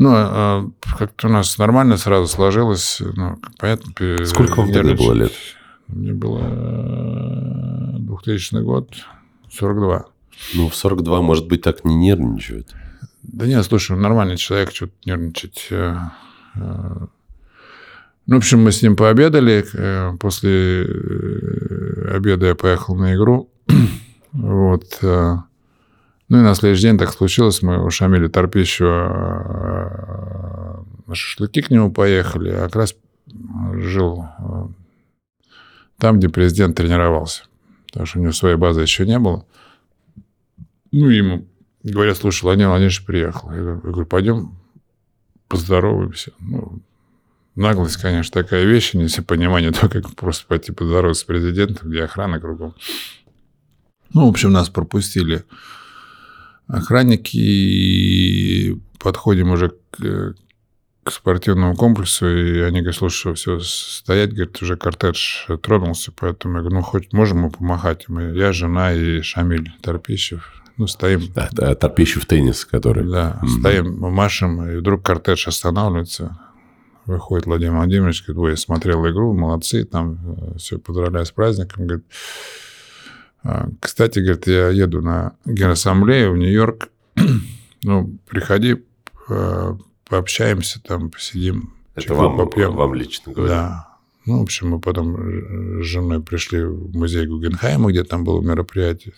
Ну, 0.00 0.12
а, 0.14 0.70
как-то 0.96 1.26
у 1.26 1.30
нас 1.32 1.58
нормально 1.58 1.96
сразу 1.96 2.28
сложилось. 2.28 3.02
Ну, 3.16 3.36
понятно. 3.58 3.92
Сколько 4.26 4.60
вам 4.60 4.72
тогда 4.72 4.94
было 4.94 5.12
лет? 5.12 5.32
Мне 5.88 6.12
было 6.12 6.38
2000 7.98 8.62
год, 8.62 8.90
42. 9.50 10.06
Ну, 10.54 10.68
в 10.68 10.76
42, 10.76 11.20
может 11.20 11.48
быть, 11.48 11.62
так 11.62 11.84
не 11.84 11.96
нервничают. 11.96 12.68
Да 13.24 13.44
нет, 13.46 13.64
слушай, 13.64 13.96
нормальный 13.96 14.36
человек, 14.36 14.70
что-то 14.72 14.92
нервничать. 15.04 15.66
Э, 15.70 15.96
э. 16.54 17.06
Ну, 18.26 18.34
в 18.36 18.38
общем, 18.38 18.62
мы 18.62 18.70
с 18.70 18.80
ним 18.82 18.94
пообедали. 18.94 19.66
Э, 19.74 20.16
после 20.20 20.86
обеда 22.14 22.46
я 22.46 22.54
поехал 22.54 22.94
на 22.94 23.16
игру. 23.16 23.50
Вот. 24.30 25.00
Ну 26.28 26.38
и 26.38 26.42
на 26.42 26.54
следующий 26.54 26.82
день 26.82 26.98
так 26.98 27.12
случилось. 27.12 27.62
Мы 27.62 27.84
у 27.84 27.90
Шамиля 27.90 28.28
Торпищева 28.28 28.94
на 31.06 31.14
шашлыки 31.14 31.62
к 31.62 31.70
нему 31.70 31.90
поехали. 31.90 32.50
А 32.50 32.64
как 32.64 32.76
раз 32.76 32.94
жил 33.74 34.26
там, 35.98 36.18
где 36.18 36.28
президент 36.28 36.76
тренировался 36.76 37.44
потому 37.88 38.06
что 38.06 38.18
у 38.18 38.22
него 38.22 38.32
своей 38.32 38.56
базы 38.56 38.82
еще 38.82 39.06
не 39.06 39.18
было. 39.18 39.44
Ну, 40.92 41.08
ему 41.08 41.48
говорят, 41.82 42.16
слушай, 42.16 42.42
Владимир 42.42 42.68
Владимирович 42.68 43.04
приехал. 43.04 43.52
Я 43.52 43.74
говорю, 43.76 44.06
пойдем 44.06 44.58
поздороваемся. 45.48 46.32
Ну, 46.38 46.82
наглость, 47.54 47.96
конечно, 47.96 48.42
такая 48.42 48.64
вещь, 48.64 48.94
не 48.94 49.06
все 49.06 49.22
понимание, 49.22 49.72
то, 49.72 49.88
как 49.88 50.14
просто 50.14 50.46
пойти 50.46 50.72
поздороваться 50.72 51.22
с 51.22 51.24
президентом, 51.24 51.90
где 51.90 52.04
охрана 52.04 52.40
кругом. 52.40 52.74
Ну, 54.14 54.26
в 54.26 54.28
общем, 54.28 54.52
нас 54.52 54.70
пропустили 54.70 55.44
охранники, 56.68 57.36
и 57.36 58.78
подходим 58.98 59.50
уже 59.50 59.72
к, 59.90 60.34
к 61.02 61.10
спортивному 61.10 61.74
комплексу, 61.74 62.28
и 62.28 62.60
они 62.60 62.80
говорят, 62.80 62.96
слушай, 62.96 63.34
все, 63.34 63.58
стоять, 63.60 64.32
говорит, 64.32 64.60
уже 64.62 64.76
кортедж 64.76 65.46
тронулся, 65.62 66.12
поэтому 66.12 66.56
я 66.56 66.60
говорю, 66.60 66.76
ну, 66.76 66.82
хоть 66.82 67.12
можем 67.12 67.38
мы 67.38 67.50
помахать? 67.50 68.08
Мы, 68.08 68.36
я, 68.36 68.52
жена 68.52 68.92
и 68.92 69.22
Шамиль 69.22 69.72
Торпищев. 69.80 70.62
Ну, 70.76 70.86
стоим. 70.86 71.22
Да, 71.34 71.48
да 71.50 71.74
Торпищев 71.74 72.24
теннис, 72.26 72.64
который. 72.64 73.10
Да, 73.10 73.40
mm-hmm. 73.42 73.58
стоим, 73.58 73.98
машем, 73.98 74.70
и 74.70 74.76
вдруг 74.76 75.02
кортедж 75.02 75.48
останавливается. 75.48 76.38
Выходит 77.04 77.46
Владимир 77.46 77.72
Владимирович, 77.76 78.22
говорит, 78.26 78.42
ой, 78.42 78.50
я 78.50 78.56
смотрел 78.58 79.08
игру, 79.08 79.32
молодцы, 79.32 79.84
там 79.84 80.18
э, 80.36 80.58
все, 80.58 80.78
поздравляю 80.78 81.24
с 81.24 81.30
праздником. 81.30 81.86
Говорит, 81.86 82.04
«А, 82.06 82.67
кстати, 83.80 84.18
говорит, 84.18 84.46
я 84.46 84.68
еду 84.68 85.02
на 85.02 85.32
Генассамблею 85.44 86.32
в 86.32 86.36
Нью-Йорк. 86.36 86.90
ну, 87.82 88.18
приходи, 88.28 88.84
пообщаемся 90.08 90.82
там, 90.82 91.10
посидим. 91.10 91.74
Это 91.94 92.14
вам, 92.14 92.36
попьем. 92.36 92.74
вам 92.74 92.94
лично 92.94 93.32
говорю. 93.32 93.48
Да. 93.48 93.88
Ну, 94.26 94.40
в 94.40 94.42
общем, 94.42 94.68
мы 94.68 94.80
потом 94.80 95.82
с 95.82 95.86
женой 95.86 96.22
пришли 96.22 96.62
в 96.62 96.94
музей 96.94 97.26
Гугенхайма, 97.26 97.90
где 97.90 98.04
там 98.04 98.24
было 98.24 98.42
мероприятие. 98.42 99.14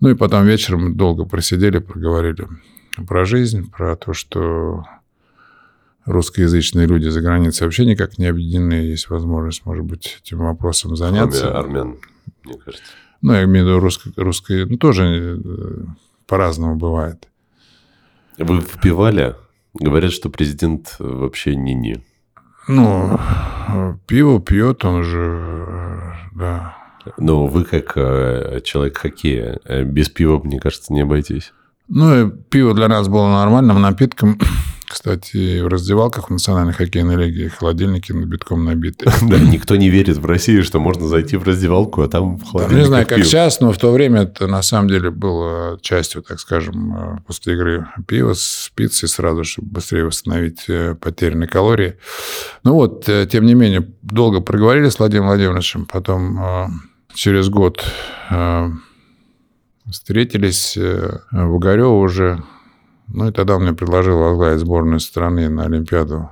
Ну 0.00 0.10
и 0.10 0.14
потом 0.14 0.44
вечером 0.44 0.96
долго 0.96 1.24
просидели, 1.24 1.78
проговорили 1.78 2.46
про 3.06 3.24
жизнь, 3.24 3.70
про 3.70 3.96
то, 3.96 4.12
что 4.12 4.84
русскоязычные 6.04 6.86
люди 6.86 7.08
за 7.08 7.20
границей 7.20 7.66
вообще 7.66 7.84
никак 7.84 8.18
не 8.18 8.26
объединены. 8.26 8.74
Есть 8.74 9.10
возможность, 9.10 9.64
может 9.64 9.84
быть, 9.84 10.18
этим 10.22 10.38
вопросом 10.38 10.96
заняться. 10.96 11.48
Кроме 11.50 11.58
армян, 11.58 11.96
мне 12.44 12.58
кажется. 12.58 12.92
Ну, 13.22 13.32
я 13.32 13.44
имею 13.44 13.64
в 13.64 13.68
виду 13.68 13.80
русско- 13.80 14.12
русские, 14.16 14.66
ну, 14.66 14.76
тоже 14.76 15.40
э, 15.44 15.84
по-разному 16.26 16.76
бывает. 16.76 17.28
Вы 18.38 18.60
впивали? 18.60 19.34
Говорят, 19.74 20.12
что 20.12 20.30
президент 20.30 20.96
вообще 20.98 21.56
не-не. 21.56 22.02
Ну, 22.68 23.18
пиво 24.06 24.40
пьет, 24.40 24.84
он 24.84 25.02
же, 25.02 26.14
да. 26.34 26.76
Но 27.16 27.46
вы 27.46 27.64
как 27.64 27.92
э, 27.96 28.60
человек 28.64 28.98
хоккея, 28.98 29.58
э, 29.64 29.82
без 29.84 30.08
пива, 30.10 30.38
мне 30.42 30.60
кажется, 30.60 30.92
не 30.92 31.00
обойтись. 31.00 31.52
Ну, 31.88 32.30
пиво 32.30 32.74
для 32.74 32.88
нас 32.88 33.08
было 33.08 33.28
нормальным 33.28 33.80
напитком. 33.80 34.38
Кстати, 34.88 35.60
в 35.60 35.68
раздевалках 35.68 36.28
в 36.28 36.30
Национальной 36.30 36.72
хоккейной 36.72 37.16
лиге 37.16 37.50
холодильники 37.50 38.12
битком 38.12 38.64
набиты. 38.64 39.10
Да, 39.28 39.38
никто 39.38 39.76
не 39.76 39.90
верит 39.90 40.16
в 40.16 40.24
России, 40.24 40.62
что 40.62 40.80
можно 40.80 41.06
зайти 41.06 41.36
в 41.36 41.42
раздевалку, 41.42 42.02
а 42.02 42.08
там 42.08 42.38
в 42.38 42.44
холодильнике 42.44 42.80
Не 42.80 42.86
знаю, 42.86 43.06
как 43.06 43.24
сейчас, 43.24 43.60
но 43.60 43.72
в 43.72 43.78
то 43.78 43.92
время 43.92 44.22
это 44.22 44.46
на 44.46 44.62
самом 44.62 44.88
деле 44.88 45.10
было 45.10 45.78
частью, 45.82 46.22
так 46.22 46.40
скажем, 46.40 47.22
после 47.26 47.54
игры 47.54 47.86
пива 48.06 48.32
с 48.32 48.70
пиццей 48.74 49.08
сразу, 49.08 49.44
чтобы 49.44 49.68
быстрее 49.68 50.04
восстановить 50.04 50.64
э, 50.68 50.94
потерянные 50.94 51.48
калории. 51.48 51.96
Ну 52.64 52.74
вот, 52.74 53.08
э, 53.08 53.26
тем 53.30 53.44
не 53.44 53.54
менее, 53.54 53.86
долго 54.02 54.40
проговорили 54.40 54.88
с 54.88 54.98
Владимиром 54.98 55.28
Владимировичем, 55.28 55.84
потом 55.86 56.42
э, 56.42 56.66
через 57.14 57.48
год 57.48 57.84
встретились 59.90 60.76
в 60.76 61.50
Угарево 61.54 61.98
уже 61.98 62.42
ну 63.08 63.28
и 63.28 63.32
тогда 63.32 63.56
он 63.56 63.62
мне 63.62 63.72
предложил 63.72 64.18
возглавить 64.18 64.60
сборную 64.60 65.00
страны 65.00 65.48
на 65.48 65.64
Олимпиаду 65.64 66.28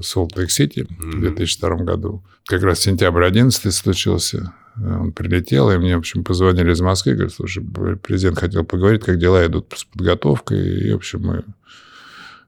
Солт-Лейк-Сити 0.00 0.86
в 0.98 1.20
2002 1.20 1.76
году. 1.76 2.22
Как 2.46 2.62
раз 2.62 2.80
сентябрь 2.80 3.24
11 3.24 3.72
случился. 3.72 4.52
Он 4.76 5.12
прилетел, 5.12 5.70
и 5.70 5.76
мне, 5.76 5.96
в 5.96 5.98
общем, 5.98 6.24
позвонили 6.24 6.72
из 6.72 6.80
Москвы, 6.80 7.12
говорят, 7.12 7.34
слушай, 7.34 7.62
президент 8.02 8.38
хотел 8.38 8.64
поговорить, 8.64 9.04
как 9.04 9.18
дела 9.18 9.46
идут 9.46 9.72
с 9.76 9.84
подготовкой. 9.84 10.58
И, 10.58 10.92
в 10.92 10.96
общем, 10.96 11.20
мы 11.22 11.44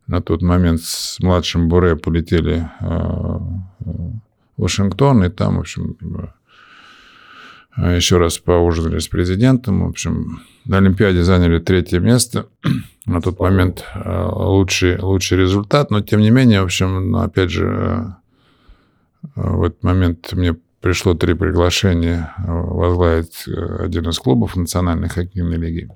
на 0.06 0.20
тот 0.22 0.42
момент 0.42 0.80
с 0.80 1.20
младшим 1.20 1.68
Буре 1.68 1.96
полетели 1.96 2.68
в 2.80 3.62
Вашингтон, 4.56 5.22
и 5.24 5.28
там, 5.28 5.56
в 5.56 5.60
общем, 5.60 5.96
еще 7.76 8.16
раз 8.18 8.38
поужинали 8.38 8.98
с 9.00 9.08
президентом. 9.08 9.84
В 9.84 9.88
общем, 9.88 10.40
на 10.64 10.78
Олимпиаде 10.78 11.22
заняли 11.22 11.58
третье 11.58 12.00
место. 12.00 12.46
На 13.06 13.20
тот 13.20 13.38
момент 13.38 13.84
э, 13.94 14.28
лучший, 14.32 14.98
лучший 14.98 15.38
результат. 15.38 15.90
Но, 15.90 16.00
тем 16.00 16.20
не 16.20 16.30
менее, 16.30 16.62
в 16.62 16.64
общем, 16.64 17.10
ну, 17.10 17.18
опять 17.18 17.50
же, 17.50 18.16
э, 19.22 19.28
в 19.34 19.62
этот 19.62 19.82
момент 19.82 20.32
мне 20.32 20.56
пришло 20.80 21.14
три 21.14 21.34
приглашения 21.34 22.34
возглавить 22.38 23.44
э, 23.46 23.84
один 23.84 24.08
из 24.08 24.18
клубов 24.18 24.56
Национальной 24.56 25.10
хоккейной 25.10 25.58
лиги. 25.58 25.90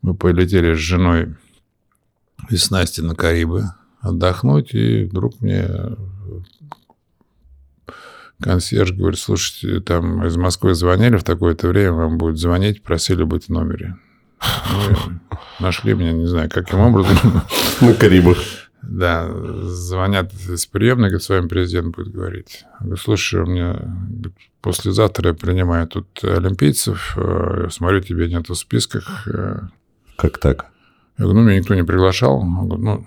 Мы 0.00 0.14
полетели 0.14 0.74
с 0.74 0.78
женой 0.78 1.34
и 2.48 2.56
с 2.56 2.70
Настей 2.70 3.02
на 3.02 3.14
Карибы 3.14 3.64
отдохнуть, 4.00 4.72
и 4.74 5.04
вдруг 5.04 5.40
мне 5.40 5.68
консьерж 8.40 8.92
говорит, 8.92 9.18
слушайте, 9.18 9.80
там 9.80 10.24
из 10.26 10.36
Москвы 10.36 10.74
звонили 10.74 11.16
в 11.16 11.24
такое-то 11.24 11.68
время, 11.68 11.92
вам 11.92 12.18
будет 12.18 12.38
звонить, 12.38 12.82
просили 12.82 13.22
быть 13.22 13.46
в 13.46 13.48
номере. 13.50 13.96
Ну, 14.40 15.18
нашли 15.60 15.94
меня, 15.94 16.12
не 16.12 16.26
знаю, 16.26 16.50
каким 16.50 16.80
образом. 16.80 17.42
На 17.80 17.94
Карибах. 17.94 18.38
Да, 18.82 19.28
звонят 19.64 20.32
из 20.32 20.66
приемной, 20.66 21.08
говорит, 21.08 21.22
с 21.22 21.28
вами 21.28 21.48
президент 21.48 21.96
будет 21.96 22.12
говорить. 22.12 22.64
Я 22.80 22.86
говорю, 22.86 22.96
слушай, 22.96 23.40
у 23.40 23.46
меня 23.46 23.80
послезавтра 24.60 25.30
я 25.30 25.34
принимаю 25.34 25.88
тут 25.88 26.06
олимпийцев, 26.22 27.14
э, 27.16 27.68
смотрю, 27.70 28.00
тебе 28.00 28.28
нет 28.28 28.48
в 28.48 28.54
списках. 28.54 29.26
Э». 29.26 29.60
Как 30.16 30.38
так? 30.38 30.66
Я 31.18 31.24
говорю, 31.24 31.40
ну, 31.40 31.46
меня 31.46 31.58
никто 31.58 31.74
не 31.74 31.82
приглашал. 31.82 32.38
Он 32.38 32.68
говорит, 32.68 32.84
ну, 32.84 33.06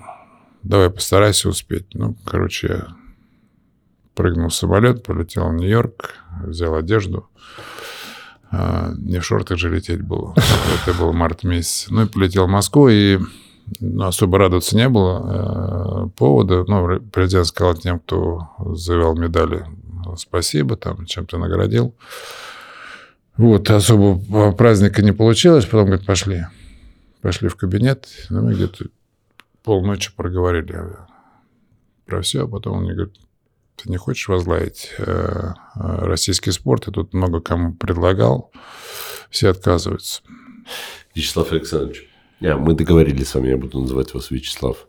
давай 0.64 0.90
постарайся 0.90 1.50
успеть. 1.50 1.88
Ну, 1.94 2.16
короче, 2.26 2.68
я 2.68 2.88
прыгнул 4.16 4.50
в 4.50 4.54
самолет, 4.54 5.04
полетел 5.04 5.50
в 5.50 5.54
Нью-Йорк, 5.54 6.16
взял 6.44 6.76
одежду. 6.76 7.30
А, 8.52 8.92
не 8.98 9.20
в 9.20 9.26
шортах 9.26 9.58
же 9.58 9.70
лететь 9.70 10.02
было. 10.02 10.34
Это 10.82 10.98
был 10.98 11.14
март 11.14 11.44
месяц. 11.44 11.88
Ну 11.90 12.04
и 12.04 12.08
полетел 12.08 12.48
в 12.48 12.50
Москву, 12.50 12.90
и 12.90 13.20
ну, 13.80 14.06
особо 14.06 14.40
радоваться 14.40 14.76
не 14.76 14.90
было 14.90 16.08
э, 16.08 16.10
повода. 16.18 16.64
Ну, 16.68 17.00
президент 17.12 17.48
сказал 17.48 17.76
тем, 17.76 18.00
кто 18.00 18.50
завел 18.74 19.16
медали, 19.16 19.66
спасибо, 20.18 20.76
там 20.76 21.06
чем-то 21.06 21.38
наградил. 21.38 21.96
Вот, 23.38 23.70
особо 23.70 24.52
праздника 24.54 25.02
не 25.02 25.12
получилось, 25.12 25.66
потом, 25.66 25.88
говорит, 25.88 26.06
пошли. 26.06 26.46
Пошли 27.22 27.48
в 27.48 27.56
кабинет, 27.56 28.08
ну, 28.30 28.42
мы 28.42 28.54
где-то 28.54 28.86
полночи 29.64 30.12
проговорили 30.16 30.84
про 32.06 32.22
все, 32.22 32.46
а 32.46 32.48
потом 32.48 32.78
он 32.78 32.84
мне 32.84 32.94
говорит, 32.94 33.16
ты 33.82 33.90
не 33.90 33.98
хочешь 33.98 34.28
возглавить 34.28 34.92
э, 34.98 35.04
э, 35.06 35.52
российский 35.76 36.52
спорт? 36.52 36.88
Я 36.88 36.94
тут 36.94 37.14
много 37.14 37.42
кому 37.42 37.74
предлагал, 37.74 38.52
все 39.30 39.50
отказываются. 39.50 40.22
Вячеслав 41.16 41.52
Александрович, 41.52 42.08
я, 42.40 42.58
мы 42.58 42.74
договорились 42.74 43.30
с 43.30 43.36
вами, 43.36 43.50
я 43.50 43.58
буду 43.58 43.80
называть 43.80 44.14
вас 44.14 44.32
Вячеслав. 44.32 44.88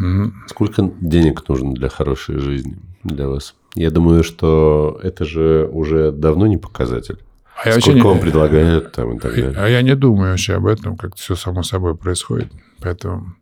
mm 0.00 0.30
Сколько 0.48 0.90
денег 1.00 1.48
нужно 1.48 1.74
для 1.74 1.88
хорошей 1.88 2.38
жизни 2.38 2.78
для 3.04 3.28
вас? 3.28 3.54
Я 3.74 3.90
думаю, 3.90 4.24
что 4.24 4.98
это 5.02 5.24
же 5.24 5.68
уже 5.72 6.10
давно 6.10 6.46
не 6.46 6.56
показатель. 6.56 7.18
А 7.64 7.72
Сколько 7.72 7.90
не... 7.90 8.02
вам 8.02 8.20
предлагают 8.20 8.92
там 8.92 9.16
и 9.16 9.18
так 9.18 9.34
далее. 9.34 9.54
А 9.56 9.68
я 9.68 9.82
не 9.82 9.96
думаю 9.96 10.30
вообще 10.30 10.54
об 10.54 10.66
этом, 10.66 10.96
как 10.96 11.16
все 11.16 11.34
само 11.34 11.62
собой 11.62 11.96
происходит. 11.96 12.52
Поэтому... 12.80 13.34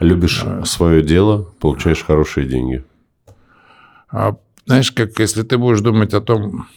Любишь 0.00 0.42
а... 0.44 0.64
свое 0.64 1.02
дело, 1.02 1.48
получаешь 1.60 2.04
хорошие 2.04 2.46
деньги. 2.46 2.84
А 4.08 4.36
знаешь, 4.66 4.92
как 4.92 5.18
если 5.18 5.42
ты 5.42 5.58
будешь 5.58 5.80
думать 5.80 6.14
о 6.14 6.20
том, 6.20 6.68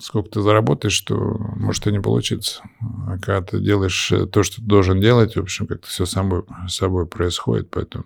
сколько 0.00 0.30
ты 0.30 0.42
заработаешь, 0.42 1.00
то 1.00 1.14
может 1.56 1.86
и 1.86 1.92
не 1.92 2.00
получиться. 2.00 2.62
А 3.06 3.18
когда 3.18 3.42
ты 3.42 3.60
делаешь 3.60 4.12
то, 4.32 4.42
что 4.42 4.56
ты 4.56 4.62
должен 4.62 5.00
делать, 5.00 5.36
в 5.36 5.40
общем, 5.40 5.66
как-то 5.66 5.88
все 5.88 6.06
само 6.06 6.44
собой 6.68 7.06
происходит, 7.06 7.68
поэтому 7.70 8.04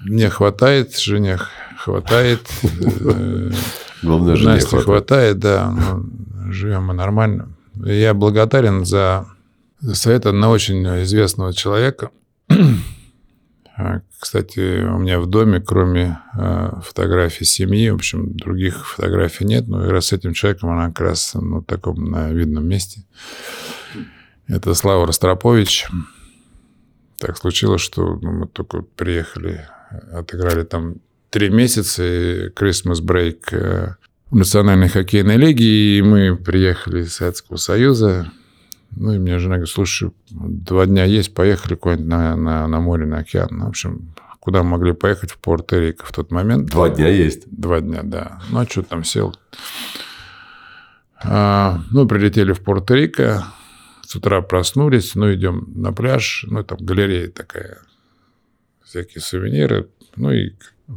мне 0.00 0.30
хватает, 0.30 0.98
жене 0.98 1.38
хватает, 1.76 2.40
э, 2.62 3.50
Главное, 4.02 4.36
жене 4.36 4.54
Насте 4.54 4.78
хватает, 4.78 5.38
да, 5.38 5.74
живем 6.48 6.86
мы 6.86 6.94
нормально. 6.94 7.50
Я 7.74 8.14
благодарен 8.14 8.86
за 8.86 9.26
совет 9.92 10.24
одного 10.24 10.54
очень 10.54 10.82
известного 11.02 11.52
человека, 11.52 12.10
кстати, 14.18 14.82
у 14.82 14.98
меня 14.98 15.20
в 15.20 15.26
доме, 15.26 15.60
кроме 15.60 16.18
а, 16.34 16.80
фотографий 16.82 17.44
семьи, 17.44 17.88
в 17.90 17.96
общем, 17.96 18.36
других 18.36 18.88
фотографий 18.88 19.44
нет, 19.44 19.68
но 19.68 19.88
раз 19.90 20.06
с 20.06 20.12
этим 20.12 20.34
человеком 20.34 20.70
она 20.70 20.88
как 20.88 21.00
раз 21.00 21.32
в 21.34 21.62
таком 21.64 22.10
на 22.10 22.30
видном 22.30 22.66
месте. 22.66 23.04
Это 24.46 24.74
Слава 24.74 25.06
Ростропович. 25.06 25.88
Так 27.18 27.36
случилось, 27.36 27.80
что 27.80 28.18
ну, 28.20 28.32
мы 28.32 28.48
только 28.48 28.82
приехали, 28.82 29.68
отыграли 30.12 30.64
там 30.64 30.96
три 31.30 31.48
месяца, 31.50 32.02
и 32.02 32.48
Christmas 32.48 33.02
break 33.02 33.52
э, 33.52 33.94
Национальной 34.30 34.88
хоккейной 34.88 35.36
лиги, 35.36 35.98
и 35.98 36.02
мы 36.02 36.36
приехали 36.36 37.02
из 37.02 37.14
Советского 37.14 37.56
Союза. 37.56 38.30
Ну, 38.96 39.12
и 39.12 39.18
мне 39.18 39.38
жена 39.38 39.56
говорит, 39.56 39.72
слушай, 39.72 40.10
два 40.30 40.86
дня 40.86 41.04
есть, 41.04 41.32
поехали 41.34 41.74
куда-нибудь 41.74 42.08
на, 42.08 42.36
на, 42.36 42.66
на 42.66 42.80
море, 42.80 43.06
на 43.06 43.18
океан. 43.18 43.48
Ну, 43.50 43.66
в 43.66 43.68
общем, 43.68 44.14
куда 44.40 44.62
мы 44.62 44.70
могли 44.70 44.92
поехать? 44.92 45.30
В 45.30 45.40
Пуэрто-Рико 45.40 46.04
в 46.04 46.12
тот 46.12 46.30
момент. 46.30 46.68
Два 46.70 46.88
дня 46.88 47.08
есть? 47.08 47.44
Два 47.50 47.80
дня, 47.80 48.00
да. 48.02 48.40
Ну, 48.50 48.60
а 48.60 48.66
что 48.66 48.82
там 48.82 49.04
сел? 49.04 49.34
А, 51.22 51.80
ну, 51.90 52.06
прилетели 52.08 52.52
в 52.52 52.60
Пуэрто-Рико, 52.62 53.42
с 54.02 54.16
утра 54.16 54.40
проснулись, 54.40 55.14
ну, 55.14 55.32
идем 55.32 55.70
на 55.74 55.92
пляж, 55.92 56.44
ну, 56.48 56.64
там 56.64 56.78
галерея 56.80 57.28
такая, 57.28 57.78
всякие 58.84 59.20
сувениры, 59.20 59.88
ну, 60.16 60.32
и, 60.32 60.54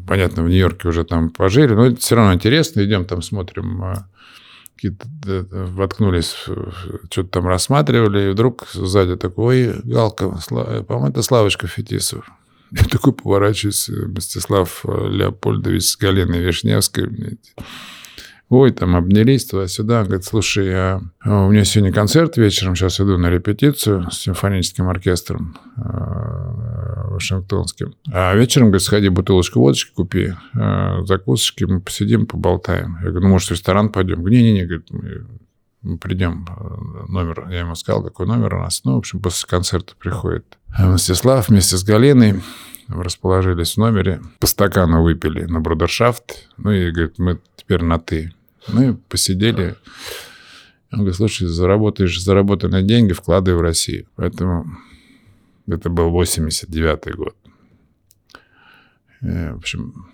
понятно, 0.08 0.44
в 0.44 0.50
Нью-Йорке 0.50 0.88
уже 0.88 1.04
там 1.04 1.30
пожили, 1.30 1.74
но 1.74 1.96
все 1.96 2.16
равно 2.16 2.34
интересно, 2.34 2.84
идем 2.84 3.06
там 3.06 3.22
смотрим, 3.22 3.84
а, 3.84 4.08
какие-то 4.84 5.48
воткнулись, 5.52 6.36
что-то 7.10 7.30
там 7.30 7.48
рассматривали, 7.48 8.28
и 8.28 8.32
вдруг 8.32 8.68
сзади 8.74 9.16
такой, 9.16 9.68
ой, 9.68 9.82
Галка, 9.84 10.30
по-моему, 10.50 11.10
это 11.10 11.22
Славочка 11.22 11.68
Фетисов. 11.68 12.30
Я 12.72 12.84
такой 12.86 13.14
поворачиваюсь, 13.14 13.90
Мстислав 13.90 14.84
Леопольдович 14.86 15.84
с 15.84 15.98
Галиной 15.98 16.40
Вишневской, 16.40 17.38
ой, 18.54 18.72
там 18.72 18.96
обнялись 18.96 19.46
туда-сюда. 19.46 20.04
Говорит, 20.04 20.26
слушай, 20.26 20.72
а, 20.74 21.02
у 21.24 21.52
меня 21.52 21.66
сегодня 21.66 21.92
концерт 21.92 22.38
вечером, 22.38 22.76
сейчас 22.76 23.00
иду 23.00 23.18
на 23.18 23.30
репетицию 23.30 24.10
с 24.12 24.20
симфоническим 24.20 24.88
оркестром 24.90 25.58
а, 25.78 27.08
вашингтонским. 27.10 27.96
А 28.12 28.36
вечером, 28.36 28.68
говорит, 28.68 28.84
сходи 28.84 29.10
бутылочку 29.10 29.60
водочки 29.60 29.94
купи, 29.94 30.34
а, 30.56 31.04
закусочки, 31.06 31.64
мы 31.66 31.82
посидим, 31.82 32.26
поболтаем. 32.26 32.98
Я 33.02 33.10
говорю, 33.10 33.28
ну, 33.28 33.30
может, 33.30 33.50
в 33.50 33.52
ресторан 33.52 33.90
пойдем? 33.90 34.26
Не-не-не, 34.26 34.66
говорит, 34.66 34.88
мы 35.82 35.98
придем, 35.98 36.48
номер, 37.10 37.48
я 37.50 37.60
ему 37.60 37.76
сказал, 37.76 38.04
какой 38.04 38.26
номер 38.26 38.56
у 38.56 38.60
нас. 38.60 38.82
Ну, 38.86 38.96
в 38.96 38.98
общем, 39.00 39.20
после 39.20 39.48
концерта 39.50 39.94
приходит 40.00 40.58
Мстислав 40.78 41.50
вместе 41.50 41.78
с 41.78 41.84
Галиной, 41.84 42.42
расположились 42.88 43.76
в 43.76 43.78
номере, 43.78 44.22
по 44.40 44.48
стакану 44.48 45.04
выпили 45.04 45.44
на 45.44 45.60
брудершафт, 45.60 46.50
ну 46.58 46.72
и, 46.72 46.92
говорит, 46.92 47.20
мы 47.20 47.40
теперь 47.56 47.84
на 47.84 48.00
«ты». 48.00 48.34
Мы 48.68 48.96
посидели. 48.96 49.76
Он 50.92 51.00
говорит, 51.00 51.16
слушай, 51.16 51.48
заработаешь 51.48 52.22
заработанные 52.22 52.84
деньги, 52.84 53.14
вкладывай 53.14 53.58
в 53.58 53.62
Россию. 53.62 54.08
Поэтому 54.16 54.78
это 55.68 55.90
был 55.90 56.10
89-й 56.10 57.14
год. 57.14 57.36
И, 59.22 59.26
в 59.26 59.58
общем, 59.58 60.08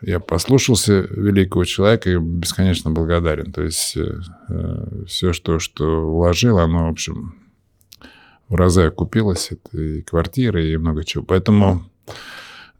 я 0.00 0.20
послушался 0.20 1.00
великого 1.10 1.64
человека 1.64 2.10
и 2.10 2.18
бесконечно 2.18 2.90
благодарен. 2.90 3.52
То 3.52 3.62
есть 3.62 3.96
э, 3.96 4.20
э 4.48 5.04
все, 5.06 5.32
что, 5.32 5.58
что 5.58 6.08
вложил, 6.08 6.58
оно, 6.58 6.86
в 6.86 6.90
общем, 6.90 7.34
в 8.48 8.54
разы 8.54 8.82
окупилось. 8.82 9.50
Это 9.50 9.80
и 9.80 10.02
квартира, 10.02 10.64
и 10.64 10.76
много 10.76 11.04
чего. 11.04 11.24
Поэтому, 11.24 11.90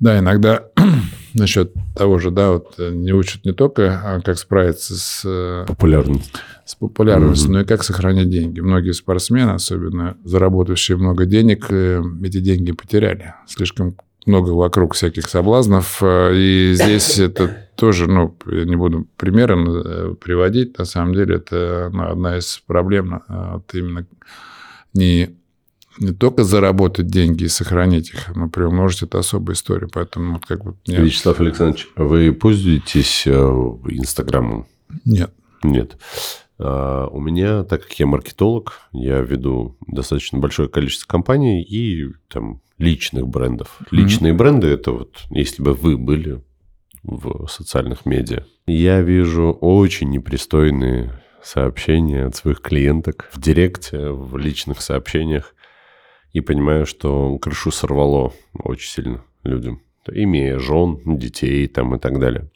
да, 0.00 0.18
иногда 0.18 0.64
насчет 1.34 1.72
того 1.94 2.18
же, 2.18 2.30
да, 2.30 2.52
вот 2.52 2.74
э, 2.78 2.90
не 2.90 3.12
учат 3.12 3.44
не 3.44 3.52
только, 3.52 4.00
а 4.04 4.20
как 4.20 4.38
справиться 4.38 4.94
с 4.96 5.22
э, 5.24 5.64
популярностью, 5.66 6.40
с 6.64 6.74
популярностью, 6.74 7.50
mm-hmm. 7.50 7.52
но 7.52 7.60
и 7.60 7.64
как 7.64 7.82
сохранять 7.82 8.30
деньги. 8.30 8.60
Многие 8.60 8.92
спортсмены, 8.92 9.50
особенно 9.50 10.16
заработавшие 10.24 10.96
много 10.96 11.26
денег, 11.26 11.66
э, 11.70 12.02
эти 12.22 12.40
деньги 12.40 12.72
потеряли. 12.72 13.34
Слишком 13.46 13.96
много 14.26 14.50
вокруг 14.50 14.94
всяких 14.94 15.28
соблазнов, 15.28 16.02
и 16.02 16.72
здесь 16.74 17.18
это 17.18 17.68
тоже, 17.74 18.08
ну, 18.08 18.36
я 18.46 18.64
не 18.64 18.76
буду 18.76 19.06
примеры 19.16 20.14
приводить, 20.16 20.78
на 20.78 20.84
самом 20.84 21.14
деле 21.14 21.36
это 21.36 21.90
ну, 21.92 22.08
одна 22.08 22.38
из 22.38 22.62
проблем, 22.66 23.22
вот 23.28 23.74
именно 23.74 24.06
не 24.92 25.38
не 26.00 26.12
только 26.12 26.44
заработать 26.44 27.06
деньги 27.06 27.44
и 27.44 27.48
сохранить 27.48 28.10
их, 28.10 28.34
но 28.34 28.48
приумножить 28.48 29.02
это 29.02 29.18
особая 29.18 29.54
история. 29.54 29.88
Поэтому 29.92 30.34
вот 30.34 30.46
как 30.46 30.64
бы... 30.64 30.76
Мне... 30.86 30.98
Вячеслав 30.98 31.40
Александрович, 31.40 31.88
вы 31.96 32.32
пользуетесь 32.32 33.24
э, 33.26 33.30
Инстаграмом? 33.30 34.66
Нет. 35.04 35.32
Нет. 35.62 35.96
А, 36.58 37.06
у 37.08 37.20
меня, 37.20 37.64
так 37.64 37.82
как 37.84 37.92
я 37.98 38.06
маркетолог, 38.06 38.80
я 38.92 39.20
веду 39.20 39.76
достаточно 39.86 40.38
большое 40.38 40.68
количество 40.68 41.06
компаний 41.06 41.62
и 41.62 42.10
там 42.28 42.60
личных 42.78 43.26
брендов. 43.26 43.78
Личные 43.90 44.32
mm-hmm. 44.32 44.36
бренды– 44.36 44.66
это 44.68 44.92
вот, 44.92 45.24
если 45.30 45.62
бы 45.62 45.74
вы 45.74 45.96
были 45.96 46.42
в 47.02 47.46
социальных 47.48 48.06
медиа. 48.06 48.44
Я 48.66 49.00
вижу 49.00 49.52
очень 49.60 50.10
непристойные 50.10 51.22
сообщения 51.42 52.26
от 52.26 52.36
своих 52.36 52.60
клиенток 52.60 53.30
в 53.32 53.40
директе, 53.40 54.10
в 54.10 54.36
личных 54.36 54.80
сообщениях 54.80 55.54
и 56.32 56.40
понимаю, 56.40 56.86
что 56.86 57.38
крышу 57.38 57.70
сорвало 57.70 58.32
очень 58.54 58.90
сильно 58.90 59.24
людям, 59.44 59.82
имея 60.06 60.58
жен, 60.58 61.00
детей 61.18 61.66
там 61.68 61.94
и 61.94 61.98
так 61.98 62.18
далее. 62.18 62.50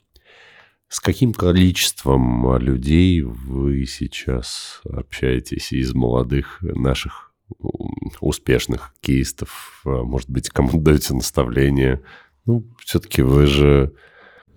С 0.88 1.00
каким 1.00 1.32
количеством 1.32 2.58
людей 2.58 3.22
вы 3.22 3.86
сейчас 3.86 4.82
общаетесь 4.84 5.72
из 5.72 5.94
молодых 5.94 6.58
наших 6.60 7.32
успешных 8.20 8.94
кейстов? 9.00 9.80
Может 9.84 10.28
быть, 10.28 10.50
кому 10.50 10.80
даете 10.80 11.14
наставление? 11.14 12.02
Ну, 12.44 12.66
все-таки 12.84 13.22
вы 13.22 13.46
же... 13.46 13.94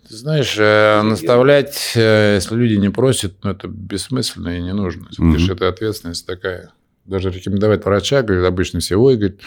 Ты 0.10 0.16
знаешь, 0.16 0.56
э, 0.58 1.02
наставлять, 1.04 1.94
э, 1.96 2.36
если 2.36 2.56
люди 2.56 2.76
не 2.76 2.90
просят, 2.90 3.44
ну, 3.44 3.52
это 3.52 3.68
бессмысленно 3.68 4.58
и 4.58 4.62
не 4.62 4.74
нужно. 4.74 5.08
Mm-hmm. 5.18 5.54
Это 5.54 5.68
ответственность 5.70 6.28
такая 6.28 6.74
даже 7.06 7.30
рекомендовать 7.30 7.86
врача, 7.86 8.22
говорит, 8.22 8.46
обычно 8.46 8.80
все, 8.80 8.96
ой, 8.96 9.16
говорит, 9.16 9.42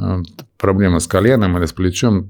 э, 0.00 0.22
проблема 0.58 1.00
с 1.00 1.06
коленом 1.06 1.58
или 1.58 1.66
с 1.66 1.72
плечом, 1.72 2.28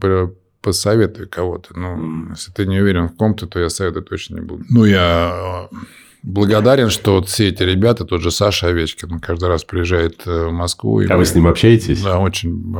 посоветуй 0.62 1.26
кого-то. 1.26 1.78
Ну, 1.78 2.30
если 2.30 2.52
ты 2.52 2.66
не 2.66 2.80
уверен 2.80 3.08
в 3.08 3.16
ком-то, 3.16 3.46
то 3.46 3.60
я 3.60 3.68
советовать 3.68 4.08
точно 4.08 4.36
не 4.36 4.40
буду. 4.40 4.64
Ну, 4.68 4.84
я 4.84 5.68
э, 5.72 5.76
благодарен, 6.22 6.90
что 6.90 7.14
вот 7.14 7.28
все 7.28 7.48
эти 7.48 7.62
ребята, 7.62 8.04
тот 8.04 8.20
же 8.20 8.30
Саша 8.30 8.68
Овечкин, 8.68 9.12
он 9.12 9.20
каждый 9.20 9.48
раз 9.48 9.64
приезжает 9.64 10.22
э, 10.26 10.46
в 10.46 10.52
Москву. 10.52 11.00
А 11.00 11.12
мы, 11.12 11.18
вы 11.18 11.24
с 11.24 11.34
ним 11.34 11.46
общаетесь? 11.46 12.02
Да, 12.02 12.18
очень 12.18 12.74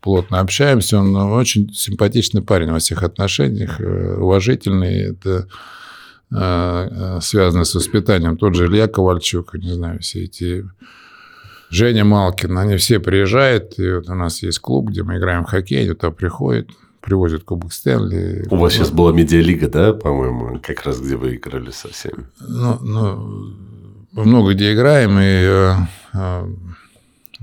плотно 0.00 0.40
общаемся. 0.40 0.98
Он 0.98 1.16
очень 1.16 1.72
симпатичный 1.72 2.42
парень 2.42 2.70
во 2.70 2.78
всех 2.78 3.02
отношениях, 3.02 3.80
уважительный. 3.80 5.10
Это 5.10 5.48
связанные 6.30 7.64
с 7.64 7.74
воспитанием. 7.74 8.36
Тот 8.36 8.54
же 8.54 8.66
Илья 8.66 8.88
Ковальчук, 8.88 9.54
не 9.54 9.72
знаю, 9.72 10.00
все 10.00 10.24
эти... 10.24 10.68
Женя 11.68 12.04
Малкин, 12.04 12.56
они 12.58 12.76
все 12.76 13.00
приезжают, 13.00 13.76
и 13.78 13.90
вот 13.90 14.08
у 14.08 14.14
нас 14.14 14.40
есть 14.40 14.60
клуб, 14.60 14.90
где 14.90 15.02
мы 15.02 15.16
играем 15.18 15.44
в 15.44 15.48
хоккей, 15.48 15.80
они 15.80 15.94
туда 15.94 16.12
приходят, 16.12 16.70
привозят 17.00 17.42
Кубок 17.42 17.72
Стэнли. 17.72 18.46
У 18.50 18.56
вас 18.56 18.72
сейчас 18.72 18.90
была 18.90 19.12
медиалига, 19.12 19.68
да, 19.68 19.92
по-моему, 19.92 20.60
как 20.62 20.84
раз 20.84 21.00
где 21.00 21.16
вы 21.16 21.34
играли 21.34 21.72
со 21.72 21.88
всеми? 21.88 22.26
Ну, 22.38 22.78
ну 22.82 23.56
мы 24.12 24.24
много 24.24 24.54
где 24.54 24.74
играем, 24.74 25.18
и 25.18 25.76
э, 26.14 26.46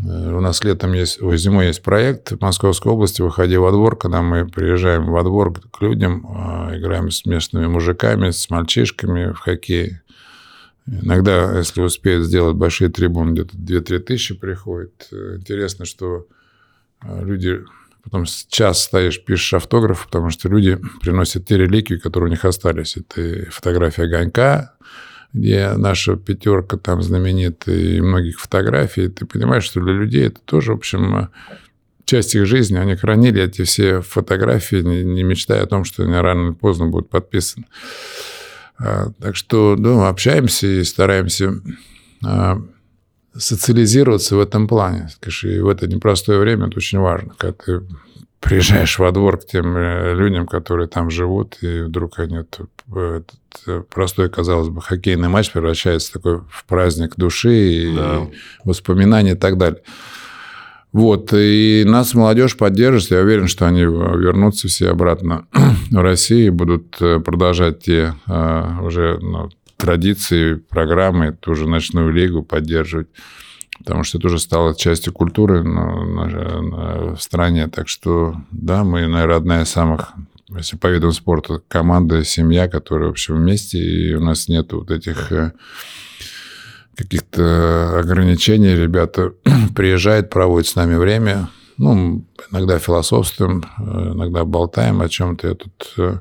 у 0.06 0.42
нас 0.42 0.64
летом 0.64 0.94
есть, 0.94 1.22
ой, 1.22 1.38
зимой 1.38 1.68
есть 1.68 1.82
проект 1.82 2.32
в 2.32 2.42
Московской 2.42 2.92
области 2.92 3.22
«Выходи 3.22 3.56
во 3.58 3.72
двор», 3.72 3.98
когда 3.98 4.22
мы 4.22 4.48
приезжаем 4.48 5.06
во 5.06 5.24
двор 5.24 5.54
к 5.54 5.82
людям, 5.82 6.26
а, 6.28 6.76
играем 6.76 7.10
с 7.10 7.26
местными 7.26 7.68
мужиками, 7.68 8.32
с 8.32 8.50
мальчишками 8.50 9.32
в 9.32 9.40
хоккей. 9.40 10.00
Иногда, 10.86 11.58
если 11.58 11.82
успеют 11.82 12.26
сделать 12.26 12.58
большие 12.58 12.90
трибуны, 12.90 13.32
где-то 13.32 13.56
2-3 13.58 14.00
тысячи 14.00 14.36
приходит. 14.36 15.08
Интересно, 15.12 15.86
что 15.86 16.28
а, 17.00 17.22
люди... 17.24 17.62
Потом 18.04 18.26
час 18.26 18.84
стоишь, 18.84 19.24
пишешь 19.24 19.54
автограф, 19.54 20.08
потому 20.08 20.30
что 20.30 20.50
люди 20.50 20.78
приносят 21.00 21.46
те 21.48 21.58
реликвии, 21.58 21.96
которые 21.96 22.28
у 22.28 22.32
них 22.32 22.44
остались. 22.44 22.98
Это 22.98 23.50
фотография 23.50 24.04
огонька, 24.04 24.76
где 25.34 25.74
наша 25.74 26.16
пятерка 26.16 26.78
там 26.78 27.02
знаменитая 27.02 27.76
и 27.76 28.02
многих 28.02 28.40
фотографий, 28.40 29.08
ты 29.08 29.26
понимаешь, 29.26 29.64
что 29.64 29.82
для 29.82 29.94
людей 29.94 30.28
это 30.28 30.40
тоже, 30.42 30.72
в 30.74 30.78
общем, 30.78 31.30
часть 32.06 32.36
их 32.36 32.46
жизни. 32.46 32.78
Они 32.78 32.96
хранили 32.96 33.42
эти 33.42 33.64
все 33.64 34.02
фотографии, 34.02 34.78
не, 34.78 35.24
мечтая 35.24 35.64
о 35.64 35.68
том, 35.68 35.86
что 35.86 36.04
они 36.04 36.14
рано 36.14 36.50
или 36.50 36.54
поздно 36.54 36.88
будут 36.88 37.10
подписаны. 37.10 37.66
А, 38.78 39.08
так 39.20 39.36
что, 39.36 39.76
ну, 39.78 40.06
общаемся 40.06 40.68
и 40.68 40.84
стараемся 40.84 41.62
а, 42.24 42.62
социализироваться 43.36 44.36
в 44.36 44.40
этом 44.40 44.68
плане. 44.68 45.10
И 45.44 45.60
в 45.60 45.68
это 45.68 45.88
непростое 45.88 46.40
время 46.40 46.68
это 46.68 46.78
очень 46.78 47.00
важно, 47.00 47.34
когда 47.38 47.54
ты 47.54 47.82
приезжаешь 48.44 49.00
во 49.00 49.12
двор 49.12 49.38
к 49.38 49.46
тем 49.46 49.76
э, 49.78 50.14
людям, 50.14 50.46
которые 50.48 50.88
там 50.88 51.10
живут, 51.10 51.58
и 51.62 51.82
вдруг 51.82 52.20
они 52.20 52.38
этот 52.38 52.70
э, 52.94 53.22
простой, 53.90 54.30
казалось 54.30 54.70
бы, 54.70 54.82
хоккейный 54.82 55.30
матч 55.30 55.52
превращается 55.52 56.14
такой 56.14 56.42
в 56.50 56.66
праздник 56.66 57.16
души 57.16 57.56
и 57.56 57.96
да. 57.96 58.28
воспоминаний 58.64 59.32
и 59.32 59.36
так 59.36 59.58
далее. 59.58 59.82
Вот, 60.92 61.34
и 61.34 61.84
нас 61.88 62.14
молодежь 62.14 62.56
поддержит. 62.56 63.12
Я 63.12 63.22
уверен, 63.22 63.48
что 63.48 63.66
они 63.66 63.82
вернутся 63.82 64.68
все 64.68 64.90
обратно 64.90 65.48
в 65.92 66.02
Россию 66.02 66.48
и 66.48 66.50
будут 66.50 66.98
э, 67.02 67.20
продолжать 67.20 67.80
те 67.80 68.14
уже 68.28 69.18
ну, 69.22 69.50
традиции, 69.78 70.56
программы, 70.56 71.32
ту 71.32 71.56
же 71.56 71.68
ночную 71.68 72.12
лигу 72.12 72.44
поддерживать. 72.44 73.08
Потому 73.80 74.04
что 74.04 74.18
это 74.18 74.28
уже 74.28 74.40
стало 74.40 74.76
частью 74.76 75.14
культуры 75.14 75.64
в 75.64 77.18
стране. 77.20 77.68
Так 77.68 77.88
что, 77.88 78.36
да, 78.52 78.84
мы, 78.84 79.08
наверное, 79.08 79.38
одна 79.38 79.62
из 79.62 79.70
самых, 79.70 80.14
если 80.50 80.78
по 80.78 80.88
видам 80.88 81.12
спорта, 81.12 81.62
команда, 81.68 82.24
семья, 82.24 82.68
которая, 82.68 83.08
в 83.08 83.12
общем, 83.12 83.36
вместе, 83.36 83.80
и 83.80 84.14
у 84.14 84.22
нас 84.22 84.48
нет 84.48 84.72
вот 84.74 84.92
этих 84.92 85.32
э, 85.32 85.54
каких-то 86.96 88.00
ограничений. 88.00 88.76
Ребята 88.76 89.34
приезжают, 89.76 90.30
проводят 90.30 90.68
с 90.68 90.76
нами 90.76 90.96
время. 90.96 91.50
Ну, 91.78 92.26
иногда 92.52 92.78
философствуем, 92.78 93.64
э, 93.80 94.14
иногда 94.14 94.46
болтаем 94.46 95.02
о 95.02 95.10
чем-то. 95.10 95.48
Я 95.48 95.56
тут 95.56 95.94
э, 95.98 96.20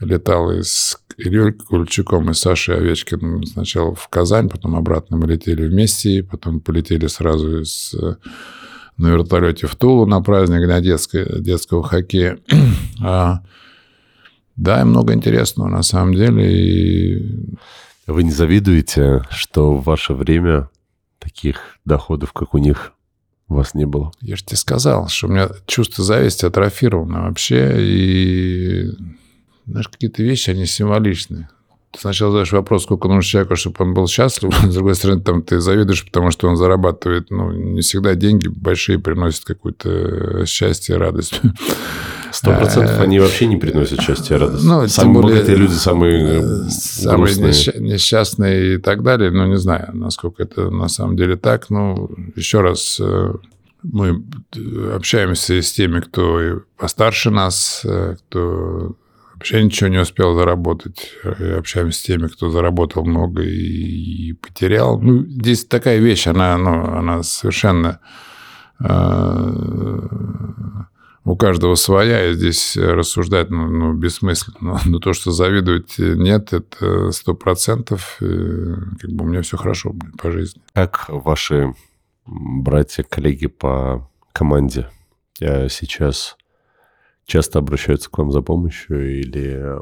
летал 0.00 0.50
и 0.50 0.62
с 0.62 0.98
Ильей 1.16 1.52
Кульчуком 1.52 2.30
и 2.30 2.34
Сашей 2.34 2.76
Овечкиным 2.76 3.44
сначала 3.44 3.94
в 3.94 4.08
Казань, 4.08 4.48
потом 4.48 4.76
обратно 4.76 5.16
мы 5.16 5.26
летели 5.26 5.66
вместе, 5.66 6.22
потом 6.22 6.60
полетели 6.60 7.06
сразу 7.06 7.62
из, 7.62 7.94
э, 7.94 8.16
на 8.98 9.08
вертолете 9.08 9.66
в 9.66 9.76
Тулу 9.76 10.06
на 10.06 10.20
праздник 10.20 10.66
на 10.68 10.80
детское, 10.80 11.40
детского 11.40 11.82
хоккея. 11.82 12.38
А, 13.02 13.40
да, 14.56 14.80
и 14.80 14.84
много 14.84 15.12
интересного 15.12 15.68
на 15.68 15.82
самом 15.82 16.14
деле. 16.14 16.50
И 16.50 17.56
вы 18.06 18.22
не 18.22 18.30
завидуете, 18.30 19.22
что 19.30 19.74
в 19.74 19.84
ваше 19.84 20.14
время 20.14 20.70
таких 21.18 21.60
доходов, 21.84 22.32
как 22.32 22.54
у 22.54 22.58
них, 22.58 22.92
у 23.48 23.54
вас 23.56 23.74
не 23.74 23.84
было? 23.84 24.12
Я 24.22 24.36
же 24.36 24.44
тебе 24.44 24.56
сказал, 24.56 25.08
что 25.08 25.26
у 25.26 25.30
меня 25.30 25.50
чувство 25.66 26.02
зависти 26.02 26.46
атрофировано 26.46 27.24
вообще, 27.24 27.74
и 27.78 28.90
знаешь, 29.66 29.88
какие-то 29.88 30.22
вещи, 30.22 30.50
они 30.50 30.66
символичны. 30.66 31.48
Ты 31.92 32.00
сначала 32.00 32.30
задаешь 32.30 32.52
вопрос, 32.52 32.82
сколько 32.82 33.08
нужно 33.08 33.22
человеку, 33.22 33.56
чтобы 33.56 33.76
он 33.80 33.94
был 33.94 34.06
счастлив. 34.06 34.54
С 34.62 34.74
другой 34.74 34.94
стороны, 34.94 35.22
там 35.22 35.42
ты 35.42 35.60
завидуешь, 35.60 36.04
потому 36.04 36.30
что 36.30 36.48
он 36.48 36.56
зарабатывает. 36.56 37.30
Ну, 37.30 37.52
не 37.52 37.80
всегда 37.80 38.14
деньги 38.14 38.48
большие 38.48 38.98
приносят 38.98 39.44
какое-то 39.44 40.44
счастье 40.46 40.96
и 40.96 40.98
радость. 40.98 41.40
Сто 42.32 42.54
процентов 42.54 43.00
они 43.00 43.18
вообще 43.18 43.46
не 43.46 43.56
приносят 43.56 44.02
счастья 44.02 44.36
и 44.36 44.38
радость. 44.38 44.64
Ну, 44.64 44.86
самые 44.88 45.14
более, 45.14 45.36
богатые 45.36 45.56
люди, 45.56 45.72
самые 45.72 46.42
э, 46.42 46.68
Самые 46.68 47.34
несчастные 47.34 48.74
и 48.74 48.78
так 48.78 49.02
далее. 49.02 49.30
Ну, 49.30 49.46
не 49.46 49.56
знаю, 49.56 49.90
насколько 49.94 50.42
это 50.42 50.68
на 50.68 50.88
самом 50.88 51.16
деле 51.16 51.36
так. 51.36 51.70
Ну, 51.70 52.10
еще 52.34 52.60
раз, 52.60 52.98
э, 53.00 53.32
мы 53.82 54.22
общаемся 54.92 55.62
с 55.62 55.72
теми, 55.72 56.00
кто 56.00 56.60
постарше 56.76 57.30
нас, 57.30 57.80
э, 57.84 58.16
кто 58.28 58.96
вообще 59.36 59.62
ничего 59.62 59.88
не 59.88 59.98
успел 59.98 60.34
заработать. 60.34 61.12
Общаемся 61.56 61.98
с 61.98 62.02
теми, 62.02 62.26
кто 62.26 62.50
заработал 62.50 63.04
много 63.04 63.42
и, 63.42 64.32
потерял. 64.32 64.98
Ну, 65.00 65.24
здесь 65.24 65.64
такая 65.64 65.98
вещь, 65.98 66.26
она, 66.26 66.56
ну, 66.58 66.84
она 66.84 67.22
совершенно 67.22 68.00
у 71.26 71.36
каждого 71.36 71.74
своя, 71.74 72.30
и 72.30 72.34
здесь 72.34 72.76
рассуждать 72.76 73.50
ну, 73.50 73.68
ну, 73.68 73.92
бессмысленно. 73.94 74.78
Но 74.86 74.98
то, 75.00 75.12
что 75.12 75.32
завидовать 75.32 75.98
нет, 75.98 76.52
это 76.52 77.10
сто 77.10 77.34
процентов. 77.34 78.16
Как 78.20 79.10
бы 79.10 79.24
у 79.24 79.28
меня 79.28 79.42
все 79.42 79.56
хорошо 79.56 79.94
по 80.18 80.30
жизни. 80.30 80.62
Как 80.72 81.06
ваши 81.08 81.74
братья, 82.26 83.02
коллеги 83.02 83.48
по 83.48 84.08
команде 84.32 84.88
сейчас 85.38 86.36
часто 87.26 87.58
обращаются 87.58 88.10
к 88.10 88.16
вам 88.18 88.32
за 88.32 88.40
помощью 88.40 89.20
или 89.20 89.78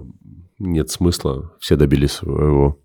нет 0.58 0.90
смысла, 0.90 1.52
все 1.60 1.76
добились 1.76 2.12
своего? 2.12 2.78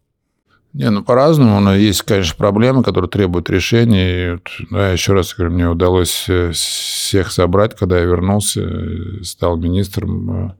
Не, 0.74 0.92
ну 0.92 1.04
по-разному, 1.04 1.60
но 1.60 1.74
есть, 1.74 2.04
конечно, 2.04 2.36
проблемы, 2.38 2.84
которые 2.84 3.10
требуют 3.10 3.50
решения. 3.50 4.36
И, 4.36 4.40
да, 4.70 4.92
еще 4.92 5.14
раз 5.14 5.34
говорю, 5.34 5.56
мне 5.56 5.68
удалось 5.68 6.26
э, 6.30 6.52
всех 6.52 7.32
собрать, 7.32 7.76
когда 7.76 7.98
я 7.98 8.06
вернулся, 8.06 8.62
э, 8.62 9.24
стал 9.24 9.58
министром. 9.58 10.50
Э, 10.50 10.54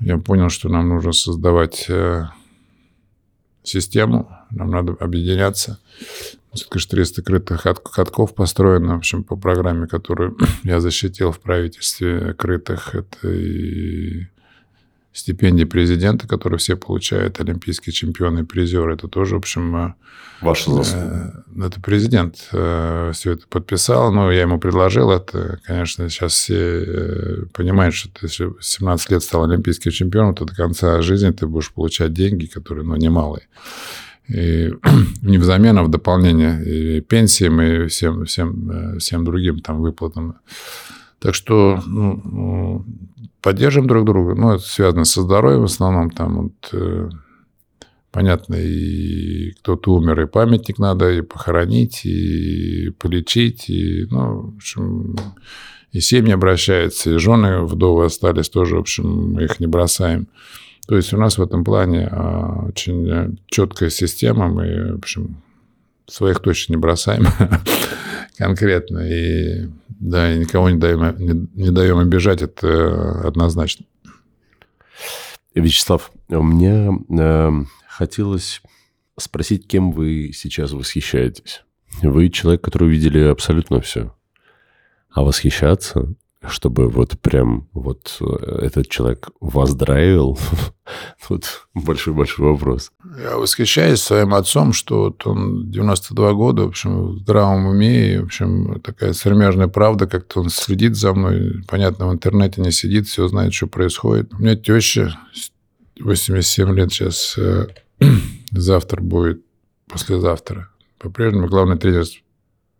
я 0.00 0.16
понял, 0.16 0.48
что 0.48 0.70
нам 0.70 0.88
нужно 0.88 1.12
создавать 1.12 1.90
систему, 3.64 4.37
нам 4.50 4.70
надо 4.70 4.92
объединяться. 5.00 5.78
Все-таки 6.52 6.88
300 6.88 7.22
крытых 7.22 7.62
катков 7.62 8.34
построено, 8.34 8.94
в 8.94 8.98
общем, 8.98 9.22
по 9.22 9.36
программе, 9.36 9.86
которую 9.86 10.36
я 10.64 10.80
защитил 10.80 11.32
в 11.32 11.40
правительстве 11.40 12.34
крытых. 12.34 12.94
Это 12.94 13.28
и 13.28 14.26
стипендии 15.18 15.64
президента, 15.64 16.26
которые 16.26 16.58
все 16.58 16.76
получают, 16.76 17.40
олимпийские 17.40 17.92
чемпионы 17.92 18.40
и 18.40 18.44
призеры, 18.44 18.94
это 18.94 19.08
тоже, 19.08 19.34
в 19.34 19.38
общем... 19.38 19.76
Э, 19.76 19.94
Ваша 20.40 20.70
заслуга. 20.70 21.44
Э, 21.56 21.66
это 21.66 21.80
президент 21.80 22.48
э, 22.52 23.10
все 23.14 23.32
это 23.32 23.46
подписал, 23.48 24.12
но 24.12 24.30
я 24.30 24.42
ему 24.42 24.60
предложил 24.60 25.10
это. 25.10 25.58
Конечно, 25.64 26.08
сейчас 26.08 26.34
все 26.34 27.46
понимают, 27.52 27.94
что 27.94 28.08
ты 28.10 28.28
17 28.28 29.10
лет 29.10 29.22
стал 29.22 29.44
олимпийским 29.44 29.90
чемпионом, 29.90 30.34
то 30.34 30.44
до 30.44 30.54
конца 30.54 31.02
жизни 31.02 31.30
ты 31.30 31.46
будешь 31.46 31.72
получать 31.72 32.12
деньги, 32.12 32.46
которые, 32.46 32.84
ну, 32.84 32.96
немалые. 32.96 33.48
И 34.28 34.72
не 35.22 35.38
взамен, 35.38 35.78
а 35.78 35.82
в 35.82 35.90
дополнение 35.90 36.64
и 36.64 37.00
пенсиям, 37.00 37.60
и 37.60 37.86
всем, 37.86 38.24
всем, 38.24 38.98
всем 38.98 39.24
другим 39.24 39.60
там 39.60 39.80
выплатам. 39.80 40.36
Так 41.18 41.34
что 41.34 41.80
ну, 41.86 42.20
ну 42.24 42.86
поддерживаем 43.40 43.88
друг 43.88 44.04
друга. 44.04 44.34
Ну, 44.34 44.52
это 44.52 44.62
связано 44.62 45.04
со 45.04 45.22
здоровьем 45.22 45.62
в 45.62 45.64
основном. 45.64 46.10
Там 46.10 46.42
вот, 46.42 46.68
э, 46.72 47.08
понятно, 48.10 48.54
и 48.56 49.52
кто-то 49.52 49.94
умер, 49.94 50.22
и 50.22 50.26
памятник 50.26 50.78
надо 50.78 51.10
и 51.10 51.22
похоронить, 51.22 52.04
и 52.04 52.90
полечить, 52.98 53.68
и, 53.70 54.06
ну, 54.10 54.52
в 54.52 54.56
общем, 54.56 55.16
и 55.92 56.00
семьи 56.00 56.32
обращаются, 56.32 57.10
и 57.10 57.18
жены 57.18 57.62
вдовы 57.62 58.04
остались 58.04 58.50
тоже, 58.50 58.76
в 58.76 58.80
общем, 58.80 59.32
мы 59.32 59.44
их 59.44 59.60
не 59.60 59.66
бросаем. 59.66 60.28
То 60.88 60.96
есть 60.96 61.12
у 61.12 61.18
нас 61.18 61.36
в 61.36 61.42
этом 61.42 61.64
плане 61.64 62.08
а, 62.10 62.64
очень 62.68 63.38
четкая 63.46 63.90
система, 63.90 64.48
мы, 64.48 64.94
в 64.94 64.98
общем, 65.00 65.42
своих 66.06 66.40
точно 66.40 66.72
не 66.72 66.76
бросаем 66.78 67.26
конкретно. 68.38 69.00
И 69.00 69.68
да, 69.90 70.32
и 70.32 70.38
никого 70.38 70.70
не 70.70 70.78
даем, 70.78 71.14
не, 71.18 71.62
не 71.62 71.70
даем 71.70 71.98
обижать, 71.98 72.40
это 72.40 73.20
однозначно. 73.20 73.84
Вячеслав, 75.54 76.10
меня 76.30 76.92
э, 77.10 77.50
хотелось 77.86 78.62
спросить, 79.18 79.66
кем 79.66 79.92
вы 79.92 80.30
сейчас 80.32 80.72
восхищаетесь. 80.72 81.64
Вы 82.00 82.30
человек, 82.30 82.62
который 82.62 82.84
увидели 82.84 83.18
абсолютно 83.18 83.82
все. 83.82 84.14
А 85.10 85.22
восхищаться 85.22 86.14
чтобы 86.46 86.88
вот 86.88 87.18
прям 87.18 87.68
вот 87.72 88.16
э, 88.20 88.60
этот 88.62 88.88
человек 88.88 89.30
вас 89.40 89.74
драйвил? 89.74 90.38
вот 91.28 91.66
большой-большой 91.74 92.52
вопрос. 92.52 92.92
Я 93.20 93.36
восхищаюсь 93.36 94.00
своим 94.00 94.34
отцом, 94.34 94.72
что 94.72 95.04
вот 95.04 95.26
он 95.26 95.70
92 95.70 96.32
года, 96.34 96.62
в 96.62 96.68
общем, 96.68 97.14
в 97.14 97.18
здравом 97.18 97.66
уме, 97.66 98.14
и, 98.14 98.18
в 98.18 98.24
общем, 98.24 98.80
такая 98.80 99.12
сермяжная 99.14 99.68
правда, 99.68 100.06
как-то 100.06 100.40
он 100.40 100.50
следит 100.50 100.96
за 100.96 101.12
мной, 101.12 101.64
понятно, 101.66 102.08
в 102.08 102.12
интернете 102.12 102.60
не 102.60 102.70
сидит, 102.70 103.08
все 103.08 103.26
знает, 103.26 103.52
что 103.52 103.66
происходит. 103.66 104.32
У 104.34 104.38
меня 104.38 104.54
теща 104.54 105.18
87 105.98 106.74
лет 106.74 106.92
сейчас, 106.92 107.36
э, 107.36 107.66
завтра 108.52 109.02
будет, 109.02 109.42
послезавтра. 109.88 110.68
По-прежнему 110.98 111.48
главный 111.48 111.78
тренер 111.78 112.04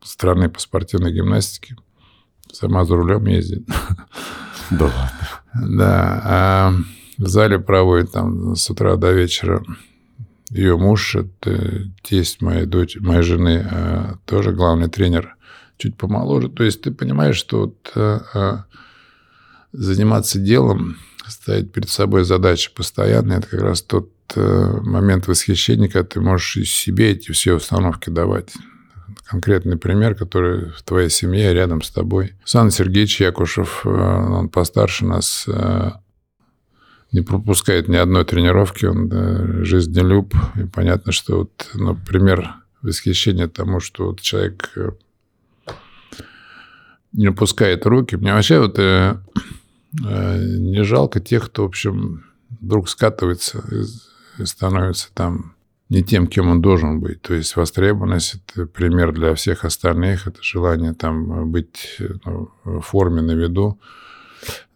страны 0.02 0.48
по 0.48 0.60
спортивной 0.60 1.12
гимнастике– 1.12 1.76
Сама 2.52 2.84
за 2.84 2.96
рулем 2.96 3.26
ездит. 3.26 3.66
Да 4.70 4.84
ладно. 4.84 5.78
Да. 5.78 6.22
А 6.24 6.74
в 7.16 7.26
зале 7.26 7.58
проводит 7.58 8.12
там 8.12 8.54
с 8.54 8.68
утра 8.70 8.96
до 8.96 9.12
вечера 9.12 9.64
ее 10.50 10.76
муж, 10.76 11.14
это 11.14 11.90
тесть 12.02 12.40
моей 12.40 12.66
дочери, 12.66 13.02
моей 13.02 13.22
жены, 13.22 13.66
а 13.70 14.18
тоже 14.24 14.52
главный 14.52 14.88
тренер, 14.88 15.36
чуть 15.76 15.96
помоложе. 15.96 16.48
То 16.48 16.64
есть 16.64 16.82
ты 16.82 16.90
понимаешь, 16.90 17.36
что 17.36 17.60
вот, 17.60 17.92
а, 17.94 18.22
а, 18.34 18.64
заниматься 19.72 20.38
делом, 20.38 20.96
ставить 21.26 21.72
перед 21.72 21.90
собой 21.90 22.24
задачи 22.24 22.72
постоянно, 22.74 23.34
это 23.34 23.48
как 23.48 23.60
раз 23.60 23.82
тот 23.82 24.10
а, 24.36 24.80
момент 24.80 25.28
восхищения, 25.28 25.88
когда 25.88 26.08
ты 26.08 26.20
можешь 26.20 26.56
и 26.56 26.64
себе 26.64 27.10
эти 27.12 27.32
все 27.32 27.54
установки 27.54 28.08
давать 28.08 28.54
конкретный 29.28 29.76
пример, 29.76 30.14
который 30.14 30.70
в 30.70 30.82
твоей 30.82 31.10
семье, 31.10 31.52
рядом 31.52 31.82
с 31.82 31.90
тобой. 31.90 32.34
Сан 32.44 32.70
Сергеевич 32.70 33.20
Якушев, 33.20 33.82
э, 33.84 33.88
он 33.88 34.48
постарше 34.48 35.04
нас, 35.04 35.44
э, 35.46 35.90
не 37.12 37.20
пропускает 37.20 37.88
ни 37.88 37.96
одной 37.96 38.24
тренировки, 38.24 38.86
он 38.86 39.64
жизнелюб. 39.64 40.34
И 40.56 40.64
понятно, 40.64 41.12
что 41.12 41.38
вот, 41.38 41.70
например, 41.74 42.54
восхищение 42.82 43.48
тому, 43.48 43.80
что 43.80 44.06
вот 44.06 44.20
человек 44.20 44.70
э, 44.76 44.90
не 47.12 47.26
опускает 47.26 47.84
руки. 47.86 48.16
Мне 48.16 48.32
вообще 48.32 48.60
вот 48.60 48.78
э, 48.78 49.16
э, 50.04 50.38
не 50.38 50.82
жалко 50.84 51.20
тех, 51.20 51.46
кто, 51.46 51.64
в 51.64 51.66
общем, 51.66 52.24
вдруг 52.60 52.88
скатывается 52.88 53.62
и, 53.70 54.42
и 54.42 54.46
становится 54.46 55.08
там 55.12 55.54
не 55.88 56.02
тем, 56.02 56.26
кем 56.26 56.48
он 56.48 56.60
должен 56.60 57.00
быть. 57.00 57.22
То 57.22 57.34
есть 57.34 57.56
востребованность– 57.56 58.36
это 58.54 58.66
пример 58.66 59.12
для 59.12 59.34
всех 59.34 59.64
остальных, 59.64 60.26
это 60.26 60.42
желание 60.42 60.92
там 60.92 61.50
быть 61.50 61.98
ну, 62.24 62.50
в 62.64 62.80
форме, 62.80 63.22
на 63.22 63.32
виду. 63.32 63.78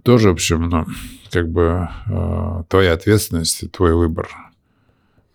Тоже, 0.02 0.30
в 0.30 0.32
общем, 0.32 0.68
ну, 0.68 0.86
как 1.30 1.48
бы 1.48 1.88
э, 2.06 2.64
твоя 2.68 2.94
ответственность, 2.94 3.70
твой 3.70 3.94
выбор. 3.94 4.28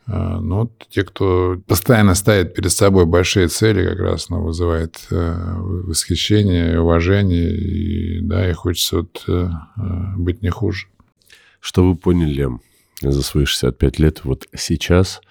Э, 0.08 0.40
но 0.40 0.70
те, 0.90 1.04
кто 1.04 1.62
постоянно 1.68 2.16
ставит 2.16 2.54
перед 2.54 2.72
собой 2.72 3.06
большие 3.06 3.48
цели, 3.48 3.88
как 3.88 4.00
раз 4.00 4.30
ну, 4.30 4.42
вызывает 4.42 5.00
э, 5.12 5.56
восхищение, 5.58 6.82
уважение, 6.82 7.56
и, 7.56 8.20
да, 8.22 8.50
и 8.50 8.54
хочется 8.54 8.98
вот, 8.98 9.24
э, 9.28 9.50
быть 10.18 10.42
не 10.42 10.50
хуже. 10.50 10.88
Что 11.60 11.88
вы 11.88 11.96
поняли 11.96 12.50
за 13.02 13.22
свои 13.22 13.46
65 13.46 14.00
лет 14.00 14.26
вот 14.26 14.48
сейчас? 14.56 15.22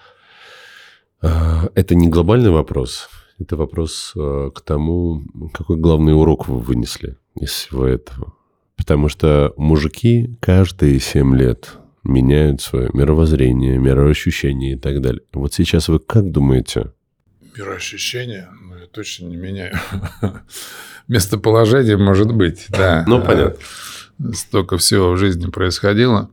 Это 1.21 1.95
не 1.95 2.09
глобальный 2.09 2.51
вопрос, 2.51 3.09
это 3.39 3.55
вопрос 3.55 4.11
к 4.13 4.61
тому, 4.65 5.23
какой 5.53 5.77
главный 5.77 6.13
урок 6.13 6.47
вы 6.47 6.59
вынесли 6.59 7.17
из 7.35 7.49
всего 7.49 7.85
этого. 7.85 8.33
Потому 8.75 9.09
что 9.09 9.53
мужики 9.57 10.37
каждые 10.39 10.99
7 10.99 11.35
лет 11.35 11.77
меняют 12.03 12.61
свое 12.61 12.89
мировоззрение, 12.93 13.77
мироощущение 13.77 14.73
и 14.73 14.77
так 14.77 15.01
далее. 15.01 15.21
Вот 15.33 15.53
сейчас 15.53 15.89
вы 15.89 15.99
как 15.99 16.31
думаете? 16.31 16.93
Мироощущение? 17.57 18.49
Ну, 18.61 18.77
я 18.77 18.85
точно 18.85 19.25
не 19.25 19.35
меняю. 19.35 19.75
Местоположение 21.07 21.97
может 21.97 22.31
быть, 22.33 22.67
да. 22.69 23.03
Ну, 23.07 23.21
понятно. 23.21 23.57
Столько 24.33 24.77
всего 24.77 25.11
в 25.11 25.17
жизни 25.17 25.49
происходило. 25.49 26.29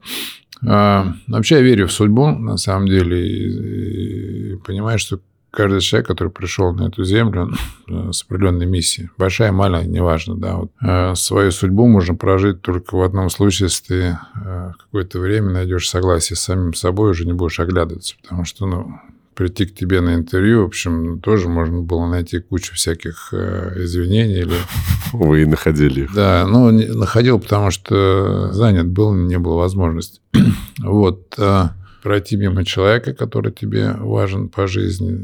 А, 0.66 1.14
вообще 1.26 1.56
я 1.56 1.60
верю 1.62 1.88
в 1.88 1.92
судьбу, 1.92 2.26
на 2.30 2.56
самом 2.56 2.86
деле, 2.86 3.26
и 3.26 4.56
понимаю, 4.56 4.98
что 4.98 5.20
каждый 5.54 5.80
человек, 5.80 6.08
который 6.08 6.30
пришел 6.30 6.72
на 6.72 6.88
эту 6.88 7.04
землю 7.04 7.52
э, 7.88 8.10
с 8.12 8.24
определенной 8.24 8.66
миссией, 8.66 9.10
большая, 9.16 9.52
маленькая, 9.52 9.88
неважно, 9.88 10.36
да, 10.36 10.56
вот, 10.56 10.70
э, 10.82 11.14
свою 11.14 11.50
судьбу 11.52 11.86
можно 11.86 12.14
прожить 12.14 12.60
только 12.60 12.96
в 12.96 13.02
одном 13.02 13.30
случае, 13.30 13.66
если 13.66 13.84
ты 13.86 14.18
э, 14.44 14.72
какое-то 14.78 15.20
время 15.20 15.50
найдешь 15.50 15.88
согласие 15.88 16.36
с 16.36 16.40
самим 16.40 16.74
собой, 16.74 17.10
уже 17.10 17.24
не 17.24 17.32
будешь 17.32 17.60
оглядываться, 17.60 18.16
потому 18.22 18.44
что, 18.44 18.66
ну, 18.66 18.98
прийти 19.34 19.66
к 19.66 19.74
тебе 19.74 20.00
на 20.00 20.14
интервью, 20.14 20.62
в 20.62 20.66
общем, 20.66 21.20
тоже 21.20 21.48
можно 21.48 21.80
было 21.80 22.06
найти 22.08 22.38
кучу 22.38 22.74
всяких 22.74 23.30
э, 23.32 23.84
извинений. 23.84 24.40
Или... 24.40 24.56
Вы 25.12 25.46
находили 25.46 26.02
их? 26.02 26.14
Да, 26.14 26.46
ну, 26.46 26.70
находил, 26.70 27.38
потому 27.38 27.70
что 27.70 28.52
занят 28.52 28.86
был, 28.88 29.12
не 29.14 29.38
было 29.38 29.56
возможности. 29.56 30.20
вот. 30.78 31.34
Э, 31.38 31.68
пройти 32.02 32.36
мимо 32.36 32.64
человека, 32.64 33.14
который 33.14 33.52
тебе 33.52 33.92
важен 33.98 34.48
по 34.48 34.66
жизни, 34.66 35.18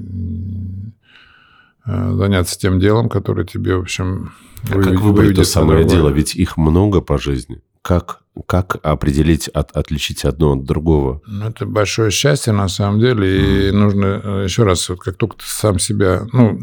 э, 1.86 2.12
заняться 2.14 2.58
тем 2.58 2.80
делом, 2.80 3.08
которое 3.08 3.46
тебе, 3.46 3.76
в 3.76 3.80
общем, 3.80 4.32
а 4.70 4.74
вы, 4.74 4.84
как 4.84 5.00
выбрать 5.00 5.36
то 5.36 5.44
самое 5.44 5.84
дело? 5.84 6.08
Ведь 6.10 6.34
их 6.34 6.56
много 6.56 7.00
по 7.00 7.18
жизни. 7.18 7.60
Как, 7.82 8.22
как 8.46 8.76
определить, 8.82 9.48
от, 9.48 9.76
отличить 9.76 10.24
одно 10.24 10.52
от 10.52 10.64
другого? 10.64 11.22
Ну, 11.26 11.48
это 11.48 11.66
большое 11.66 12.10
счастье, 12.10 12.52
на 12.52 12.68
самом 12.68 13.00
деле. 13.00 13.40
И 13.40 13.70
mm. 13.70 13.72
нужно, 13.72 14.20
э, 14.22 14.44
еще 14.44 14.64
раз, 14.64 14.88
вот 14.88 15.00
как 15.00 15.16
только 15.16 15.36
ты 15.36 15.44
сам 15.46 15.78
себя... 15.78 16.26
Ну, 16.32 16.60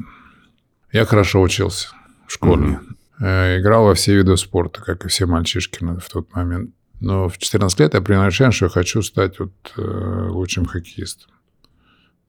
я 0.92 1.06
хорошо 1.06 1.42
учился 1.42 1.90
в 2.28 2.34
школе. 2.34 2.80
Mm. 3.20 3.60
Играл 3.60 3.86
во 3.86 3.96
все 3.96 4.16
виды 4.16 4.38
спорта, 4.38 4.82
как 4.82 5.06
и 5.06 5.08
все 5.08 5.26
мальчишки 5.26 5.84
в 5.84 6.10
тот 6.10 6.34
момент. 6.34 6.72
Но 7.00 7.30
в 7.30 7.38
14 7.38 7.80
лет 7.80 7.94
я 7.94 8.02
принял 8.02 8.26
решение, 8.26 8.52
что 8.52 8.66
я 8.66 8.70
хочу 8.70 9.02
стать 9.02 9.40
вот, 9.40 9.54
э, 9.78 10.28
лучшим 10.30 10.66
хоккеистом. 10.66 11.32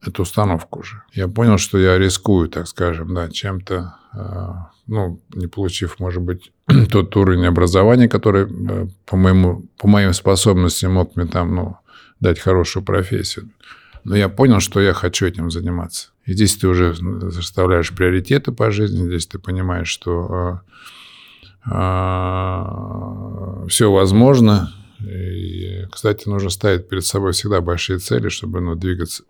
Это 0.06 0.22
установка 0.22 0.78
уже. 0.78 1.02
Я 1.12 1.28
понял, 1.28 1.58
что 1.58 1.78
я 1.78 1.98
рискую, 1.98 2.48
так 2.48 2.68
скажем, 2.68 3.14
да, 3.14 3.28
чем-то, 3.28 3.94
э, 4.14 4.48
ну, 4.86 5.20
не 5.34 5.48
получив, 5.48 5.98
может 5.98 6.22
быть, 6.22 6.52
тот 6.90 7.16
уровень 7.16 7.46
образования, 7.46 8.08
который 8.08 8.44
э, 8.44 8.86
по, 9.06 9.16
моему, 9.16 9.66
по 9.76 9.88
моим 9.88 10.12
способностям 10.12 10.92
мог 10.92 11.16
мне 11.16 11.26
там, 11.26 11.54
ну, 11.54 11.76
дать 12.20 12.38
хорошую 12.38 12.84
профессию. 12.84 13.50
Но 14.04 14.16
я 14.16 14.28
понял, 14.28 14.60
что 14.60 14.80
я 14.80 14.92
хочу 14.92 15.26
этим 15.26 15.50
заниматься. 15.50 16.10
И 16.24 16.32
здесь 16.32 16.56
ты 16.56 16.68
уже 16.68 16.94
заставляешь 16.94 17.94
приоритеты 17.94 18.52
по 18.52 18.70
жизни, 18.70 19.04
здесь 19.06 19.26
ты 19.26 19.38
понимаешь, 19.38 19.88
что 19.88 20.60
э, 20.64 20.68
а, 21.70 23.66
все 23.68 23.90
возможно. 23.90 24.72
И, 25.00 25.86
кстати, 25.90 26.28
нужно 26.28 26.50
ставить 26.50 26.88
перед 26.88 27.04
собой 27.04 27.32
всегда 27.32 27.60
большие 27.60 27.98
цели, 27.98 28.28
чтобы 28.28 28.60
ну, 28.60 28.74
двигаться. 28.74 29.24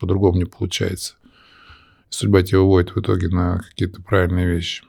По-другому 0.00 0.38
не 0.38 0.46
получается. 0.46 1.14
Судьба 2.08 2.42
тебя 2.42 2.60
уводит 2.60 2.96
в 2.96 3.00
итоге 3.00 3.28
на 3.28 3.60
какие-то 3.60 4.02
правильные 4.02 4.46
вещи. 4.48 4.82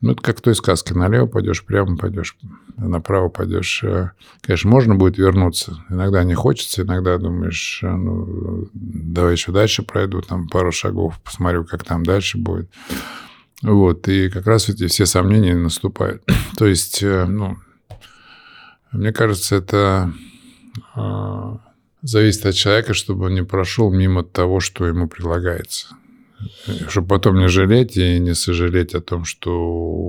Ну, 0.00 0.12
это 0.12 0.22
как 0.22 0.38
в 0.38 0.42
той 0.42 0.54
сказке. 0.54 0.94
Налево 0.94 1.26
пойдешь, 1.26 1.64
прямо 1.64 1.96
пойдешь, 1.96 2.36
направо 2.76 3.28
пойдешь. 3.28 3.82
Э, 3.82 4.10
конечно, 4.42 4.70
можно 4.70 4.94
будет 4.94 5.18
вернуться. 5.18 5.78
Иногда 5.88 6.22
не 6.22 6.34
хочется, 6.34 6.82
иногда 6.82 7.18
думаешь, 7.18 7.80
э, 7.82 7.90
ну, 7.90 8.68
давай 8.72 9.32
еще 9.32 9.52
дальше 9.52 9.82
пройду, 9.82 10.20
там 10.20 10.48
пару 10.48 10.70
шагов, 10.70 11.18
посмотрю, 11.22 11.64
как 11.64 11.82
там 11.82 12.04
дальше 12.04 12.38
будет. 12.38 12.70
Вот, 13.62 14.06
и 14.08 14.28
как 14.28 14.46
раз 14.46 14.68
эти 14.68 14.86
все 14.86 15.06
сомнения 15.06 15.56
наступают. 15.56 16.22
То 16.58 16.66
есть, 16.66 17.02
э, 17.02 17.24
ну, 17.24 17.56
мне 18.92 19.12
кажется, 19.12 19.56
это 19.56 20.12
зависит 22.06 22.46
от 22.46 22.54
человека, 22.54 22.94
чтобы 22.94 23.26
он 23.26 23.34
не 23.34 23.44
прошел 23.44 23.92
мимо 23.92 24.22
того, 24.22 24.60
что 24.60 24.86
ему 24.86 25.08
предлагается. 25.08 25.88
Чтобы 26.88 27.08
потом 27.08 27.38
не 27.38 27.48
жалеть 27.48 27.96
и 27.96 28.18
не 28.18 28.34
сожалеть 28.34 28.94
о 28.94 29.00
том, 29.00 29.24
что 29.24 29.52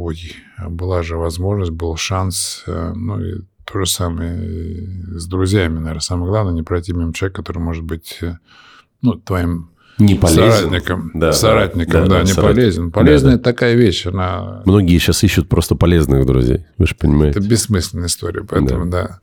ой, 0.03 0.35
была 0.67 1.01
же 1.01 1.17
возможность, 1.17 1.71
был 1.71 1.95
шанс. 1.95 2.63
Э, 2.67 2.93
ну 2.93 3.19
и 3.19 3.41
то 3.65 3.79
же 3.79 3.85
самое 3.85 5.17
с 5.17 5.25
друзьями, 5.27 5.79
наверное. 5.79 5.99
Самое 6.01 6.29
главное, 6.29 6.53
не 6.53 6.63
пройти 6.63 6.93
мимо 6.93 7.13
человека, 7.13 7.41
который 7.41 7.59
может 7.59 7.83
быть 7.83 8.19
ну, 9.01 9.13
твоим 9.13 9.71
не 9.99 10.15
полезен. 10.15 10.51
Соратником. 10.51 11.11
Да, 11.13 11.33
соратником, 11.33 12.01
да, 12.03 12.07
да, 12.07 12.15
да 12.17 12.21
не 12.21 12.27
соратник. 12.27 12.55
полезен. 12.55 12.91
Полезная 12.91 13.31
да, 13.33 13.37
да. 13.37 13.43
такая 13.43 13.75
вещь. 13.75 14.05
Она... 14.05 14.61
Многие 14.65 14.97
сейчас 14.99 15.23
ищут 15.23 15.49
просто 15.49 15.75
полезных 15.75 16.25
друзей. 16.25 16.65
Вы 16.77 16.87
же 16.87 16.95
понимаете. 16.95 17.39
Это 17.39 17.47
бессмысленная 17.47 18.07
история. 18.07 18.43
Поэтому, 18.43 18.85
да. 18.85 19.07
да. 19.07 19.19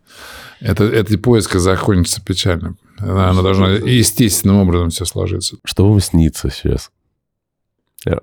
Это, 0.60 0.84
эти 0.84 1.16
поиски 1.16 1.58
закончатся 1.58 2.24
печально. 2.24 2.76
Она, 2.98 3.30
она 3.30 3.42
должна 3.42 3.70
естественным 3.70 4.56
образом 4.58 4.90
все 4.90 5.04
сложиться. 5.04 5.56
Что 5.64 5.88
вам 5.88 6.00
снится 6.00 6.50
сейчас? 6.50 6.90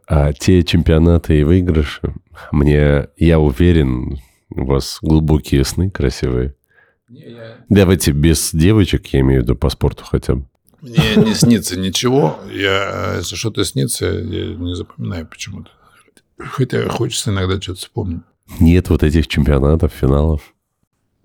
А 0.07 0.31
те 0.33 0.63
чемпионаты 0.63 1.39
и 1.39 1.43
выигрыши, 1.43 2.13
мне, 2.51 3.07
я 3.17 3.39
уверен, 3.39 4.19
у 4.53 4.65
вас 4.65 4.99
глубокие 5.01 5.63
сны 5.63 5.89
красивые. 5.89 6.55
Не, 7.09 7.31
я... 7.31 7.57
Давайте 7.67 8.11
без 8.11 8.51
девочек, 8.53 9.07
я 9.07 9.21
имею 9.21 9.41
в 9.41 9.43
виду 9.43 9.55
по 9.55 9.69
спорту 9.69 10.03
хотя 10.05 10.35
бы. 10.35 10.45
Мне 10.81 11.15
не 11.15 11.33
снится 11.33 11.79
ничего. 11.79 12.39
Я, 12.51 13.15
если 13.17 13.35
что-то 13.35 13.63
снится, 13.63 14.05
я 14.05 14.55
не 14.55 14.75
запоминаю 14.75 15.27
почему-то. 15.27 15.69
Хотя 16.37 16.89
хочется 16.89 17.31
иногда 17.31 17.61
что-то 17.61 17.79
вспомнить. 17.79 18.21
Нет 18.59 18.89
вот 18.89 19.03
этих 19.03 19.27
чемпионатов, 19.27 19.93
финалов. 19.93 20.53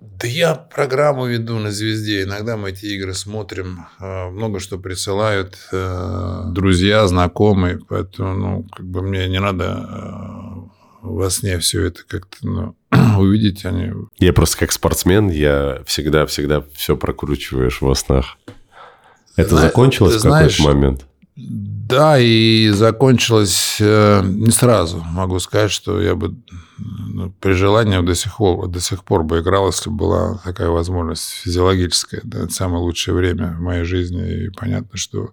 Да 0.01 0.27
я 0.27 0.55
программу 0.55 1.27
веду 1.27 1.59
на 1.59 1.71
«Звезде». 1.71 2.23
Иногда 2.23 2.57
мы 2.57 2.71
эти 2.71 2.87
игры 2.87 3.13
смотрим. 3.13 3.87
А, 3.99 4.31
много 4.31 4.61
что 4.61 4.79
присылают 4.79 5.59
э, 5.73 6.43
друзья, 6.49 7.07
знакомые. 7.07 7.81
Поэтому, 7.87 8.35
ну, 8.35 8.67
как 8.75 8.87
бы 8.87 9.03
мне 9.03 9.29
не 9.29 9.41
надо 9.41 9.87
э, 9.89 10.77
во 11.03 11.31
сне 11.31 11.59
все 11.59 11.87
это 11.87 12.03
как-то 12.07 12.37
ну, 12.43 12.77
увидеть. 13.19 13.65
Они... 13.65 13.93
Я 14.19 14.33
просто 14.33 14.59
как 14.59 14.73
спортсмен, 14.73 15.29
я 15.29 15.83
всегда-всегда 15.87 16.65
все 16.75 16.97
прокручиваешь 16.97 17.81
во 17.81 17.95
снах. 17.95 18.39
Это 19.37 19.57
закончилось 19.57 20.17
в 20.17 20.23
какой-то 20.23 20.63
момент? 20.63 21.07
Да, 21.37 22.19
и 22.19 22.71
закончилось 22.71 23.77
э, 23.81 24.23
не 24.25 24.51
сразу. 24.51 25.05
Могу 25.05 25.39
сказать, 25.39 25.71
что 25.71 26.01
я 26.01 26.17
бы 26.17 26.35
ну, 26.79 27.33
при 27.41 27.53
желании 27.53 28.05
до 28.05 28.15
сих, 28.15 28.39
пор, 28.39 28.67
до 28.69 28.81
сих 28.81 29.05
пор 29.05 29.23
бы 29.23 29.39
играл, 29.39 29.67
если 29.67 29.91
была 29.91 30.39
такая 30.43 30.69
возможность 30.71 31.29
физиологическая. 31.45 32.23
Да, 32.25 32.39
это 32.45 32.53
самое 32.53 32.83
лучшее 32.83 33.15
время 33.15 33.55
в 33.57 33.61
моей 33.61 33.85
жизни. 33.85 34.47
И 34.47 34.51
понятно, 34.51 34.97
что 34.99 35.31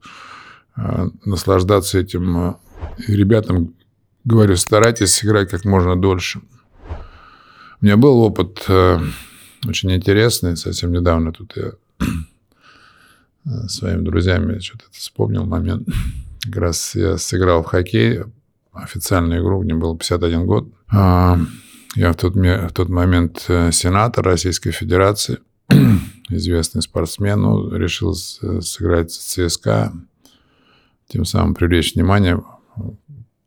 э, 0.75 1.07
наслаждаться 1.25 1.97
этим 1.97 2.49
э, 2.49 2.55
ребятам, 3.07 3.73
говорю, 4.23 4.55
старайтесь 4.57 5.25
играть 5.25 5.49
как 5.49 5.65
можно 5.65 5.99
дольше. 5.99 6.41
У 7.81 7.85
меня 7.85 7.97
был 7.97 8.19
опыт 8.19 8.63
очень 9.65 9.91
интересный. 9.91 10.55
Совсем 10.55 10.91
недавно 10.91 11.33
тут 11.33 11.53
я 11.55 11.71
Э, 13.45 13.67
своими 13.67 14.01
друзьями, 14.01 14.59
что-то 14.59 14.85
вспомнил 14.91 15.45
момент. 15.45 15.87
Как 16.43 16.55
раз 16.55 16.95
я 16.95 17.17
сыграл 17.17 17.63
в 17.63 17.65
хоккей, 17.65 18.21
официальную 18.71 19.41
игру, 19.41 19.61
мне 19.61 19.73
было 19.73 19.97
51 19.97 20.45
год. 20.45 20.67
А, 20.89 21.37
я 21.95 22.11
в 22.11 22.15
тот, 22.15 22.35
в 22.35 22.69
тот 22.71 22.89
момент 22.89 23.45
э, 23.49 23.71
сенатор 23.71 24.23
Российской 24.23 24.71
Федерации, 24.71 25.39
известный 26.29 26.81
спортсмен, 26.81 27.41
ну, 27.41 27.75
решил 27.75 28.13
сыграть 28.13 29.11
в 29.11 29.19
ЦСКА, 29.19 29.93
тем 31.07 31.25
самым 31.25 31.53
привлечь 31.53 31.95
внимание. 31.95 32.41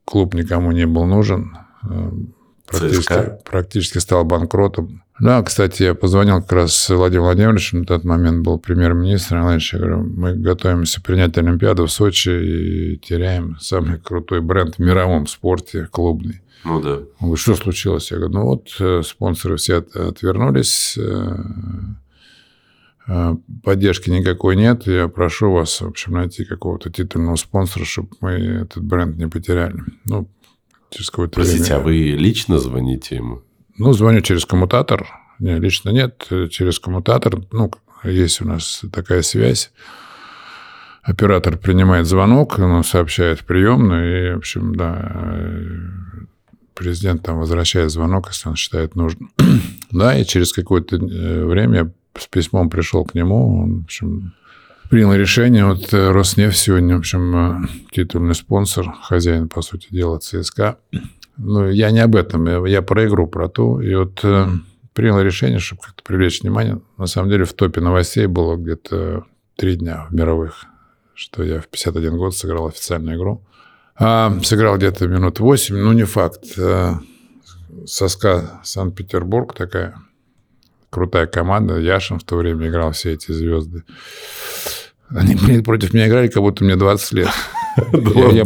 Клуб 0.04 0.34
никому 0.34 0.72
не 0.72 0.86
был 0.86 1.06
нужен. 1.06 1.56
Э, 1.82 2.10
практически, 2.66 3.38
практически 3.44 3.98
стал 3.98 4.24
банкротом. 4.24 5.02
Да, 5.18 5.42
кстати, 5.42 5.82
я 5.82 5.94
позвонил 5.94 6.42
как 6.42 6.52
раз 6.52 6.90
Владимиру 6.90 7.24
Владимировичу, 7.24 7.78
на 7.78 7.84
тот 7.86 8.04
момент 8.04 8.44
был 8.44 8.58
премьер-министр, 8.58 9.36
я 9.36 9.78
говорю, 9.78 10.02
мы 10.02 10.34
готовимся 10.34 11.00
принять 11.00 11.38
Олимпиаду 11.38 11.86
в 11.86 11.92
Сочи 11.92 12.28
и 12.28 12.96
теряем 12.98 13.56
самый 13.58 13.98
крутой 13.98 14.42
бренд 14.42 14.76
в 14.76 14.78
мировом 14.78 15.26
спорте, 15.26 15.88
клубный. 15.90 16.42
Ну 16.64 16.82
да. 16.82 16.96
Он 16.96 17.06
говорит, 17.20 17.38
что 17.38 17.54
случилось? 17.54 18.10
Я 18.10 18.18
говорю, 18.18 18.34
ну 18.34 18.44
вот 18.44 18.68
э, 18.78 19.02
спонсоры 19.04 19.56
все 19.56 19.76
отвернулись, 19.76 20.98
э, 20.98 21.36
э, 23.08 23.36
поддержки 23.62 24.10
никакой 24.10 24.56
нет. 24.56 24.86
Я 24.86 25.08
прошу 25.08 25.52
вас, 25.52 25.80
в 25.80 25.86
общем, 25.86 26.14
найти 26.14 26.44
какого-то 26.44 26.90
титульного 26.90 27.36
спонсора, 27.36 27.84
чтобы 27.84 28.08
мы 28.20 28.32
этот 28.32 28.82
бренд 28.82 29.16
не 29.16 29.28
потеряли. 29.28 29.80
Ну, 30.04 30.28
через 30.90 31.08
какое-то 31.08 31.34
Простите, 31.34 31.64
время. 31.64 31.76
а 31.76 31.80
вы 31.84 31.94
лично 31.94 32.58
звоните 32.58 33.16
ему? 33.16 33.42
Ну, 33.78 33.92
звоню 33.92 34.20
через 34.20 34.44
коммутатор. 34.44 35.06
Не, 35.38 35.58
лично 35.58 35.90
нет, 35.90 36.26
через 36.50 36.78
коммутатор. 36.78 37.40
Ну, 37.52 37.70
есть 38.04 38.40
у 38.40 38.46
нас 38.46 38.82
такая 38.92 39.22
связь. 39.22 39.70
Оператор 41.02 41.56
принимает 41.56 42.06
звонок, 42.06 42.58
он 42.58 42.82
сообщает 42.82 43.44
приемную, 43.44 44.30
и, 44.30 44.34
в 44.34 44.38
общем, 44.38 44.74
да, 44.74 45.46
президент 46.74 47.22
там 47.22 47.38
возвращает 47.38 47.90
звонок, 47.90 48.28
если 48.28 48.48
он 48.48 48.56
считает 48.56 48.96
нужным. 48.96 49.30
да, 49.90 50.18
и 50.18 50.24
через 50.24 50.52
какое-то 50.52 50.96
э, 50.96 51.44
время 51.44 51.92
с 52.18 52.26
письмом 52.26 52.70
пришел 52.70 53.04
к 53.04 53.14
нему, 53.14 53.62
он, 53.62 53.80
в 53.80 53.84
общем, 53.84 54.34
принял 54.90 55.14
решение. 55.14 55.64
Вот 55.64 55.92
э, 55.92 56.10
Роснефть 56.10 56.58
сегодня, 56.58 56.96
в 56.96 57.00
общем, 57.00 57.36
э, 57.36 57.68
титульный 57.92 58.34
спонсор, 58.34 58.92
хозяин, 59.02 59.48
по 59.48 59.62
сути 59.62 59.88
дела, 59.90 60.18
ЦСКА. 60.18 60.78
Ну, 61.38 61.68
я 61.68 61.90
не 61.90 62.00
об 62.00 62.16
этом, 62.16 62.64
я 62.64 62.82
про 62.82 63.06
игру, 63.06 63.26
про 63.26 63.48
ту. 63.48 63.80
И 63.80 63.94
вот 63.94 64.20
э, 64.24 64.46
принял 64.94 65.20
решение, 65.20 65.58
чтобы 65.58 65.82
как-то 65.82 66.02
привлечь 66.02 66.42
внимание. 66.42 66.80
На 66.96 67.06
самом 67.06 67.30
деле 67.30 67.44
в 67.44 67.52
топе 67.52 67.80
новостей 67.80 68.26
было 68.26 68.56
где-то 68.56 69.24
три 69.56 69.76
дня 69.76 70.06
в 70.08 70.14
мировых, 70.14 70.64
что 71.14 71.42
я 71.42 71.60
в 71.60 71.68
51 71.68 72.16
год 72.16 72.34
сыграл 72.34 72.66
официальную 72.66 73.18
игру. 73.18 73.42
А, 73.98 74.36
сыграл 74.42 74.76
где-то 74.76 75.08
минут 75.08 75.40
8, 75.40 75.76
ну, 75.76 75.92
не 75.92 76.04
факт. 76.04 76.44
Соска 77.84 78.60
Санкт-Петербург 78.64 79.54
такая 79.54 79.96
крутая 80.90 81.26
команда. 81.26 81.76
Яшин 81.76 82.18
в 82.18 82.24
то 82.24 82.36
время 82.36 82.68
играл 82.68 82.92
все 82.92 83.12
эти 83.12 83.32
звезды. 83.32 83.84
Они 85.08 85.60
против 85.62 85.92
меня 85.92 86.08
играли, 86.08 86.28
как 86.28 86.42
будто 86.42 86.64
мне 86.64 86.76
20 86.76 87.12
лет. 87.12 87.28
Я 88.32 88.44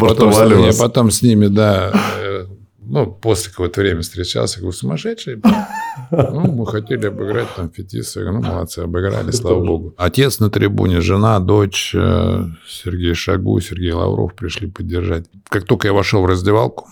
потом 0.78 1.10
с 1.10 1.22
ними, 1.22 1.46
да, 1.46 1.92
э, 2.18 2.46
ну, 2.90 3.06
после 3.06 3.50
какого-то 3.50 3.80
времени 3.80 4.02
встречался, 4.02 4.58
говорю, 4.58 4.72
сумасшедший. 4.72 5.40
Ну, 6.10 6.52
мы 6.52 6.66
хотели 6.66 7.06
обыграть 7.06 7.48
там 7.56 7.70
Фетиса. 7.70 8.20
Ну, 8.24 8.40
молодцы, 8.40 8.80
обыграли, 8.80 9.30
слава 9.32 9.64
богу. 9.64 9.94
Отец 9.96 10.40
на 10.40 10.50
трибуне, 10.50 11.00
жена, 11.00 11.40
дочь, 11.40 11.94
э, 11.94 12.44
Сергей 12.66 13.14
Шагу, 13.14 13.60
Сергей 13.60 13.92
Лавров 13.92 14.34
пришли 14.34 14.68
поддержать. 14.68 15.26
Как 15.48 15.64
только 15.64 15.88
я 15.88 15.92
вошел 15.92 16.22
в 16.22 16.26
раздевалку, 16.26 16.88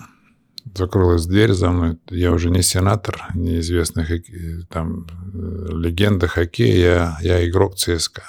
закрылась 0.76 1.26
дверь 1.26 1.52
за 1.52 1.70
мной. 1.70 1.96
Я 2.10 2.32
уже 2.32 2.50
не 2.50 2.62
сенатор, 2.62 3.28
не 3.34 3.58
известный 3.60 4.04
хоккей, 4.04 4.66
там, 4.68 5.06
э, 5.34 5.66
легенда 5.72 6.28
хоккея, 6.28 6.76
я, 6.76 7.18
я 7.22 7.48
игрок 7.48 7.76
ЦСКА. 7.76 8.22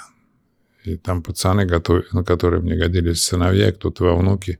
И 0.84 0.96
там 0.96 1.22
пацаны, 1.22 1.66
на 2.12 2.24
которые 2.24 2.62
мне 2.62 2.74
годились 2.74 3.22
сыновья, 3.22 3.72
кто-то 3.72 4.04
во 4.04 4.16
внуки. 4.16 4.58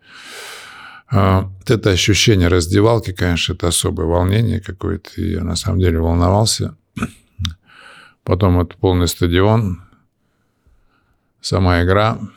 А, 1.11 1.43
вот 1.43 1.71
это 1.71 1.91
ощущение 1.91 2.49
раздевалки, 2.49 3.13
конечно, 3.13 3.53
это 3.55 3.69
особое 3.69 4.07
волнение 4.07 4.61
какое-то. 4.61 5.21
Я 5.21 5.43
на 5.43 5.57
самом 5.57 5.81
деле 5.81 6.01
волновался. 6.01 6.77
Потом 8.23 8.61
это 8.61 8.77
полный 8.77 9.09
стадион, 9.09 9.83
сама 11.41 11.83
игра– 11.83 12.19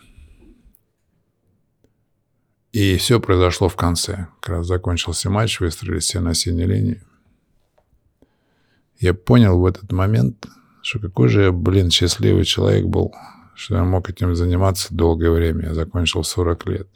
и 2.74 2.98
все 2.98 3.20
произошло 3.20 3.70
в 3.70 3.76
конце. 3.76 4.28
Как 4.40 4.56
раз 4.56 4.66
закончился 4.66 5.30
матч, 5.30 5.60
выстроились 5.60 6.06
все 6.06 6.20
на 6.20 6.34
синей 6.34 6.66
линии. 6.66 7.04
Я 9.00 9.14
понял 9.14 9.60
в 9.60 9.66
этот 9.68 9.92
момент, 9.92 10.48
что 10.82 11.00
какой 11.00 11.30
же 11.30 11.44
я, 11.44 11.52
блин, 11.52 11.92
счастливый 11.92 12.46
человек 12.46 12.86
был, 12.86 13.14
что 13.54 13.76
я 13.76 13.84
мог 13.84 14.10
этим 14.10 14.36
заниматься 14.36 14.88
долгое 14.92 15.30
время. 15.30 15.68
Я 15.68 15.74
закончил 15.76 16.24
40 16.24 16.66
лет. 16.66 16.88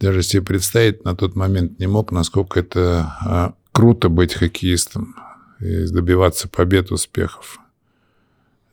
Даже 0.00 0.22
себе 0.22 0.42
представить 0.42 1.04
на 1.04 1.16
тот 1.16 1.36
момент 1.36 1.78
не 1.78 1.86
мог, 1.86 2.12
насколько 2.12 2.60
это 2.60 3.14
а, 3.20 3.54
круто 3.72 4.08
быть 4.08 4.34
хоккеистом 4.34 5.14
и 5.60 5.86
добиваться 5.86 6.48
побед, 6.48 6.90
успехов. 6.90 7.58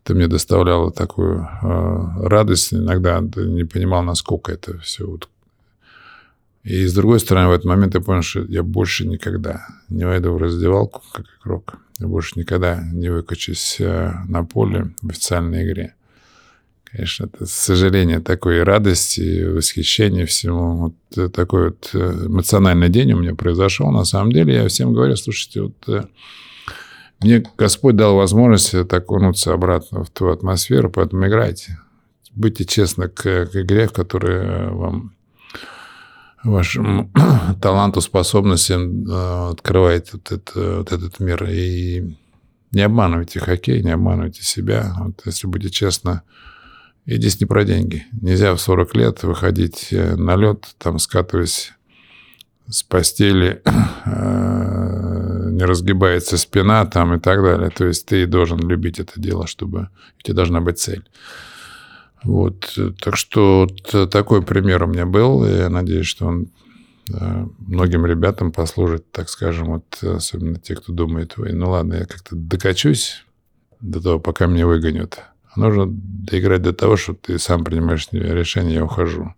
Это 0.04 0.16
мне 0.16 0.28
доставляло 0.28 0.92
такую 0.92 1.42
а, 1.42 2.28
радость. 2.28 2.74
Иногда 2.74 3.22
не 3.22 3.64
понимал, 3.64 4.04
насколько 4.04 4.52
это 4.52 4.78
все 4.80 5.06
вот 5.06 5.30
и 6.64 6.86
с 6.88 6.94
другой 6.94 7.20
стороны, 7.20 7.50
в 7.50 7.52
этот 7.52 7.66
момент 7.66 7.94
я 7.94 8.02
понял, 8.02 8.22
что 8.22 8.42
я 8.44 8.64
больше 8.64 9.06
никогда 9.06 9.68
не 9.90 10.06
войду 10.06 10.32
в 10.34 10.38
раздевалку 10.38 11.02
как 11.12 11.26
игрок. 11.42 11.76
Я 12.00 12.08
больше 12.08 12.40
никогда 12.40 12.82
не 12.82 13.10
выкачусь 13.10 13.78
э, 13.82 14.14
на 14.28 14.46
поле 14.46 14.94
в 15.02 15.10
официальной 15.10 15.66
игре. 15.66 15.96
Конечно, 16.94 17.26
это 17.26 17.46
сожаление 17.48 18.20
такой 18.20 18.62
радости, 18.62 19.44
восхищения 19.46 20.28
всему. 20.28 20.78
Вот 20.78 21.18
э, 21.18 21.28
такой 21.30 21.70
вот 21.70 21.90
э, 21.94 22.28
эмоциональный 22.28 22.90
день 22.90 23.14
у 23.14 23.20
меня 23.20 23.34
произошел. 23.34 23.90
На 23.92 24.06
самом 24.06 24.32
деле 24.32 24.54
я 24.54 24.68
всем 24.68 24.94
говорю, 24.94 25.16
слушайте, 25.16 25.64
вот 25.64 26.10
мне 27.20 27.44
Господь 27.58 27.96
дал 27.96 28.16
возможность 28.16 28.76
окунуться 28.76 29.54
обратно 29.54 30.04
в 30.04 30.10
ту 30.12 30.28
атмосферу, 30.28 30.92
поэтому 30.92 31.26
играйте. 31.28 31.80
Будьте 32.36 32.66
честны 32.66 33.08
к, 33.08 33.48
к 33.48 33.56
игре, 33.56 33.88
в 33.88 33.94
которой 33.94 34.70
вам 34.70 35.16
вашим 36.44 37.12
таланту, 37.62 38.02
способностям 38.02 39.10
э, 39.10 39.52
открывает 39.52 40.14
вот, 40.14 40.32
это, 40.32 40.78
вот 40.78 40.92
этот 40.92 41.20
мир. 41.20 41.46
И 41.50 42.16
не 42.72 42.82
обманывайте 42.82 43.40
хоккей, 43.40 43.82
не 43.82 43.92
обманывайте 43.92 44.44
себя. 44.44 44.94
Вот 45.00 45.22
если 45.26 45.48
будете 45.48 45.72
честно, 45.72 46.24
и 47.06 47.16
здесь 47.16 47.40
не 47.40 47.46
про 47.46 47.64
деньги. 47.64 48.06
Нельзя 48.22 48.56
в 48.56 48.62
40 48.62 48.96
лет 48.96 49.24
выходить 49.24 49.90
э, 49.92 50.16
на 50.16 50.36
лед, 50.36 50.76
там 50.78 51.00
скатываясь 51.00 51.74
с 52.68 52.84
постели, 52.84 53.62
э, 54.06 55.50
не 55.52 55.64
разгибается 55.66 56.38
спина 56.38 56.86
там 56.86 57.16
и 57.16 57.20
так 57.20 57.44
далее. 57.44 57.70
То 57.70 57.86
есть 57.86 58.06
ты 58.06 58.26
должен 58.26 58.60
любить 58.60 59.00
это 59.00 59.20
дело, 59.20 59.48
чтобы 59.48 59.90
у 60.20 60.22
тебя 60.24 60.36
должна 60.36 60.62
быть 60.62 60.80
цель. 60.80 61.04
Вот, 62.24 62.80
так 63.02 63.18
что 63.18 63.68
вот 63.68 64.10
такой 64.10 64.42
пример 64.42 64.84
у 64.84 64.88
меня 64.88 65.06
был, 65.06 65.46
и 65.46 65.58
я 65.58 65.70
надеюсь, 65.70 66.06
что 66.06 66.26
он 66.28 66.48
многим 67.10 68.06
ребятам 68.06 68.54
послужит, 68.54 69.12
так 69.12 69.28
скажем, 69.28 69.68
вот 69.68 70.02
особенно 70.02 70.58
те, 70.58 70.76
кто 70.76 70.94
думает, 70.94 71.34
ой, 71.36 71.52
ну 71.52 71.72
ладно, 71.72 71.96
я 71.96 72.06
как-то 72.06 72.38
докачусь 72.38 73.26
до 73.82 74.02
того, 74.02 74.20
пока 74.20 74.46
меня 74.46 74.66
выгонят. 74.66 75.20
Нужно 75.56 75.86
доиграть 75.88 76.62
до 76.62 76.74
того, 76.74 76.98
что 76.98 77.14
ты 77.14 77.40
сам 77.40 77.64
принимаешь 77.64 78.08
решение, 78.12 78.76
я 78.76 78.86
ухожу. 78.86 79.34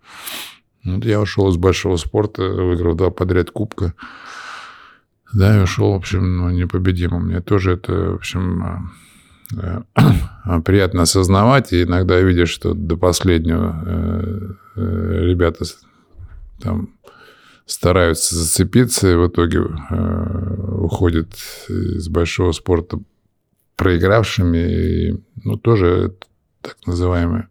Я 0.83 1.19
ушел 1.19 1.49
из 1.49 1.57
большого 1.57 1.97
спорта, 1.97 2.43
выиграл 2.43 2.95
два 2.95 3.09
подряд 3.09 3.51
кубка. 3.51 3.93
Да, 5.33 5.57
и 5.57 5.63
ушел, 5.63 5.93
в 5.93 5.95
общем, 5.95 6.37
ну, 6.37 6.49
непобедимым. 6.49 7.27
Мне 7.27 7.41
тоже 7.41 7.73
это, 7.73 8.11
в 8.11 8.15
общем, 8.15 8.91
Э, 9.53 9.81
приятно 10.65 11.03
осознавать, 11.03 11.73
и 11.73 11.83
иногда 11.83 12.19
видишь, 12.19 12.49
что 12.49 12.73
до 12.73 12.97
последнего 12.97 13.83
э, 13.85 14.51
э, 14.75 15.19
ребята 15.29 15.65
там 16.61 16.89
стараются 17.65 18.35
зацепиться, 18.35 19.11
и 19.11 19.15
в 19.15 19.27
итоге 19.27 19.61
уходят 20.77 21.33
из 21.67 22.07
большого 22.09 22.51
спорта 22.51 22.99
проигравшими, 23.75 25.23
ну, 25.43 25.57
тоже 25.57 26.15
так 26.61 26.77
называемое 26.85 27.49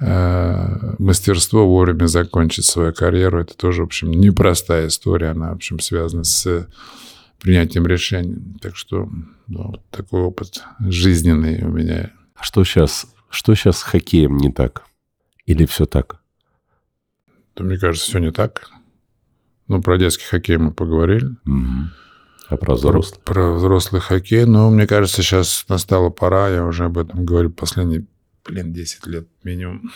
мастерство 0.00 1.66
вовремя 1.66 2.06
закончить 2.06 2.64
свою 2.64 2.94
карьеру. 2.94 3.40
Это 3.40 3.54
тоже, 3.54 3.82
в 3.82 3.86
общем, 3.86 4.10
непростая 4.10 4.88
история. 4.88 5.28
Она, 5.28 5.50
в 5.50 5.56
общем, 5.56 5.78
связана 5.78 6.24
с 6.24 6.66
принятием 7.38 7.86
решений. 7.86 8.38
Так 8.60 8.76
что 8.76 9.10
да, 9.46 9.64
вот 9.64 9.82
такой 9.90 10.22
опыт 10.22 10.62
жизненный 10.80 11.62
у 11.62 11.68
меня. 11.68 12.12
А 12.34 12.42
что 12.42 12.64
сейчас, 12.64 13.06
что 13.28 13.54
сейчас 13.54 13.78
с 13.78 13.82
хоккеем 13.82 14.38
не 14.38 14.50
так? 14.50 14.84
Или 15.44 15.66
все 15.66 15.84
так? 15.84 16.20
То, 17.54 17.64
мне 17.64 17.76
кажется, 17.76 18.08
все 18.08 18.18
не 18.20 18.32
так. 18.32 18.70
Ну, 19.68 19.82
про 19.82 19.98
детский 19.98 20.24
хоккей 20.24 20.56
мы 20.56 20.72
поговорили. 20.72 21.26
Угу. 21.44 21.90
А 22.50 22.56
про 22.56 22.74
взрослый? 22.74 23.20
Про, 23.24 23.34
про 23.34 23.52
взрослый 23.52 24.00
хоккей. 24.00 24.44
Ну, 24.44 24.70
мне 24.70 24.86
кажется, 24.88 25.22
сейчас 25.22 25.64
настала 25.68 26.10
пора, 26.10 26.48
я 26.48 26.64
уже 26.64 26.84
об 26.84 26.98
этом 26.98 27.24
говорю 27.24 27.50
последние, 27.50 28.06
блин, 28.44 28.72
10 28.72 29.06
лет 29.06 29.28
минимум. 29.44 29.92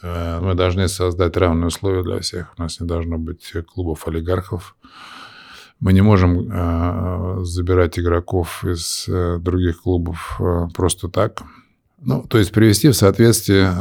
Э, 0.00 0.38
мы 0.40 0.54
должны 0.54 0.86
создать 0.86 1.36
равные 1.36 1.66
условия 1.66 2.04
для 2.04 2.20
всех. 2.20 2.54
У 2.56 2.62
нас 2.62 2.78
не 2.78 2.86
должно 2.86 3.18
быть 3.18 3.52
клубов-олигархов. 3.66 4.76
Мы 5.80 5.92
не 5.92 6.02
можем 6.02 6.48
э, 6.50 7.44
забирать 7.44 7.98
игроков 7.98 8.64
из 8.64 9.06
э, 9.08 9.38
других 9.40 9.82
клубов 9.82 10.40
просто 10.72 11.08
так. 11.08 11.42
Ну, 11.98 12.22
то 12.22 12.38
есть 12.38 12.52
привести 12.52 12.88
в 12.88 12.94
соответствие 12.94 13.72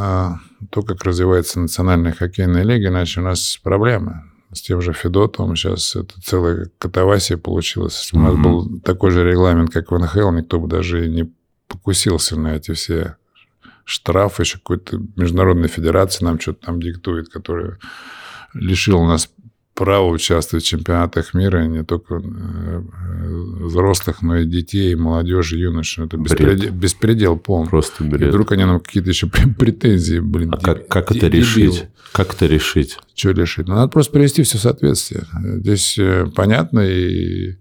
то, 0.71 0.81
как 0.81 1.03
развивается 1.03 1.59
национальная 1.59 2.13
хоккейная 2.13 2.63
лига, 2.63 2.87
иначе 2.87 3.19
у 3.19 3.23
нас 3.23 3.59
проблемы 3.61 4.23
с 4.55 4.61
тем 4.61 4.81
же 4.81 4.93
Федотовым. 4.93 5.55
Сейчас 5.55 5.95
это 5.95 6.13
целая 6.21 6.69
катавасия 6.77 7.37
получилась. 7.37 7.99
Если 8.01 8.17
бы 8.17 8.23
mm-hmm. 8.23 8.29
у 8.29 8.33
нас 8.33 8.43
был 8.43 8.79
такой 8.81 9.11
же 9.11 9.29
регламент, 9.29 9.71
как 9.71 9.91
в 9.91 9.97
НХЛ, 9.97 10.31
никто 10.31 10.59
бы 10.59 10.67
даже 10.67 11.07
не 11.07 11.31
покусился 11.67 12.39
на 12.39 12.55
эти 12.55 12.73
все 12.73 13.17
штрафы. 13.83 14.43
Еще 14.43 14.57
какой-то 14.57 15.01
международная 15.15 15.67
федерация 15.69 16.25
нам 16.25 16.39
что-то 16.39 16.67
там 16.67 16.81
диктует, 16.81 17.29
которая 17.29 17.77
лишила 18.53 19.05
нас 19.05 19.29
право 19.75 20.07
участвовать 20.07 20.63
в 20.63 20.67
чемпионатах 20.67 21.33
мира 21.33 21.65
не 21.65 21.83
только 21.83 22.15
э, 22.15 22.81
взрослых, 23.65 24.21
но 24.21 24.37
и 24.37 24.45
детей, 24.45 24.95
молодежи, 24.95 25.57
юношей. 25.57 26.05
Это 26.05 26.17
беспредел, 26.17 26.73
беспредел 26.73 27.37
полный. 27.37 27.69
Просто 27.69 28.05
бред. 28.05 28.21
И 28.21 28.25
вдруг 28.25 28.53
они 28.53 28.63
нам 28.63 28.79
какие-то 28.79 29.09
еще 29.09 29.27
претензии, 29.27 30.19
блин. 30.19 30.53
А 30.53 30.57
как, 30.57 30.87
как 30.87 31.11
это 31.11 31.27
решить? 31.27 31.85
Как 32.13 32.33
это 32.33 32.45
решить? 32.45 32.97
Что 33.13 33.31
решить? 33.31 33.67
Ну, 33.67 33.75
надо 33.75 33.89
просто 33.89 34.13
привести 34.13 34.43
все 34.43 34.57
в 34.57 34.61
соответствие. 34.61 35.25
Здесь 35.43 35.99
э, 35.99 36.25
понятно, 36.33 36.79
и 36.79 37.57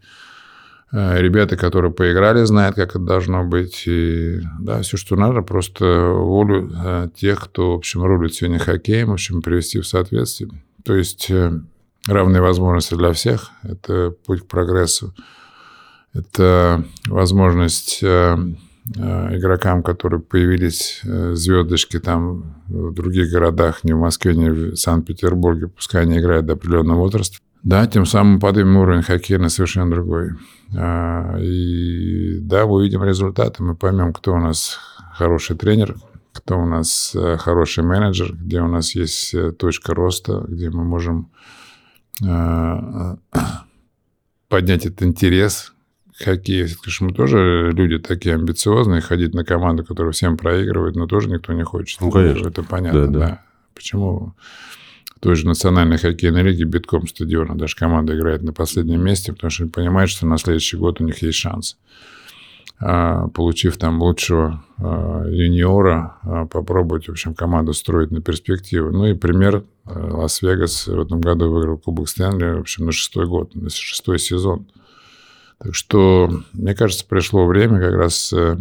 э, 0.92 1.20
ребята, 1.20 1.56
которые 1.56 1.92
поиграли, 1.92 2.44
знают, 2.44 2.76
как 2.76 2.90
это 2.90 3.00
должно 3.00 3.42
быть. 3.42 3.82
И, 3.86 4.40
да, 4.60 4.82
все, 4.82 4.96
что 4.96 5.16
надо, 5.16 5.42
просто 5.42 5.84
волю 6.12 7.10
тех, 7.16 7.40
кто, 7.40 7.72
в 7.72 7.78
общем, 7.78 8.04
рулит 8.04 8.34
сегодня 8.34 8.60
хоккеем, 8.60 9.08
в 9.08 9.14
общем, 9.14 9.42
привести 9.42 9.80
в 9.80 9.86
соответствие. 9.86 10.50
То 10.84 10.94
есть 10.94 11.28
равные 12.09 12.42
возможности 12.42 12.94
для 12.94 13.12
всех. 13.12 13.50
Это 13.62 14.14
путь 14.26 14.42
к 14.42 14.46
прогрессу. 14.46 15.14
Это 16.14 16.84
возможность 17.07 17.98
э, 18.02 18.36
э, 18.96 19.36
игрокам, 19.36 19.82
которые 19.82 20.20
появились 20.20 21.00
э, 21.05 21.34
звездочки 21.34 21.98
там 21.98 22.55
в 22.68 22.94
других 22.94 23.30
городах, 23.30 23.82
не 23.82 23.94
в 23.94 23.98
Москве, 23.98 24.34
не 24.34 24.50
в 24.50 24.76
Санкт-Петербурге, 24.76 25.68
пускай 25.68 26.02
они 26.02 26.18
играют 26.18 26.46
до 26.46 26.52
определенного 26.52 27.00
возраста. 27.00 27.38
Да, 27.64 27.86
тем 27.86 28.07
самым 28.07 28.40
поднимем 28.40 28.76
уровень 28.76 29.02
хоккея 29.02 29.38
на 29.38 29.48
совершенно 29.48 29.90
другой. 29.90 30.32
А, 30.76 31.36
и 31.40 32.38
да, 32.40 32.66
мы 32.66 32.74
увидим 32.74 33.02
результаты, 33.02 33.62
мы 33.62 33.74
поймем, 33.74 34.12
кто 34.12 34.34
у 34.34 34.38
нас 34.38 34.78
хороший 35.14 35.57
тренер, 35.57 35.96
кто 36.32 36.59
у 36.59 36.66
нас 36.66 37.16
хороший 37.38 37.82
менеджер, 37.82 38.34
где 38.34 38.61
у 38.61 38.68
нас 38.68 38.94
есть 38.94 39.34
точка 39.57 39.94
роста, 39.94 40.44
где 40.46 40.68
мы 40.68 40.84
можем 40.84 41.30
поднять 44.48 44.86
этот 44.86 45.02
интерес 45.02 45.72
к 46.18 46.24
хоккею. 46.24 46.68
Потому 46.68 46.92
что 46.92 47.04
мы 47.04 47.12
тоже 47.12 47.72
люди 47.74 47.98
такие 47.98 48.34
амбициозные, 48.36 49.00
ходить 49.00 49.34
на 49.34 49.44
команду, 49.44 49.84
которая 49.84 50.12
всем 50.12 50.36
проигрывает, 50.36 50.96
но 50.96 51.06
тоже 51.06 51.28
никто 51.28 51.52
не 51.52 51.64
хочет. 51.64 52.00
Ну, 52.00 52.10
конечно. 52.10 52.48
Это 52.48 52.62
понятно, 52.62 53.08
да. 53.08 53.18
да. 53.18 53.44
Почему 53.74 54.34
в 55.16 55.20
той 55.20 55.34
же 55.36 55.46
национальной 55.46 55.98
хоккейной 55.98 56.42
лиге 56.42 56.64
битком 56.64 57.08
стадиона 57.08 57.56
даже 57.56 57.76
команда 57.76 58.16
играет 58.16 58.42
на 58.42 58.52
последнем 58.52 59.02
месте, 59.02 59.32
потому 59.32 59.50
что 59.50 59.64
они 59.64 59.72
понимают, 59.72 60.10
что 60.10 60.26
на 60.26 60.38
следующий 60.38 60.76
год 60.76 61.00
у 61.00 61.04
них 61.04 61.22
есть 61.22 61.38
шанс. 61.38 61.76
А, 62.80 63.28
получив 63.28 63.76
там 63.76 64.02
лучшего 64.02 64.64
а, 64.78 65.24
юниора, 65.28 66.16
а, 66.22 66.46
попробовать, 66.46 67.06
в 67.06 67.12
общем, 67.12 67.34
команду 67.34 67.72
строить 67.72 68.10
на 68.10 68.20
перспективу. 68.20 68.90
Ну 68.90 69.06
и 69.06 69.14
пример, 69.14 69.64
Лас-Вегас 69.84 70.88
в 70.88 71.00
этом 71.00 71.20
году 71.20 71.50
выиграл 71.50 71.78
Кубок 71.78 72.08
Стэнли, 72.08 72.56
в 72.56 72.60
общем, 72.60 72.86
на 72.86 72.92
шестой 72.92 73.26
год, 73.26 73.54
на 73.54 73.70
шестой 73.70 74.18
сезон. 74.18 74.66
Так 75.58 75.74
что, 75.74 76.30
мне 76.52 76.74
кажется, 76.74 77.06
пришло 77.06 77.46
время 77.46 77.80
как 77.80 77.94
раз 77.94 78.32
э, 78.32 78.56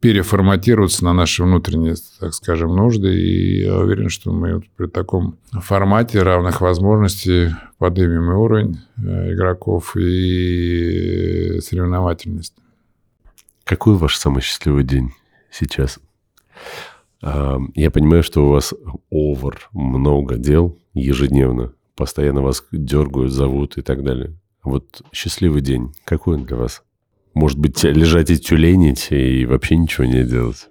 переформатироваться 0.00 1.04
на 1.04 1.12
наши 1.12 1.42
внутренние, 1.42 1.96
так 2.18 2.32
скажем, 2.32 2.74
нужды. 2.74 3.14
И 3.14 3.64
я 3.64 3.78
уверен, 3.78 4.08
что 4.08 4.32
мы 4.32 4.62
при 4.76 4.86
таком 4.86 5.36
формате 5.52 6.22
равных 6.22 6.60
возможностей 6.62 7.50
поднимем 7.76 8.30
и 8.30 8.34
уровень 8.34 8.78
э, 8.96 9.34
игроков, 9.34 9.96
и 9.96 11.58
соревновательность. 11.60 12.54
Какой 13.68 13.96
ваш 13.96 14.16
самый 14.16 14.40
счастливый 14.40 14.82
день 14.82 15.10
сейчас? 15.50 15.98
А, 17.22 17.58
я 17.74 17.90
понимаю, 17.90 18.22
что 18.22 18.46
у 18.46 18.52
вас 18.52 18.72
овер 19.10 19.68
много 19.72 20.36
дел 20.36 20.78
ежедневно. 20.94 21.74
Постоянно 21.94 22.40
вас 22.40 22.64
дергают, 22.72 23.30
зовут 23.30 23.76
и 23.76 23.82
так 23.82 24.02
далее. 24.02 24.32
Вот 24.64 25.02
счастливый 25.12 25.60
день, 25.60 25.94
какой 26.06 26.36
он 26.36 26.46
для 26.46 26.56
вас? 26.56 26.82
Может 27.34 27.58
быть, 27.58 27.84
лежать 27.84 28.30
и 28.30 28.38
тюленить 28.38 29.08
и 29.10 29.44
вообще 29.44 29.76
ничего 29.76 30.06
не 30.06 30.24
делать? 30.24 30.66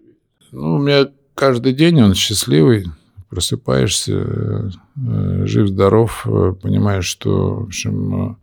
Ну, 0.51 0.77
у 0.77 0.79
меня 0.79 1.07
каждый 1.35 1.73
день 1.73 2.01
он 2.01 2.15
счастливый. 2.15 2.87
Просыпаешься, 3.29 4.13
э, 4.15 5.45
жив-здоров, 5.45 6.25
э, 6.25 6.55
понимаешь, 6.59 7.05
что, 7.05 7.57
в 7.57 7.63
общем, 7.65 8.31
э, 8.31 8.35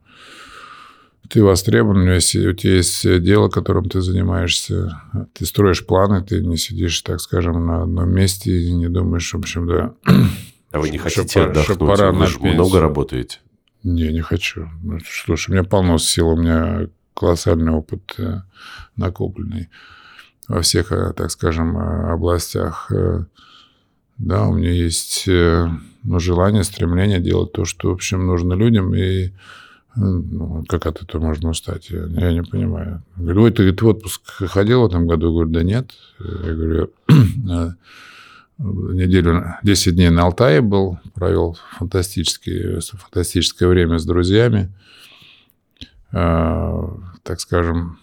ты 1.28 1.42
востребован, 1.42 2.08
если 2.10 2.46
у 2.46 2.52
тебя 2.52 2.74
есть 2.76 3.22
дело, 3.22 3.48
которым 3.48 3.88
ты 3.88 4.00
занимаешься, 4.00 5.00
ты 5.32 5.46
строишь 5.46 5.86
планы, 5.86 6.22
ты 6.22 6.40
не 6.40 6.56
сидишь, 6.56 7.00
так 7.02 7.20
скажем, 7.20 7.66
на 7.66 7.82
одном 7.82 8.10
месте 8.10 8.50
и 8.50 8.72
не 8.72 8.88
думаешь, 8.88 9.32
в 9.32 9.38
общем, 9.38 9.66
да. 9.66 9.94
А 10.70 10.80
вы 10.80 10.90
не 10.90 10.98
хотите 10.98 11.28
что, 11.28 11.44
отдохнуть? 11.44 11.78
Пора 11.78 12.10
вы 12.10 12.26
же 12.26 12.40
много 12.40 12.80
работаете. 12.80 13.38
Не, 13.84 14.12
не 14.12 14.22
хочу. 14.22 14.68
Ну, 14.82 14.98
что 15.08 15.36
ж, 15.36 15.48
у 15.48 15.52
меня 15.52 15.62
полно 15.62 15.98
сил, 15.98 16.30
у 16.30 16.36
меня 16.36 16.88
колоссальный 17.14 17.72
опыт 17.72 18.14
э, 18.18 18.40
накопленный 18.96 19.68
во 20.48 20.62
всех, 20.62 20.90
э, 20.90 21.12
так 21.12 21.30
скажем, 21.30 21.78
э, 21.78 22.12
областях. 22.12 22.90
Да, 24.18 24.46
у 24.46 24.54
меня 24.54 24.70
есть 24.70 25.24
ну, 25.26 26.18
желание, 26.18 26.64
стремление 26.64 27.20
делать 27.20 27.52
то, 27.52 27.64
что, 27.64 27.90
в 27.90 27.92
общем, 27.92 28.26
нужно 28.26 28.54
людям, 28.54 28.94
и 28.94 29.28
ну, 29.28 29.34
как 30.68 30.86
от 30.86 31.02
этого 31.02 31.22
можно 31.22 31.50
устать? 31.50 31.90
Я, 31.90 32.06
я 32.06 32.32
не 32.32 32.42
понимаю. 32.42 33.02
Говорю, 33.16 33.42
ой, 33.42 33.52
ты, 33.52 33.72
ты 33.72 33.84
в 33.84 33.88
отпуск 33.88 34.22
ходил 34.24 34.82
в 34.82 34.86
этом 34.86 35.06
году? 35.06 35.26
Я 35.26 35.32
говорю, 35.32 35.50
да 35.50 35.62
нет. 35.62 35.90
Я 36.18 36.54
говорю, 36.54 36.90
неделю, 38.58 39.44
10 39.62 39.94
дней 39.94 40.10
на 40.10 40.24
Алтае 40.24 40.60
был, 40.60 40.98
провел 41.14 41.56
фантастическое, 41.78 42.80
фантастическое 42.80 43.68
время 43.68 43.98
с 43.98 44.04
друзьями. 44.04 44.72
Э, 46.12 46.88
так 47.22 47.40
скажем, 47.40 47.98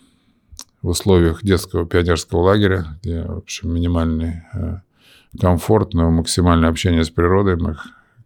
в 0.82 0.90
условиях 0.90 1.44
детского 1.44 1.86
пионерского 1.86 2.42
лагеря, 2.42 2.98
где, 3.02 3.24
в 3.24 3.38
общем, 3.38 3.74
минимальный 3.74 4.44
э, 4.54 4.80
комфорт, 5.40 5.94
но 5.94 6.10
максимальное 6.10 6.70
общение 6.70 7.04
с 7.04 7.10
природой. 7.10 7.56
Мы 7.56 7.78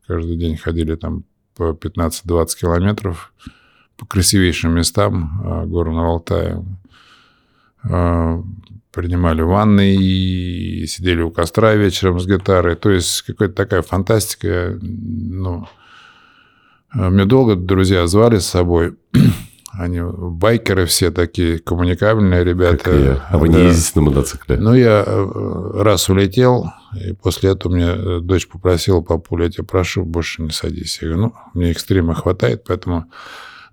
каждый 0.08 0.38
день 0.38 0.58
ходили 0.58 0.96
там 0.96 1.24
по 1.56 1.72
15-20 1.72 2.48
километров 2.60 3.34
по 3.98 4.06
красивейшим 4.06 4.74
местам 4.74 5.42
а, 5.44 5.66
Горного 5.66 6.08
Алтая. 6.08 6.64
А, 7.84 8.42
принимали 8.92 9.42
ванны 9.42 9.96
и 9.96 10.86
сидели 10.88 11.22
у 11.22 11.32
костра 11.32 11.76
вечером 11.76 12.20
с 12.20 12.26
гитарой. 12.26 12.76
То 12.76 12.92
есть 12.92 13.22
какая-то 13.24 13.54
такая 13.54 13.82
фантастика. 13.82 14.78
Ну, 14.82 15.68
а, 16.92 17.10
мне 17.10 17.26
долго 17.26 17.56
друзья 17.56 18.08
звали 18.08 18.40
с 18.40 18.48
собой. 18.48 18.96
Они 19.78 20.00
байкеры 20.02 20.86
все 20.86 21.12
такие, 21.12 21.60
коммуникабельные 21.60 22.44
ребята. 22.44 23.26
А 23.30 23.38
вы 23.38 23.50
не 23.50 23.56
да. 23.56 23.64
ездите 23.64 24.00
на 24.00 24.06
мотоцикле? 24.06 24.58
Ну, 24.58 24.74
я 24.74 25.04
э, 25.06 25.72
раз 25.82 26.10
улетел, 26.10 26.72
и 26.96 27.14
после 27.14 27.52
этого 27.52 27.74
мне 27.74 27.88
э, 27.88 28.20
дочь 28.22 28.48
попросила, 28.48 29.02
папуля, 29.02 29.46
я 29.46 29.52
тебя 29.52 29.64
прошу, 29.66 30.06
больше 30.06 30.44
не 30.44 30.52
садись. 30.52 31.00
Я 31.02 31.10
говорю, 31.10 31.24
ну, 31.24 31.34
мне 31.54 31.72
экстрима 31.72 32.14
хватает, 32.14 32.64
поэтому... 32.66 33.06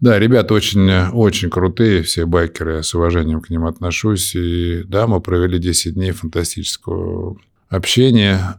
Да, 0.00 0.18
ребята 0.18 0.54
очень, 0.54 0.90
очень 1.12 1.48
крутые, 1.48 2.02
все 2.02 2.26
байкеры, 2.26 2.76
я 2.76 2.82
с 2.82 2.92
уважением 2.92 3.40
к 3.40 3.50
ним 3.50 3.66
отношусь. 3.66 4.34
И 4.34 4.82
да, 4.84 5.06
мы 5.06 5.20
провели 5.20 5.60
10 5.60 5.94
дней 5.94 6.10
фантастического 6.10 7.36
общения. 7.68 8.56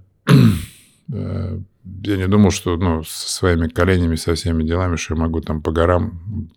Э, 1.12 1.60
я 2.06 2.16
не 2.16 2.28
думал, 2.30 2.52
что 2.52 2.78
ну, 2.78 3.04
со 3.04 3.30
своими 3.30 3.68
коленями, 3.68 4.16
со 4.16 4.36
всеми 4.36 4.64
делами, 4.64 4.96
что 4.96 5.16
я 5.16 5.20
могу 5.20 5.42
там 5.42 5.62
по 5.62 5.74
горам 5.74 6.50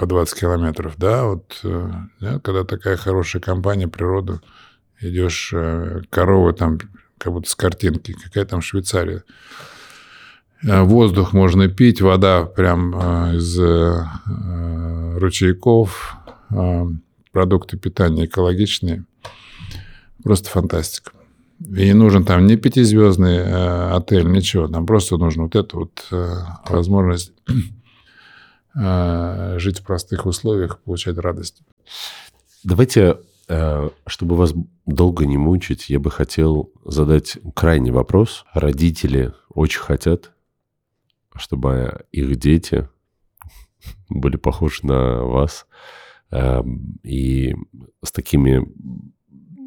по 0.00 0.06
20 0.06 0.40
километров. 0.40 0.94
Да, 0.96 1.26
вот 1.26 1.60
э, 1.62 1.90
да, 2.20 2.40
когда 2.40 2.64
такая 2.64 2.96
хорошая 2.96 3.42
компания, 3.42 3.86
природа, 3.86 4.40
идешь, 4.98 5.52
коровы 6.08 6.54
там 6.54 6.78
как 7.18 7.34
будто 7.34 7.50
с 7.50 7.54
картинки, 7.54 8.14
какая 8.14 8.46
там 8.46 8.62
Швейцария. 8.62 9.24
Э, 10.62 10.80
воздух 10.80 11.34
можно 11.34 11.68
пить, 11.68 12.00
вода 12.00 12.46
прям 12.46 12.94
э, 12.94 13.36
из 13.36 13.58
ручейков, 15.20 16.16
продукты 17.30 17.76
питания 17.76 18.24
экологичные. 18.24 19.04
Просто 20.24 20.48
фантастика. 20.48 21.12
И 21.58 21.84
не 21.84 21.92
нужен 21.92 22.24
там 22.24 22.46
ни 22.46 22.56
пятизвездный 22.56 23.36
э, 23.36 23.90
отель, 23.92 24.30
ничего. 24.30 24.66
Нам 24.66 24.86
просто 24.86 25.18
нужна 25.18 25.42
вот 25.42 25.56
эта 25.56 25.76
вот 25.76 26.06
э, 26.10 26.36
возможность 26.70 27.32
э, 27.48 27.52
жить 28.74 29.80
в 29.80 29.84
простых 29.84 30.26
условиях, 30.26 30.80
получать 30.80 31.18
радость. 31.18 31.62
Давайте, 32.62 33.18
э, 33.48 33.90
чтобы 34.06 34.36
вас 34.36 34.52
долго 34.86 35.26
не 35.26 35.38
мучить, 35.38 35.88
я 35.88 35.98
бы 35.98 36.10
хотел 36.10 36.70
задать 36.84 37.38
крайний 37.54 37.90
вопрос. 37.90 38.44
Родители 38.52 39.32
очень 39.48 39.80
хотят, 39.80 40.32
чтобы 41.34 42.04
их 42.12 42.36
дети 42.36 42.88
были 44.08 44.36
похожи 44.36 44.86
на 44.86 45.22
вас. 45.22 45.66
Э, 46.30 46.62
и 47.02 47.54
с 48.04 48.12
такими 48.12 48.66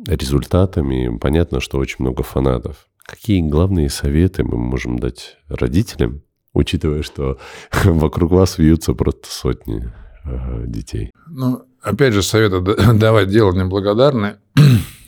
результатами. 0.08 1.18
Понятно, 1.18 1.60
что 1.60 1.78
очень 1.78 1.98
много 2.00 2.24
фанатов. 2.24 2.88
Какие 2.98 3.42
главные 3.42 3.90
советы 3.90 4.44
мы 4.44 4.58
можем 4.58 4.98
дать 4.98 5.38
родителям, 5.48 6.22
учитывая, 6.54 7.04
что 7.04 7.38
вокруг 7.84 8.32
вас 8.32 8.58
вьются 8.58 8.94
просто 8.94 9.30
сотни 9.30 9.92
э, 10.26 10.64
детей? 10.68 11.12
Ну, 11.28 11.64
опять 11.82 12.14
же, 12.14 12.24
советы 12.24 12.62
давать 12.94 13.30
дело 13.30 13.52
неблагодарное. 13.52 14.40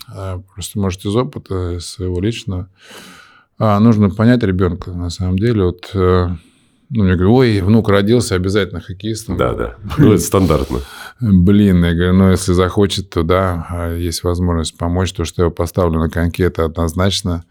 А, 0.07 0.39
просто, 0.53 0.79
может, 0.79 1.03
из 1.03 1.15
опыта 1.15 1.79
своего 1.79 2.21
личного. 2.21 2.69
А, 3.57 3.79
нужно 3.79 4.11
понять 4.11 4.43
ребенка, 4.43 4.91
на 4.91 5.09
самом 5.09 5.37
деле. 5.37 5.63
Вот 5.63 5.89
э, 5.95 6.29
ну, 6.89 7.03
мне 7.03 7.15
говорят, 7.15 7.33
ой, 7.33 7.61
внук 7.61 7.89
родился, 7.89 8.35
обязательно 8.35 8.79
хоккеистом. 8.79 9.37
Да, 9.37 9.53
да. 9.53 9.75
Ну, 9.97 10.13
это 10.13 10.21
стандартно. 10.21 10.79
Блин, 11.19 11.83
я 11.83 11.93
говорю, 11.93 12.13
ну, 12.13 12.31
если 12.31 12.53
захочет, 12.53 13.09
то 13.09 13.23
да, 13.23 13.65
а 13.69 13.95
есть 13.95 14.23
возможность 14.23 14.77
помочь. 14.77 15.11
То, 15.13 15.25
что 15.25 15.45
я 15.45 15.49
поставлю 15.49 15.99
на 15.99 16.09
коньки, 16.09 16.43
это 16.43 16.65
однозначно. 16.65 17.43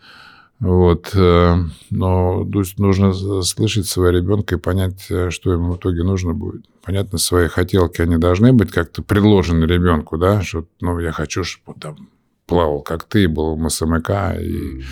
Вот. 0.61 1.11
Э, 1.15 1.57
но 1.91 2.45
нужно 2.79 3.13
слышать 3.43 3.87
своего 3.87 4.17
ребенка 4.19 4.55
и 4.55 4.59
понять, 4.59 5.07
э, 5.11 5.31
что 5.31 5.53
ему 5.53 5.73
в 5.73 5.77
итоге 5.77 6.03
нужно 6.05 6.33
будет. 6.33 6.65
Понятно, 6.83 7.19
свои 7.19 7.49
хотелки, 7.49 8.01
они 8.01 8.17
должны 8.17 8.53
быть 8.53 8.71
как-то 8.71 9.03
предложены 9.03 9.65
ребенку, 9.65 10.17
да, 10.17 10.43
что, 10.43 10.67
ну, 10.81 10.99
я 11.01 11.13
хочу, 11.13 11.45
чтобы 11.45 11.73
он 11.75 11.81
там 11.81 12.09
плавал, 12.47 12.83
как 12.83 13.05
ты, 13.05 13.27
был 13.29 13.57
в 13.57 13.59
МСМК. 13.59 14.11
И, 14.41 14.85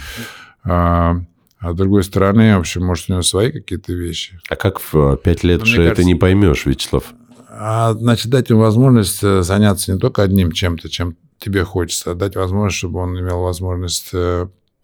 а, 0.64 1.16
а 1.59 1.72
с 1.72 1.76
другой 1.76 2.02
стороны, 2.02 2.56
в 2.56 2.60
общем, 2.60 2.84
может, 2.84 3.09
у 3.09 3.12
него 3.12 3.22
свои 3.22 3.52
какие-то 3.52 3.93
вещи. 3.93 4.40
А 4.48 4.56
как 4.56 4.80
в 4.80 4.94
э, 4.94 5.16
пять 5.22 5.44
лет 5.44 5.64
же 5.64 5.76
кажется, 5.76 5.93
это 5.93 6.05
не 6.05 6.14
поймешь, 6.14 6.66
Вячеслав? 6.66 7.14
А, 7.48 7.93
значит, 7.93 8.30
дать 8.30 8.51
ему 8.51 8.60
возможность 8.60 9.20
заняться 9.20 9.93
не 9.93 9.98
только 9.98 10.22
одним 10.22 10.52
чем-то, 10.52 10.89
чем 10.89 11.16
тебе 11.39 11.64
хочется, 11.64 12.12
а 12.12 12.14
дать 12.14 12.36
возможность, 12.36 12.78
чтобы 12.78 13.01
он 13.01 13.18
имел 13.18 13.43
возможность 13.43 14.12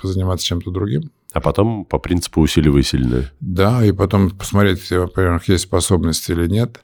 позаниматься 0.01 0.47
чем-то 0.47 0.71
другим. 0.71 1.11
А 1.33 1.41
потом 1.41 1.85
по 1.85 1.99
принципу 1.99 2.41
усиливай 2.41 2.83
сильное. 2.83 3.31
Да, 3.41 3.85
и 3.85 3.93
потом 3.93 4.31
посмотреть, 4.31 4.91
во-первых, 4.91 5.49
есть 5.49 5.65
способности 5.65 6.33
или 6.33 6.47
нет. 6.47 6.81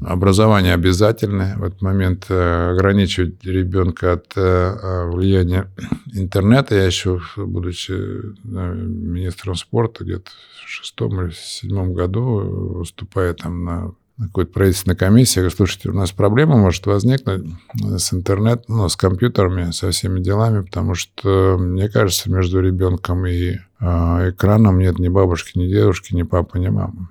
Образование 0.00 0.72
обязательное. 0.72 1.56
В 1.58 1.64
этот 1.64 1.82
момент 1.82 2.26
э, 2.30 2.70
ограничивать 2.70 3.44
ребенка 3.44 4.14
от 4.14 4.32
э, 4.34 5.06
влияния 5.10 5.70
интернета. 6.14 6.74
Я 6.74 6.86
еще, 6.86 7.20
будучи 7.36 7.92
э, 7.92 8.34
министром 8.44 9.56
спорта, 9.56 10.04
где-то 10.04 10.30
в 10.64 10.68
шестом 10.68 11.20
или 11.20 11.32
седьмом 11.32 11.92
году, 11.92 12.78
выступая 12.78 13.34
там 13.34 13.64
на 13.64 13.92
какой-то 14.26 14.52
правительственной 14.52 14.96
комиссии, 14.96 15.42
я 15.42 15.50
слушайте, 15.50 15.90
у 15.90 15.92
нас 15.92 16.12
проблема 16.12 16.56
может 16.56 16.86
возникнуть 16.86 17.46
с 17.74 18.12
интернетом, 18.12 18.76
ну, 18.76 18.88
с 18.88 18.96
компьютерами, 18.96 19.70
со 19.72 19.90
всеми 19.90 20.20
делами, 20.20 20.62
потому 20.62 20.94
что, 20.94 21.56
мне 21.58 21.88
кажется, 21.88 22.30
между 22.30 22.60
ребенком 22.60 23.26
и 23.26 23.56
э, 23.80 24.30
экраном 24.30 24.78
нет 24.78 24.98
ни 24.98 25.08
бабушки, 25.08 25.58
ни 25.58 25.68
дедушки, 25.68 26.14
ни 26.14 26.22
папы, 26.22 26.58
ни 26.58 26.68
мамы. 26.68 27.08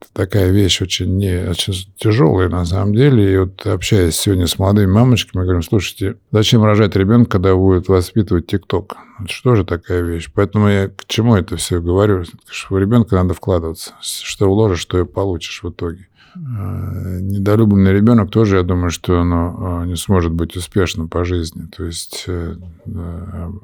Это 0.00 0.08
такая 0.14 0.50
вещь 0.50 0.80
очень, 0.80 1.18
не, 1.18 1.50
очень 1.50 1.74
тяжелая 1.96 2.48
на 2.48 2.64
самом 2.64 2.94
деле. 2.94 3.34
И 3.34 3.36
вот 3.36 3.66
общаясь 3.66 4.16
сегодня 4.16 4.46
с 4.46 4.58
молодыми 4.58 4.90
мамочками, 4.90 5.42
говорим, 5.42 5.62
слушайте, 5.62 6.16
зачем 6.32 6.64
рожать 6.64 6.96
ребенка, 6.96 7.32
когда 7.32 7.54
будет 7.54 7.88
воспитывать 7.88 8.46
ТикТок? 8.46 8.96
Что 9.26 9.54
же 9.54 9.64
такая 9.64 10.00
вещь? 10.00 10.30
Поэтому 10.34 10.68
я 10.68 10.88
к 10.88 11.04
чему 11.06 11.36
это 11.36 11.56
все 11.56 11.82
говорю? 11.82 12.24
Что 12.48 12.74
в 12.74 12.78
ребенка 12.78 13.16
надо 13.16 13.34
вкладываться. 13.34 13.92
Что 14.00 14.48
вложишь, 14.48 14.80
что 14.80 14.98
и 14.98 15.04
получишь 15.04 15.62
в 15.62 15.68
итоге. 15.68 16.08
Э, 16.34 17.18
недолюбленный 17.20 17.92
ребенок 17.92 18.30
тоже, 18.30 18.58
я 18.58 18.62
думаю, 18.62 18.90
что 18.90 19.20
он 19.20 19.88
не 19.88 19.96
сможет 19.96 20.32
быть 20.32 20.56
успешным 20.56 21.08
по 21.08 21.24
жизни. 21.24 21.66
То 21.66 21.84
есть 21.84 22.24
э, 22.26 22.56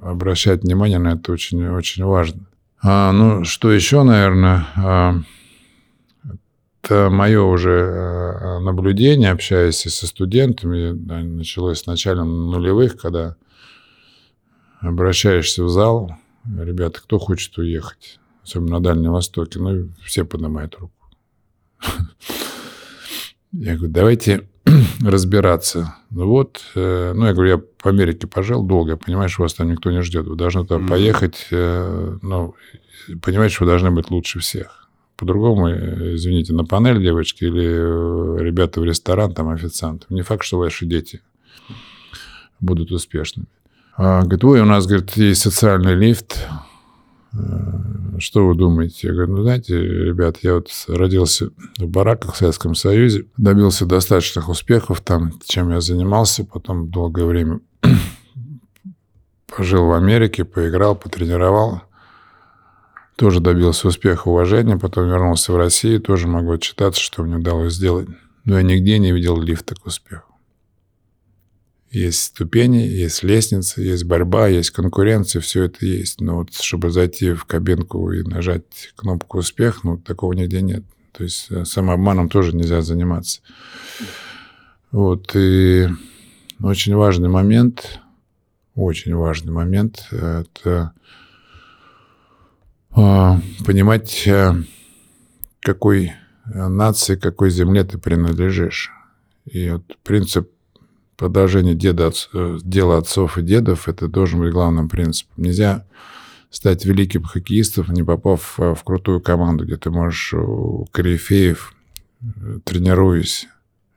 обращать 0.02 0.62
внимание 0.62 0.98
на 0.98 1.14
это 1.14 1.32
очень, 1.32 1.66
очень 1.68 2.04
важно. 2.04 2.40
А, 2.82 3.12
ну, 3.12 3.44
что 3.44 3.72
еще, 3.72 4.02
наверное, 4.02 4.66
а, 4.76 5.16
это 6.82 7.10
мое 7.10 7.42
уже 7.42 7.70
э, 7.70 8.58
наблюдение, 8.60 9.32
общаясь 9.32 9.80
со 9.80 10.06
студентами, 10.06 10.92
началось 10.92 11.80
с 11.80 11.86
начала 11.86 12.22
нулевых, 12.22 12.96
когда 12.96 13.36
обращаешься 14.80 15.64
в 15.64 15.68
зал, 15.68 16.12
ребята, 16.44 17.00
кто 17.00 17.18
хочет 17.18 17.58
уехать, 17.58 18.20
особенно 18.44 18.78
на 18.78 18.80
Дальнем 18.80 19.12
Востоке, 19.12 19.58
ну, 19.58 19.88
все 20.04 20.24
поднимают 20.24 20.76
руку. 20.76 20.92
Я 23.58 23.76
говорю, 23.76 23.92
давайте 23.92 24.48
разбираться. 25.00 25.96
Ну 26.10 26.26
вот, 26.28 26.60
э, 26.74 27.12
ну 27.14 27.26
я 27.26 27.32
говорю, 27.32 27.50
я 27.50 27.58
по 27.58 27.90
Америке 27.90 28.26
пожил 28.26 28.62
долго, 28.62 28.98
что 29.28 29.42
вас 29.42 29.54
там 29.54 29.70
никто 29.70 29.90
не 29.90 30.02
ждет. 30.02 30.26
Вы 30.26 30.36
должны 30.36 30.62
туда 30.62 30.76
mm-hmm. 30.76 30.88
поехать, 30.88 31.46
э, 31.50 32.16
ну, 32.20 32.54
понимаете, 33.22 33.54
что 33.54 33.64
вы 33.64 33.70
должны 33.70 33.90
быть 33.90 34.10
лучше 34.10 34.40
всех. 34.40 34.88
По-другому, 35.16 35.68
э, 35.68 36.16
извините, 36.16 36.52
на 36.52 36.64
панель 36.64 37.00
девочки 37.00 37.44
или 37.44 38.42
ребята 38.42 38.80
в 38.80 38.84
ресторан, 38.84 39.32
там 39.32 39.48
официант. 39.48 40.04
Не 40.10 40.22
факт, 40.22 40.44
что 40.44 40.58
ваши 40.58 40.84
дети 40.84 41.22
будут 42.60 42.92
успешными. 42.92 43.48
А, 43.96 44.20
говорит, 44.20 44.44
ой, 44.44 44.60
у 44.60 44.66
нас, 44.66 44.86
говорит, 44.86 45.16
есть 45.16 45.40
социальный 45.40 45.94
лифт, 45.94 46.46
Э, 46.46 46.65
что 48.18 48.46
вы 48.46 48.54
думаете? 48.54 49.08
Я 49.08 49.14
говорю, 49.14 49.36
ну, 49.36 49.42
знаете, 49.42 49.78
ребят, 49.78 50.38
я 50.42 50.54
вот 50.54 50.70
родился 50.88 51.50
в 51.78 51.86
бараках 51.86 52.34
в 52.34 52.36
Советском 52.36 52.74
Союзе, 52.74 53.26
добился 53.36 53.86
достаточных 53.86 54.48
успехов 54.48 55.00
там, 55.00 55.32
чем 55.44 55.70
я 55.70 55.80
занимался, 55.80 56.44
потом 56.44 56.90
долгое 56.90 57.26
время 57.26 57.60
пожил 59.54 59.86
в 59.86 59.92
Америке, 59.92 60.44
поиграл, 60.44 60.96
потренировал, 60.96 61.82
тоже 63.16 63.40
добился 63.40 63.88
успеха, 63.88 64.28
уважения, 64.28 64.76
потом 64.76 65.08
вернулся 65.08 65.52
в 65.52 65.56
Россию, 65.56 66.00
тоже 66.00 66.26
могу 66.26 66.52
отчитаться, 66.52 67.00
что 67.00 67.22
мне 67.22 67.36
удалось 67.36 67.74
сделать. 67.74 68.08
Но 68.44 68.56
я 68.58 68.62
нигде 68.62 68.98
не 68.98 69.12
видел 69.12 69.40
лифта 69.40 69.74
к 69.74 69.86
успеху. 69.86 70.35
Есть 71.90 72.24
ступени, 72.24 72.78
есть 72.78 73.22
лестницы, 73.22 73.80
есть 73.80 74.04
борьба, 74.04 74.48
есть 74.48 74.70
конкуренция, 74.70 75.40
все 75.40 75.64
это 75.64 75.86
есть. 75.86 76.20
Но 76.20 76.38
вот 76.38 76.52
чтобы 76.52 76.90
зайти 76.90 77.32
в 77.32 77.44
кабинку 77.44 78.10
и 78.12 78.22
нажать 78.22 78.92
кнопку 78.96 79.38
«Успех», 79.38 79.84
ну, 79.84 79.96
такого 79.96 80.32
нигде 80.32 80.62
нет. 80.62 80.84
То 81.12 81.24
есть 81.24 81.46
э, 81.50 81.64
самообманом 81.64 82.28
тоже 82.28 82.54
нельзя 82.54 82.82
заниматься. 82.82 83.40
Вот, 84.90 85.30
и 85.34 85.88
очень 86.60 86.94
важный 86.94 87.28
момент, 87.28 88.00
очень 88.74 89.14
важный 89.14 89.52
момент– 89.52 90.06
это 90.10 90.92
а, 92.90 93.40
понимать, 93.64 94.26
э, 94.26 94.54
какой 95.60 96.12
нации, 96.44 97.16
какой 97.16 97.50
земле 97.50 97.84
ты 97.84 97.98
принадлежишь. 97.98 98.90
И 99.44 99.70
вот 99.70 99.82
принцип 100.02 100.50
продолжение 101.16 101.74
деда, 101.74 102.12
э, 102.32 102.58
дела 102.62 102.98
отцов 102.98 103.38
и 103.38 103.42
дедов, 103.42 103.88
это 103.88 104.08
должен 104.08 104.40
быть 104.40 104.52
главным 104.52 104.88
принципом. 104.88 105.44
Нельзя 105.44 105.86
стать 106.50 106.84
великим 106.84 107.24
хоккеистом, 107.24 107.86
не 107.90 108.02
попав 108.02 108.54
в 108.58 108.78
крутую 108.84 109.20
команду, 109.20 109.64
где 109.64 109.76
ты 109.76 109.90
можешь 109.90 110.34
у 110.34 110.86
корифеев, 110.92 111.74
э, 112.22 112.58
тренируясь, 112.64 113.48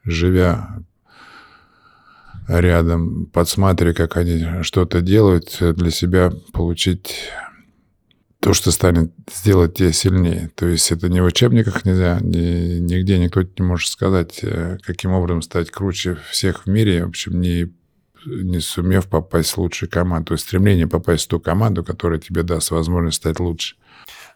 живя 0.04 0.84
рядом, 2.48 3.28
подсматривая, 3.28 3.94
как 3.94 4.18
они 4.18 4.64
что-то 4.64 5.02
делают, 5.02 5.58
для 5.60 5.92
себя 5.92 6.34
получить 6.52 7.30
то, 8.42 8.54
что 8.54 8.72
станет 8.72 9.12
сделать 9.34 9.76
тебя 9.76 9.92
сильнее. 9.92 10.50
То 10.56 10.68
есть 10.68 10.92
это 10.92 11.10
не 11.10 11.22
в 11.22 11.26
учебниках 11.26 11.84
нельзя, 11.84 12.20
ни, 12.22 12.80
нигде 12.80 13.18
никто 13.20 13.42
не 13.42 13.66
может 13.66 13.90
сказать, 13.90 14.40
э, 14.44 14.78
каким 14.82 15.12
образом 15.12 15.42
стать 15.42 15.72
круче 15.72 16.18
всех 16.30 16.66
в 16.66 16.70
мире, 16.70 17.06
в 17.06 17.10
общем, 17.10 17.42
не, 17.42 17.74
не 18.26 18.60
сумев 18.62 19.08
попасть 19.08 19.52
в 19.52 19.58
лучшую 19.58 19.90
команду. 19.90 20.28
То 20.28 20.34
есть 20.36 20.46
стремление 20.46 20.88
попасть 20.88 21.26
в 21.26 21.28
ту 21.28 21.40
команду, 21.40 21.84
которая 21.84 22.20
тебе 22.20 22.44
даст 22.44 22.72
возможность 22.72 23.18
стать 23.18 23.40
лучше. 23.40 23.76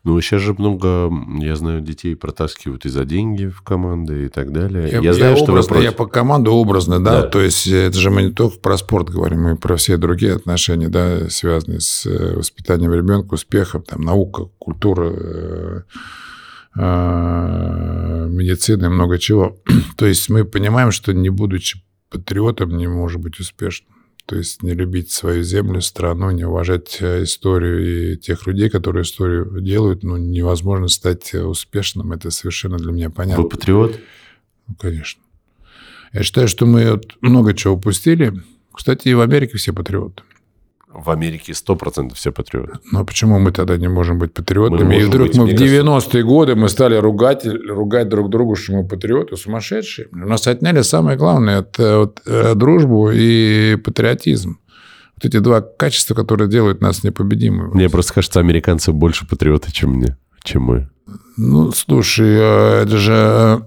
Ну, 0.03 0.19
сейчас 0.19 0.41
же 0.41 0.53
много, 0.53 1.09
я 1.39 1.55
знаю, 1.55 1.79
детей 1.79 2.13
протаскивают 2.17 2.85
и 2.85 2.89
за 2.89 3.05
деньги 3.05 3.45
в 3.45 3.61
команды 3.61 4.25
и 4.25 4.27
так 4.27 4.51
далее. 4.51 4.89
Я, 4.89 4.99
я, 4.99 5.13
знаю, 5.13 5.31
я 5.31 5.37
что 5.37 5.53
образно, 5.53 5.77
я 5.77 5.93
по 5.93 6.07
команду 6.07 6.51
образно, 6.51 7.01
да? 7.01 7.21
Да. 7.21 7.27
То 7.29 7.39
есть 7.39 7.67
это 7.67 7.97
же 7.97 8.09
мы 8.09 8.23
не 8.23 8.31
только 8.31 8.59
про 8.59 8.77
спорт 8.77 9.09
говорим, 9.09 9.43
мы 9.43 9.55
про 9.55 9.77
все 9.77 9.95
другие 9.95 10.33
отношения, 10.33 10.89
да, 10.89 11.29
связанные 11.29 11.79
с 11.79 12.05
э, 12.05 12.35
воспитанием 12.35 12.93
ребенка, 12.93 13.35
успехом, 13.35 13.83
там, 13.83 14.01
наука, 14.01 14.49
культура, 14.59 15.09
э, 15.15 15.81
э, 16.75 18.27
медицина 18.29 18.87
и 18.87 18.89
много 18.89 19.17
чего. 19.19 19.55
То 19.95 20.05
есть 20.05 20.29
мы 20.29 20.43
понимаем, 20.43 20.91
что 20.91 21.13
не 21.13 21.29
будучи 21.29 21.81
патриотом, 22.09 22.75
не 22.75 22.87
может 22.87 23.21
быть 23.21 23.39
успешным. 23.39 23.92
То 24.25 24.37
есть 24.37 24.63
не 24.63 24.73
любить 24.73 25.11
свою 25.11 25.43
землю, 25.43 25.81
страну, 25.81 26.31
не 26.31 26.45
уважать 26.45 26.97
э, 27.01 27.23
историю 27.23 28.13
и 28.13 28.17
тех 28.17 28.47
людей, 28.47 28.69
которые 28.69 29.03
историю 29.03 29.59
делают, 29.59 30.03
ну, 30.03 30.15
невозможно 30.15 30.87
стать 30.87 31.33
успешным. 31.33 32.13
Это 32.13 32.31
совершенно 32.31 32.77
для 32.77 32.91
меня 32.91 33.09
понятно. 33.09 33.43
Вы 33.43 33.49
патриот? 33.49 33.99
Ну, 34.67 34.75
конечно. 34.75 35.21
Я 36.13 36.23
считаю, 36.23 36.47
что 36.47 36.65
мы 36.65 37.01
много 37.21 37.53
чего 37.53 37.73
упустили. 37.73 38.33
Кстати, 38.73 39.09
и 39.09 39.13
в 39.13 39.19
Америке 39.19 39.57
все 39.57 39.73
патриоты. 39.73 40.23
В 40.93 41.09
Америке 41.09 41.53
100% 41.53 42.13
все 42.13 42.31
патриоты. 42.31 42.73
Но 42.91 43.03
почему 43.03 43.39
мы 43.39 43.51
тогда 43.51 43.77
не 43.77 43.87
можем 43.87 44.19
быть 44.19 44.33
патриотами? 44.33 44.83
Мы 44.83 45.01
и 45.01 45.03
вдруг 45.03 45.33
мы 45.33 45.45
в 45.45 45.47
мне 45.47 45.57
кажется. 45.57 46.17
90-е 46.17 46.23
годы 46.23 46.55
мы 46.55 46.69
стали 46.69 46.95
ругать, 46.95 47.45
ругать 47.45 48.09
друг 48.09 48.29
другу, 48.29 48.55
что 48.55 48.73
мы 48.73 48.87
патриоты, 48.87 49.35
сумасшедшие. 49.35 50.07
У 50.11 50.17
нас 50.17 50.47
отняли 50.47 50.81
самое 50.81 51.17
главное– 51.17 51.59
это 51.61 51.97
вот, 51.99 52.21
э, 52.27 52.53
дружбу 52.55 53.09
и 53.11 53.75
патриотизм. 53.77 54.59
Вот 55.15 55.25
эти 55.25 55.39
два 55.39 55.61
качества, 55.61 56.13
которые 56.13 56.47
делают 56.47 56.81
нас 56.81 57.03
непобедимыми. 57.03 57.73
Мне 57.73 57.89
просто 57.89 58.13
кажется, 58.13 58.39
американцы 58.39 58.91
больше 58.91 59.27
патриоты, 59.27 59.71
чем 59.71 59.93
мне, 59.93 60.17
чем 60.43 60.63
мы. 60.63 60.89
Ну, 61.37 61.71
слушай, 61.71 62.27
э, 62.29 62.83
это 62.83 62.97
же 62.97 63.65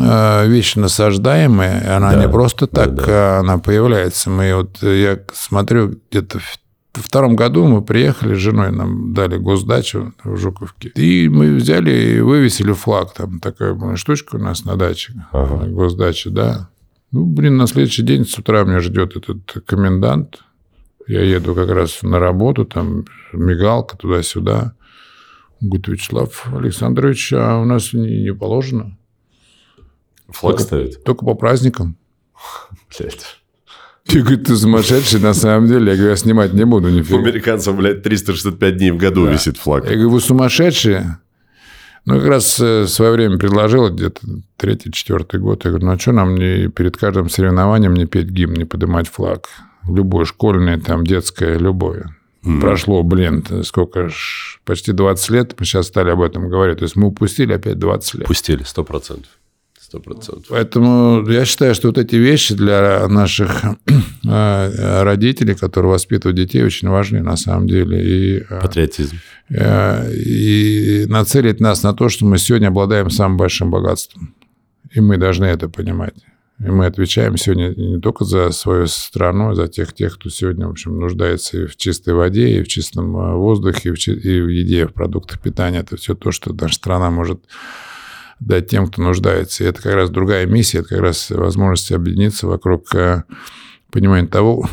э, 0.00 0.46
вещь 0.48 0.74
насаждаемая, 0.74 1.96
она 1.96 2.12
Да, 2.12 2.20
не 2.20 2.28
просто 2.28 2.68
да, 2.70 2.86
так, 2.86 3.08
э, 3.08 3.38
она 3.38 3.58
появляется. 3.58 4.30
Мы 4.30 4.54
вот, 4.54 4.82
я 4.82 5.20
смотрю, 5.32 5.94
где-то 6.10 6.40
в 6.40 6.58
втором 7.02 7.34
году 7.36 7.66
мы 7.66 7.82
приехали 7.82 8.34
с 8.34 8.38
женой, 8.38 8.70
нам 8.70 9.12
дали 9.14 9.36
госдачу 9.36 10.14
в 10.22 10.36
Жуковке. 10.36 10.88
И 10.90 11.28
мы 11.28 11.54
взяли 11.56 11.90
и 12.16 12.20
вывесили 12.20 12.72
флаг. 12.72 13.12
Там 13.14 13.40
такая 13.40 13.74
была 13.74 13.96
штучка 13.96 14.36
у 14.36 14.38
нас 14.38 14.64
на 14.64 14.76
даче, 14.76 15.12
Ага. 15.32 15.66
госдача, 15.66 16.30
да. 16.30 16.68
Ну, 17.10 17.24
блин, 17.26 17.56
на 17.56 17.66
следующий 17.66 18.02
день 18.02 18.24
с 18.26 18.38
утра 18.38 18.64
меня 18.64 18.80
ждет 18.80 19.16
этот 19.16 19.64
комендант. 19.66 20.40
Я 21.06 21.22
еду 21.22 21.54
как 21.54 21.68
раз 21.70 22.02
на 22.02 22.18
работу, 22.18 22.64
там 22.64 23.04
мигалка 23.32 23.96
туда-сюда. 23.96 24.74
Он 25.60 25.68
говорит, 25.68 25.88
Вячеслав 25.88 26.46
Александрович, 26.54 27.32
а 27.32 27.60
у 27.60 27.64
нас 27.64 27.92
не, 27.92 28.22
не 28.24 28.34
положено. 28.34 28.96
Флаг 30.28 30.52
Только- 30.56 30.62
ставит? 30.64 31.04
Только 31.04 31.24
по 31.24 31.34
праздникам. 31.34 31.96
Блядь. 32.98 33.40
Я 34.06 34.20
говорю, 34.20 34.38
ты 34.44 34.54
сумасшедший 34.56 35.20
на 35.20 35.32
самом 35.34 35.66
деле. 35.66 35.92
Я 35.92 35.96
говорю, 35.96 36.10
я 36.10 36.16
снимать 36.16 36.52
не 36.52 36.64
буду 36.66 36.88
У 36.88 36.90
нифига. 36.90 37.18
американцев, 37.18 37.74
блядь, 37.76 38.02
365 38.02 38.76
дней 38.76 38.90
в 38.90 38.96
году 38.98 39.24
Да. 39.24 39.32
висит 39.32 39.56
флаг. 39.56 39.84
Я 39.84 39.92
говорю, 39.92 40.10
вы 40.10 40.20
сумасшедшие? 40.20 41.18
Ну, 42.04 42.18
как 42.18 42.28
раз 42.28 42.60
э, 42.60 42.82
в 42.82 42.88
свое 42.88 43.12
время 43.12 43.38
предложила, 43.38 43.88
где-то 43.88 44.20
третий, 44.58 44.92
четвертый 44.92 45.40
год. 45.40 45.64
Я 45.64 45.70
говорю, 45.70 45.86
ну, 45.86 45.92
а 45.92 45.98
что 45.98 46.12
нам 46.12 46.34
не 46.34 46.68
перед 46.68 46.98
каждым 46.98 47.30
соревнованием 47.30 47.94
не 47.94 48.04
петь 48.04 48.26
гимн, 48.28 48.52
не 48.52 48.64
поднимать 48.66 49.08
флаг? 49.08 49.48
Любой 49.88 50.26
школьный, 50.26 50.78
там, 50.78 51.04
детское, 51.06 51.56
любое. 51.56 52.14
Мгм. 52.42 52.60
Прошло, 52.60 53.02
блин, 53.02 53.42
сколько 53.64 54.10
ж, 54.10 54.60
почти 54.66 54.92
20 54.92 55.30
лет, 55.30 55.54
мы 55.58 55.64
сейчас 55.64 55.86
стали 55.86 56.10
об 56.10 56.20
этом 56.20 56.50
говорить. 56.50 56.76
То 56.78 56.82
есть 56.84 56.94
мы 56.94 57.06
упустили 57.06 57.54
опять 57.54 57.78
20 57.78 58.14
лет. 58.16 58.26
Пустили, 58.26 58.64
сто 58.64 58.84
процентов. 58.84 59.30
Сто 59.94 60.00
процентов. 60.00 60.46
Поэтому 60.48 61.28
я 61.28 61.44
считаю, 61.44 61.74
что 61.74 61.88
вот 61.88 61.98
эти 61.98 62.16
вещи 62.16 62.54
для 62.54 63.06
наших 63.06 63.62
э, 64.24 65.02
родителей, 65.04 65.54
которые 65.54 65.92
воспитывают 65.92 66.36
детей, 66.36 66.64
очень 66.64 66.88
важны 66.88 67.22
на 67.22 67.36
самом 67.36 67.68
деле. 67.68 68.02
И, 68.02 68.38
э, 68.40 68.60
Патриотизм. 68.60 69.18
э, 69.50 70.12
и 70.12 71.06
нацелить 71.08 71.60
нас 71.60 71.84
на 71.84 71.92
то, 71.92 72.08
что 72.08 72.26
мы 72.26 72.38
сегодня 72.38 72.68
обладаем 72.68 73.08
самым 73.08 73.36
большим 73.36 73.70
богатством. 73.70 74.34
И 74.90 75.00
мы 75.00 75.16
должны 75.16 75.44
это 75.44 75.68
понимать. 75.68 76.14
И 76.58 76.70
мы 76.70 76.86
отвечаем 76.86 77.36
сегодня 77.36 77.74
не 77.76 78.00
только 78.00 78.24
за 78.24 78.50
свою 78.50 78.88
страну, 78.88 79.50
а 79.50 79.54
за 79.54 79.68
тех, 79.68 79.92
тех, 79.92 80.14
кто 80.14 80.28
сегодня, 80.28 80.66
в 80.66 80.70
общем, 80.70 80.98
нуждается 80.98 81.58
и 81.62 81.66
в 81.66 81.76
чистой 81.76 82.14
воде, 82.14 82.48
и 82.48 82.62
в 82.62 82.68
чистом 82.68 83.16
э, 83.16 83.34
воздухе, 83.36 83.90
и 83.90 83.92
в, 83.92 84.08
и 84.08 84.40
в 84.40 84.48
еде, 84.48 84.82
и 84.82 84.86
в 84.86 84.92
продуктах 84.92 85.40
питания. 85.40 85.78
Это 85.78 85.96
все 85.96 86.16
то, 86.16 86.32
что 86.32 86.52
наша 86.52 86.74
страна 86.74 87.10
может 87.10 87.44
дать 88.46 88.68
тем, 88.68 88.86
кто 88.86 89.02
нуждается. 89.02 89.64
И 89.64 89.66
это 89.66 89.82
как 89.82 89.94
раз 89.94 90.10
другая 90.10 90.46
миссия, 90.46 90.78
это 90.78 90.90
как 90.90 91.00
раз 91.00 91.30
возможность 91.30 91.92
объединиться 91.92 92.46
вокруг 92.46 92.94
э, 92.94 93.24
понимания 93.90 94.28
того, 94.28 94.68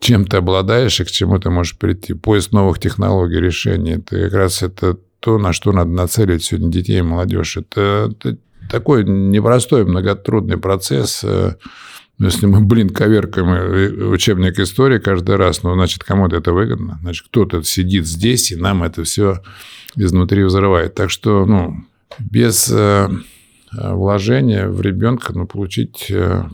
чем 0.00 0.24
ты 0.24 0.38
обладаешь 0.38 1.00
и 1.00 1.04
к 1.04 1.10
чему 1.10 1.38
ты 1.38 1.50
можешь 1.50 1.78
прийти. 1.78 2.14
Поиск 2.14 2.52
новых 2.52 2.78
технологий, 2.78 3.40
решений. 3.40 3.92
Это 3.92 4.16
как 4.24 4.32
раз 4.32 4.62
это 4.62 4.98
то, 5.20 5.38
на 5.38 5.52
что 5.52 5.72
надо 5.72 5.90
нацелить 5.90 6.42
сегодня 6.42 6.70
детей 6.70 6.98
и 6.98 7.02
молодежь. 7.02 7.56
Это, 7.56 8.10
это 8.10 8.38
такой 8.70 9.04
непростой, 9.04 9.84
многотрудный 9.84 10.56
процесс. 10.56 11.22
Э, 11.22 11.54
ну, 12.18 12.26
Если 12.26 12.46
мы, 12.46 12.60
блин, 12.60 12.90
коверкаем 12.90 13.48
э, 13.50 14.06
учебник 14.06 14.58
истории 14.58 14.98
каждый 14.98 15.36
раз, 15.36 15.62
ну, 15.62 15.74
значит, 15.74 16.02
кому-то 16.02 16.36
это 16.36 16.52
выгодно. 16.52 16.98
Значит, 17.02 17.26
кто-то 17.28 17.62
сидит 17.62 18.06
здесь, 18.06 18.52
и 18.52 18.56
нам 18.56 18.82
это 18.82 19.04
все 19.04 19.42
изнутри 19.96 20.42
взрывает. 20.44 20.94
Так 20.94 21.10
что, 21.10 21.44
ну, 21.46 21.84
без 22.18 22.70
э, 22.70 23.08
э, 23.76 23.94
вложения 23.94 24.68
в 24.68 24.80
ребенка, 24.80 25.32
ну, 25.34 25.46
получить 25.46 26.06
э, 26.10 26.44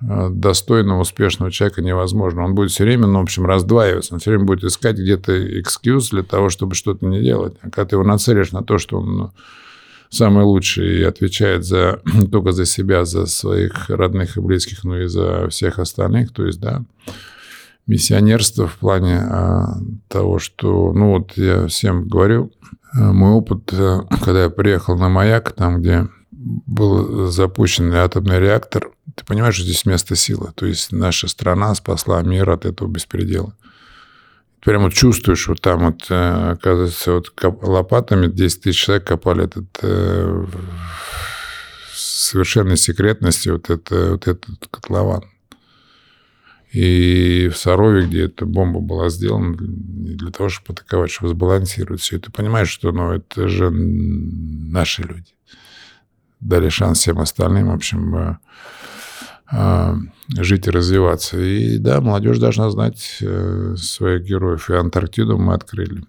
достойного, 0.00 1.00
успешного 1.00 1.52
человека 1.52 1.80
невозможно. 1.80 2.44
Он 2.44 2.54
будет 2.54 2.70
все 2.70 2.84
время, 2.84 3.06
ну, 3.06 3.20
в 3.20 3.22
общем, 3.22 3.46
раздваиваться. 3.46 4.14
Он 4.14 4.20
все 4.20 4.30
время 4.30 4.44
будет 4.44 4.64
искать 4.64 4.96
где-то 4.96 5.60
экскьюз 5.60 6.10
для 6.10 6.22
того, 6.22 6.48
чтобы 6.48 6.74
что-то 6.74 7.06
не 7.06 7.20
делать. 7.20 7.54
А 7.60 7.70
когда 7.70 7.84
ты 7.84 7.96
его 7.96 8.04
нацелишь 8.04 8.52
на 8.52 8.62
то, 8.62 8.78
что 8.78 8.98
он 8.98 9.16
ну, 9.16 9.32
самый 10.10 10.44
лучший 10.44 11.00
и 11.00 11.02
отвечает 11.02 11.64
за, 11.64 12.00
только 12.30 12.52
за 12.52 12.66
себя, 12.66 13.04
за 13.04 13.26
своих 13.26 13.88
родных 13.88 14.36
и 14.36 14.40
близких, 14.40 14.84
ну 14.84 14.98
и 14.98 15.06
за 15.06 15.48
всех 15.48 15.78
остальных, 15.78 16.32
то 16.32 16.44
есть, 16.46 16.60
да, 16.60 16.84
миссионерство 17.86 18.68
в 18.68 18.76
плане 18.76 19.18
а, 19.18 19.78
того, 20.08 20.38
что, 20.38 20.92
ну 20.92 21.10
вот 21.10 21.36
я 21.36 21.66
всем 21.66 22.08
говорю, 22.08 22.52
мой 22.94 23.32
опыт, 23.32 23.72
а, 23.72 24.06
когда 24.24 24.44
я 24.44 24.50
приехал 24.50 24.96
на 24.96 25.08
Маяк, 25.08 25.52
там, 25.52 25.80
где 25.80 26.08
был 26.30 27.30
запущен 27.30 27.92
атомный 27.94 28.40
реактор, 28.40 28.90
ты 29.14 29.24
понимаешь, 29.24 29.54
что 29.54 29.64
здесь 29.64 29.84
место 29.84 30.16
силы. 30.16 30.52
То 30.54 30.66
есть 30.66 30.92
наша 30.92 31.28
страна 31.28 31.74
спасла 31.74 32.22
мир 32.22 32.50
от 32.50 32.64
этого 32.64 32.88
беспредела. 32.88 33.54
Ты 34.60 34.70
прямо 34.70 34.84
вот 34.84 34.94
чувствуешь, 34.94 35.48
вот 35.48 35.60
там 35.60 35.86
вот, 35.86 36.06
э, 36.08 36.52
оказывается, 36.52 37.12
вот 37.12 37.32
лопатами 37.62 38.28
10 38.28 38.62
тысяч 38.62 38.84
человек 38.84 39.06
копали 39.06 39.44
этот 39.44 39.66
э, 39.82 40.46
с 41.92 42.28
совершенной 42.30 42.76
секретностью 42.76 43.54
вот, 43.54 43.70
это, 43.70 44.12
вот 44.12 44.28
этот 44.28 44.46
котлован. 44.70 45.24
И 46.72 47.50
в 47.52 47.56
Сарове, 47.58 48.06
где 48.06 48.24
эта 48.24 48.46
бомба 48.46 48.80
была 48.80 49.10
сделана 49.10 49.54
для 49.58 50.30
того, 50.30 50.48
чтобы 50.48 50.72
атаковать, 50.72 51.10
чтобы 51.10 51.28
сбалансировать 51.28 52.00
все. 52.00 52.16
И 52.16 52.18
ты 52.18 52.32
понимаешь, 52.32 52.70
что 52.70 52.92
ну, 52.92 53.12
это 53.12 53.46
же 53.46 53.70
наши 53.70 55.02
люди. 55.02 55.34
Дали 56.40 56.70
шанс 56.70 57.00
всем 57.00 57.18
остальным, 57.20 57.68
в 57.68 57.74
общем, 57.74 58.16
э, 58.16 58.36
э, 59.52 59.94
жить 60.38 60.66
и 60.66 60.70
развиваться. 60.70 61.38
И 61.38 61.76
да, 61.76 62.00
молодежь 62.00 62.38
должна 62.38 62.70
знать 62.70 63.18
э, 63.20 63.74
своих 63.76 64.24
героев. 64.24 64.70
И 64.70 64.74
Антарктиду 64.74 65.36
мы 65.36 65.52
открыли, 65.52 66.04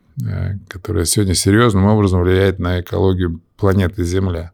которая 0.69 1.03
сегодня 1.03 1.35
серьезным 1.35 1.85
образом 1.85 2.22
влияет 2.22 2.60
на 2.60 2.80
экологию 2.80 3.41
планеты 3.57 4.06
Земля. 4.06 4.53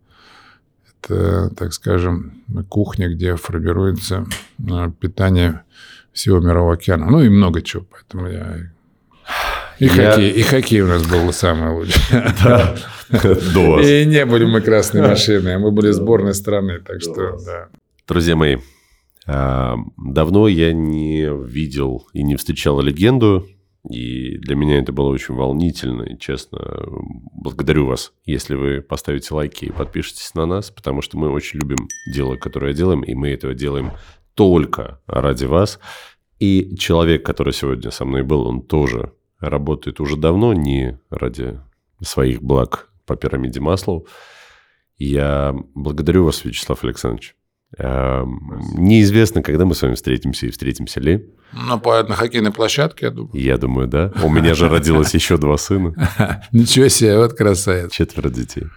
Это, 1.03 1.51
так 1.55 1.71
скажем, 1.71 2.43
кухня, 2.67 3.09
где 3.09 3.35
формируется 3.35 4.25
питание 4.99 5.61
всего 6.13 6.39
Мирового 6.39 6.73
океана. 6.73 7.09
Ну 7.09 7.21
и 7.21 7.29
много 7.29 7.61
чего. 7.61 7.85
Поэтому 7.89 8.27
я... 8.27 8.71
И, 9.79 9.85
Я- 9.85 10.11
хоккей, 10.11 10.31
и 10.31 10.41
хоккей 10.41 10.81
у 10.81 10.87
нас 10.87 11.07
был 11.07 11.31
самый 11.31 11.71
лучший. 11.71 12.01
До 13.53 13.71
вас. 13.71 13.85
И 13.85 14.05
не 14.05 14.25
были 14.25 14.45
мы 14.45 14.61
красной 14.61 15.01
машиной, 15.07 15.55
а 15.55 15.59
мы 15.59 15.71
были 15.71 15.91
сборной 15.91 16.33
страны. 16.33 16.79
Так 16.79 17.01
что, 17.01 17.37
да. 17.45 17.69
Друзья 18.07 18.35
мои, 18.35 18.57
а, 19.25 19.75
давно 19.97 20.47
я 20.47 20.73
не 20.73 21.29
видел 21.45 22.07
и 22.13 22.23
не 22.23 22.35
встречал 22.35 22.81
легенду, 22.81 23.47
и 23.89 24.37
для 24.37 24.55
меня 24.55 24.79
это 24.79 24.91
было 24.91 25.07
очень 25.07 25.35
волнительно, 25.35 26.03
и 26.03 26.17
честно, 26.19 26.59
благодарю 27.33 27.85
вас, 27.85 28.11
если 28.25 28.55
вы 28.55 28.81
поставите 28.81 29.33
лайки 29.33 29.65
и 29.65 29.71
подпишетесь 29.71 30.33
на 30.35 30.45
нас, 30.45 30.69
потому 30.69 31.01
что 31.01 31.17
мы 31.17 31.29
очень 31.29 31.59
любим 31.59 31.87
дело, 32.13 32.35
которое 32.35 32.73
делаем, 32.73 33.01
и 33.03 33.15
мы 33.15 33.29
этого 33.29 33.53
делаем 33.53 33.91
только 34.39 35.01
ради 35.05 35.43
вас. 35.43 35.79
И 36.39 36.77
человек, 36.77 37.25
который 37.25 37.51
сегодня 37.51 37.91
со 37.91 38.05
мной 38.05 38.23
был, 38.23 38.47
он 38.47 38.61
тоже 38.61 39.11
работает 39.41 39.99
уже 39.99 40.15
давно 40.15 40.53
не 40.53 40.97
ради 41.09 41.59
своих 42.01 42.41
благ 42.41 42.87
по 43.05 43.17
пирамиде 43.17 43.59
Маслоу. 43.59 44.07
Я 44.97 45.53
благодарю 45.75 46.23
вас, 46.23 46.45
Вячеслав 46.45 46.85
Александрович. 46.85 47.35
Эм, 47.77 48.61
неизвестно, 48.77 49.43
когда 49.43 49.65
мы 49.65 49.75
с 49.75 49.81
вами 49.81 49.95
встретимся 49.95 50.45
и 50.45 50.51
встретимся 50.51 51.01
ли. 51.01 51.29
Ну, 51.51 51.77
по, 51.77 52.01
на 52.03 52.15
хоккейной 52.15 52.53
площадке, 52.53 53.07
я 53.07 53.11
думаю. 53.11 53.31
Я 53.33 53.57
думаю, 53.57 53.87
да. 53.89 54.13
У 54.23 54.29
меня 54.29 54.53
же 54.53 54.69
родилось 54.69 55.13
еще 55.13 55.35
два 55.35 55.57
сына. 55.57 55.93
Ничего 56.53 56.87
себе, 56.87 57.17
вот 57.17 57.33
красавец. 57.33 57.91
Четверо 57.91 58.29
детей. 58.29 58.67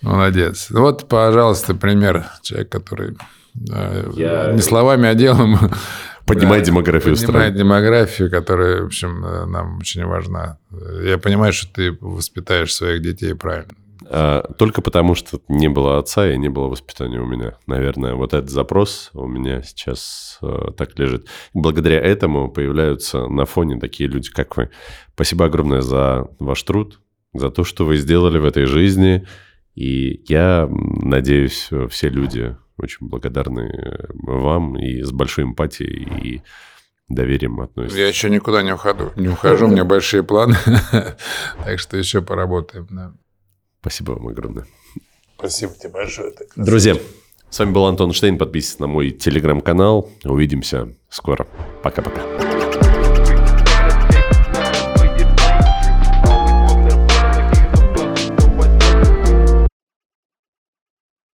Молодец. 0.00 0.66
Вот, 0.70 1.08
пожалуйста, 1.08 1.76
пример 1.76 2.26
человека, 2.42 2.80
который 2.80 3.16
я... 3.54 4.52
не 4.52 4.62
словами, 4.62 5.08
а 5.08 5.14
делом 5.14 5.58
Поднимает 6.26 6.64
демографию 6.64 7.16
страны. 7.16 7.32
Поднимает 7.32 7.56
демографию, 7.56 8.30
которая, 8.30 8.82
в 8.82 8.86
общем, 8.86 9.24
э, 9.24 9.44
нам 9.46 9.78
очень 9.78 10.04
важна. 10.04 10.58
Я 11.02 11.18
понимаю, 11.18 11.52
что 11.52 11.72
ты 11.72 11.96
воспитаешь 12.00 12.74
своих 12.74 13.02
детей 13.02 13.34
правильно. 13.34 13.74
А, 14.08 14.42
только 14.58 14.82
потому, 14.82 15.14
что 15.14 15.40
не 15.48 15.68
было 15.68 15.98
отца 15.98 16.30
и 16.30 16.38
не 16.38 16.48
было 16.48 16.68
воспитания 16.68 17.20
у 17.20 17.26
меня. 17.26 17.54
Наверное, 17.66 18.14
вот 18.14 18.34
этот 18.34 18.50
запрос 18.50 19.10
у 19.14 19.26
меня 19.26 19.62
сейчас 19.62 20.38
э, 20.42 20.70
так 20.76 20.98
лежит. 20.98 21.26
Благодаря 21.54 22.00
этому 22.00 22.50
появляются 22.50 23.26
на 23.26 23.44
фоне 23.44 23.78
такие 23.78 24.08
люди, 24.08 24.30
как 24.30 24.56
вы. 24.56 24.70
Спасибо 25.14 25.46
огромное 25.46 25.82
за 25.82 26.28
ваш 26.38 26.62
труд, 26.62 27.00
за 27.34 27.50
то, 27.50 27.64
что 27.64 27.84
вы 27.84 27.96
сделали 27.96 28.38
в 28.38 28.44
этой 28.44 28.66
жизни. 28.66 29.26
И 29.74 30.22
я 30.28 30.68
надеюсь, 30.70 31.70
все 31.88 32.08
люди 32.08 32.56
очень 32.78 33.08
благодарны 33.08 34.08
вам 34.22 34.78
и 34.78 35.02
с 35.02 35.12
большой 35.12 35.44
эмпатией 35.44 36.20
и 36.20 36.42
доверием 37.08 37.60
относятся. 37.60 37.98
Я 37.98 38.08
еще 38.08 38.30
никуда 38.30 38.62
не 38.62 38.72
ухожу. 38.72 39.10
Не 39.16 39.28
ухожу, 39.28 39.66
у 39.66 39.70
меня 39.70 39.84
большие 39.84 40.22
планы. 40.22 40.56
Так 41.64 41.78
что 41.78 41.96
еще 41.96 42.22
поработаем. 42.22 43.18
Спасибо 43.80 44.12
вам 44.12 44.28
огромное. 44.28 44.66
Спасибо 45.38 45.74
тебе 45.74 45.90
большое. 45.90 46.32
Друзья, 46.56 46.96
с 47.50 47.58
вами 47.58 47.72
был 47.72 47.86
Антон 47.86 48.12
Штейн. 48.12 48.38
Подписывайтесь 48.38 48.78
на 48.80 48.86
мой 48.86 49.10
телеграм-канал. 49.10 50.08
Увидимся 50.24 50.94
скоро. 51.08 51.46
Пока-пока. 51.82 52.51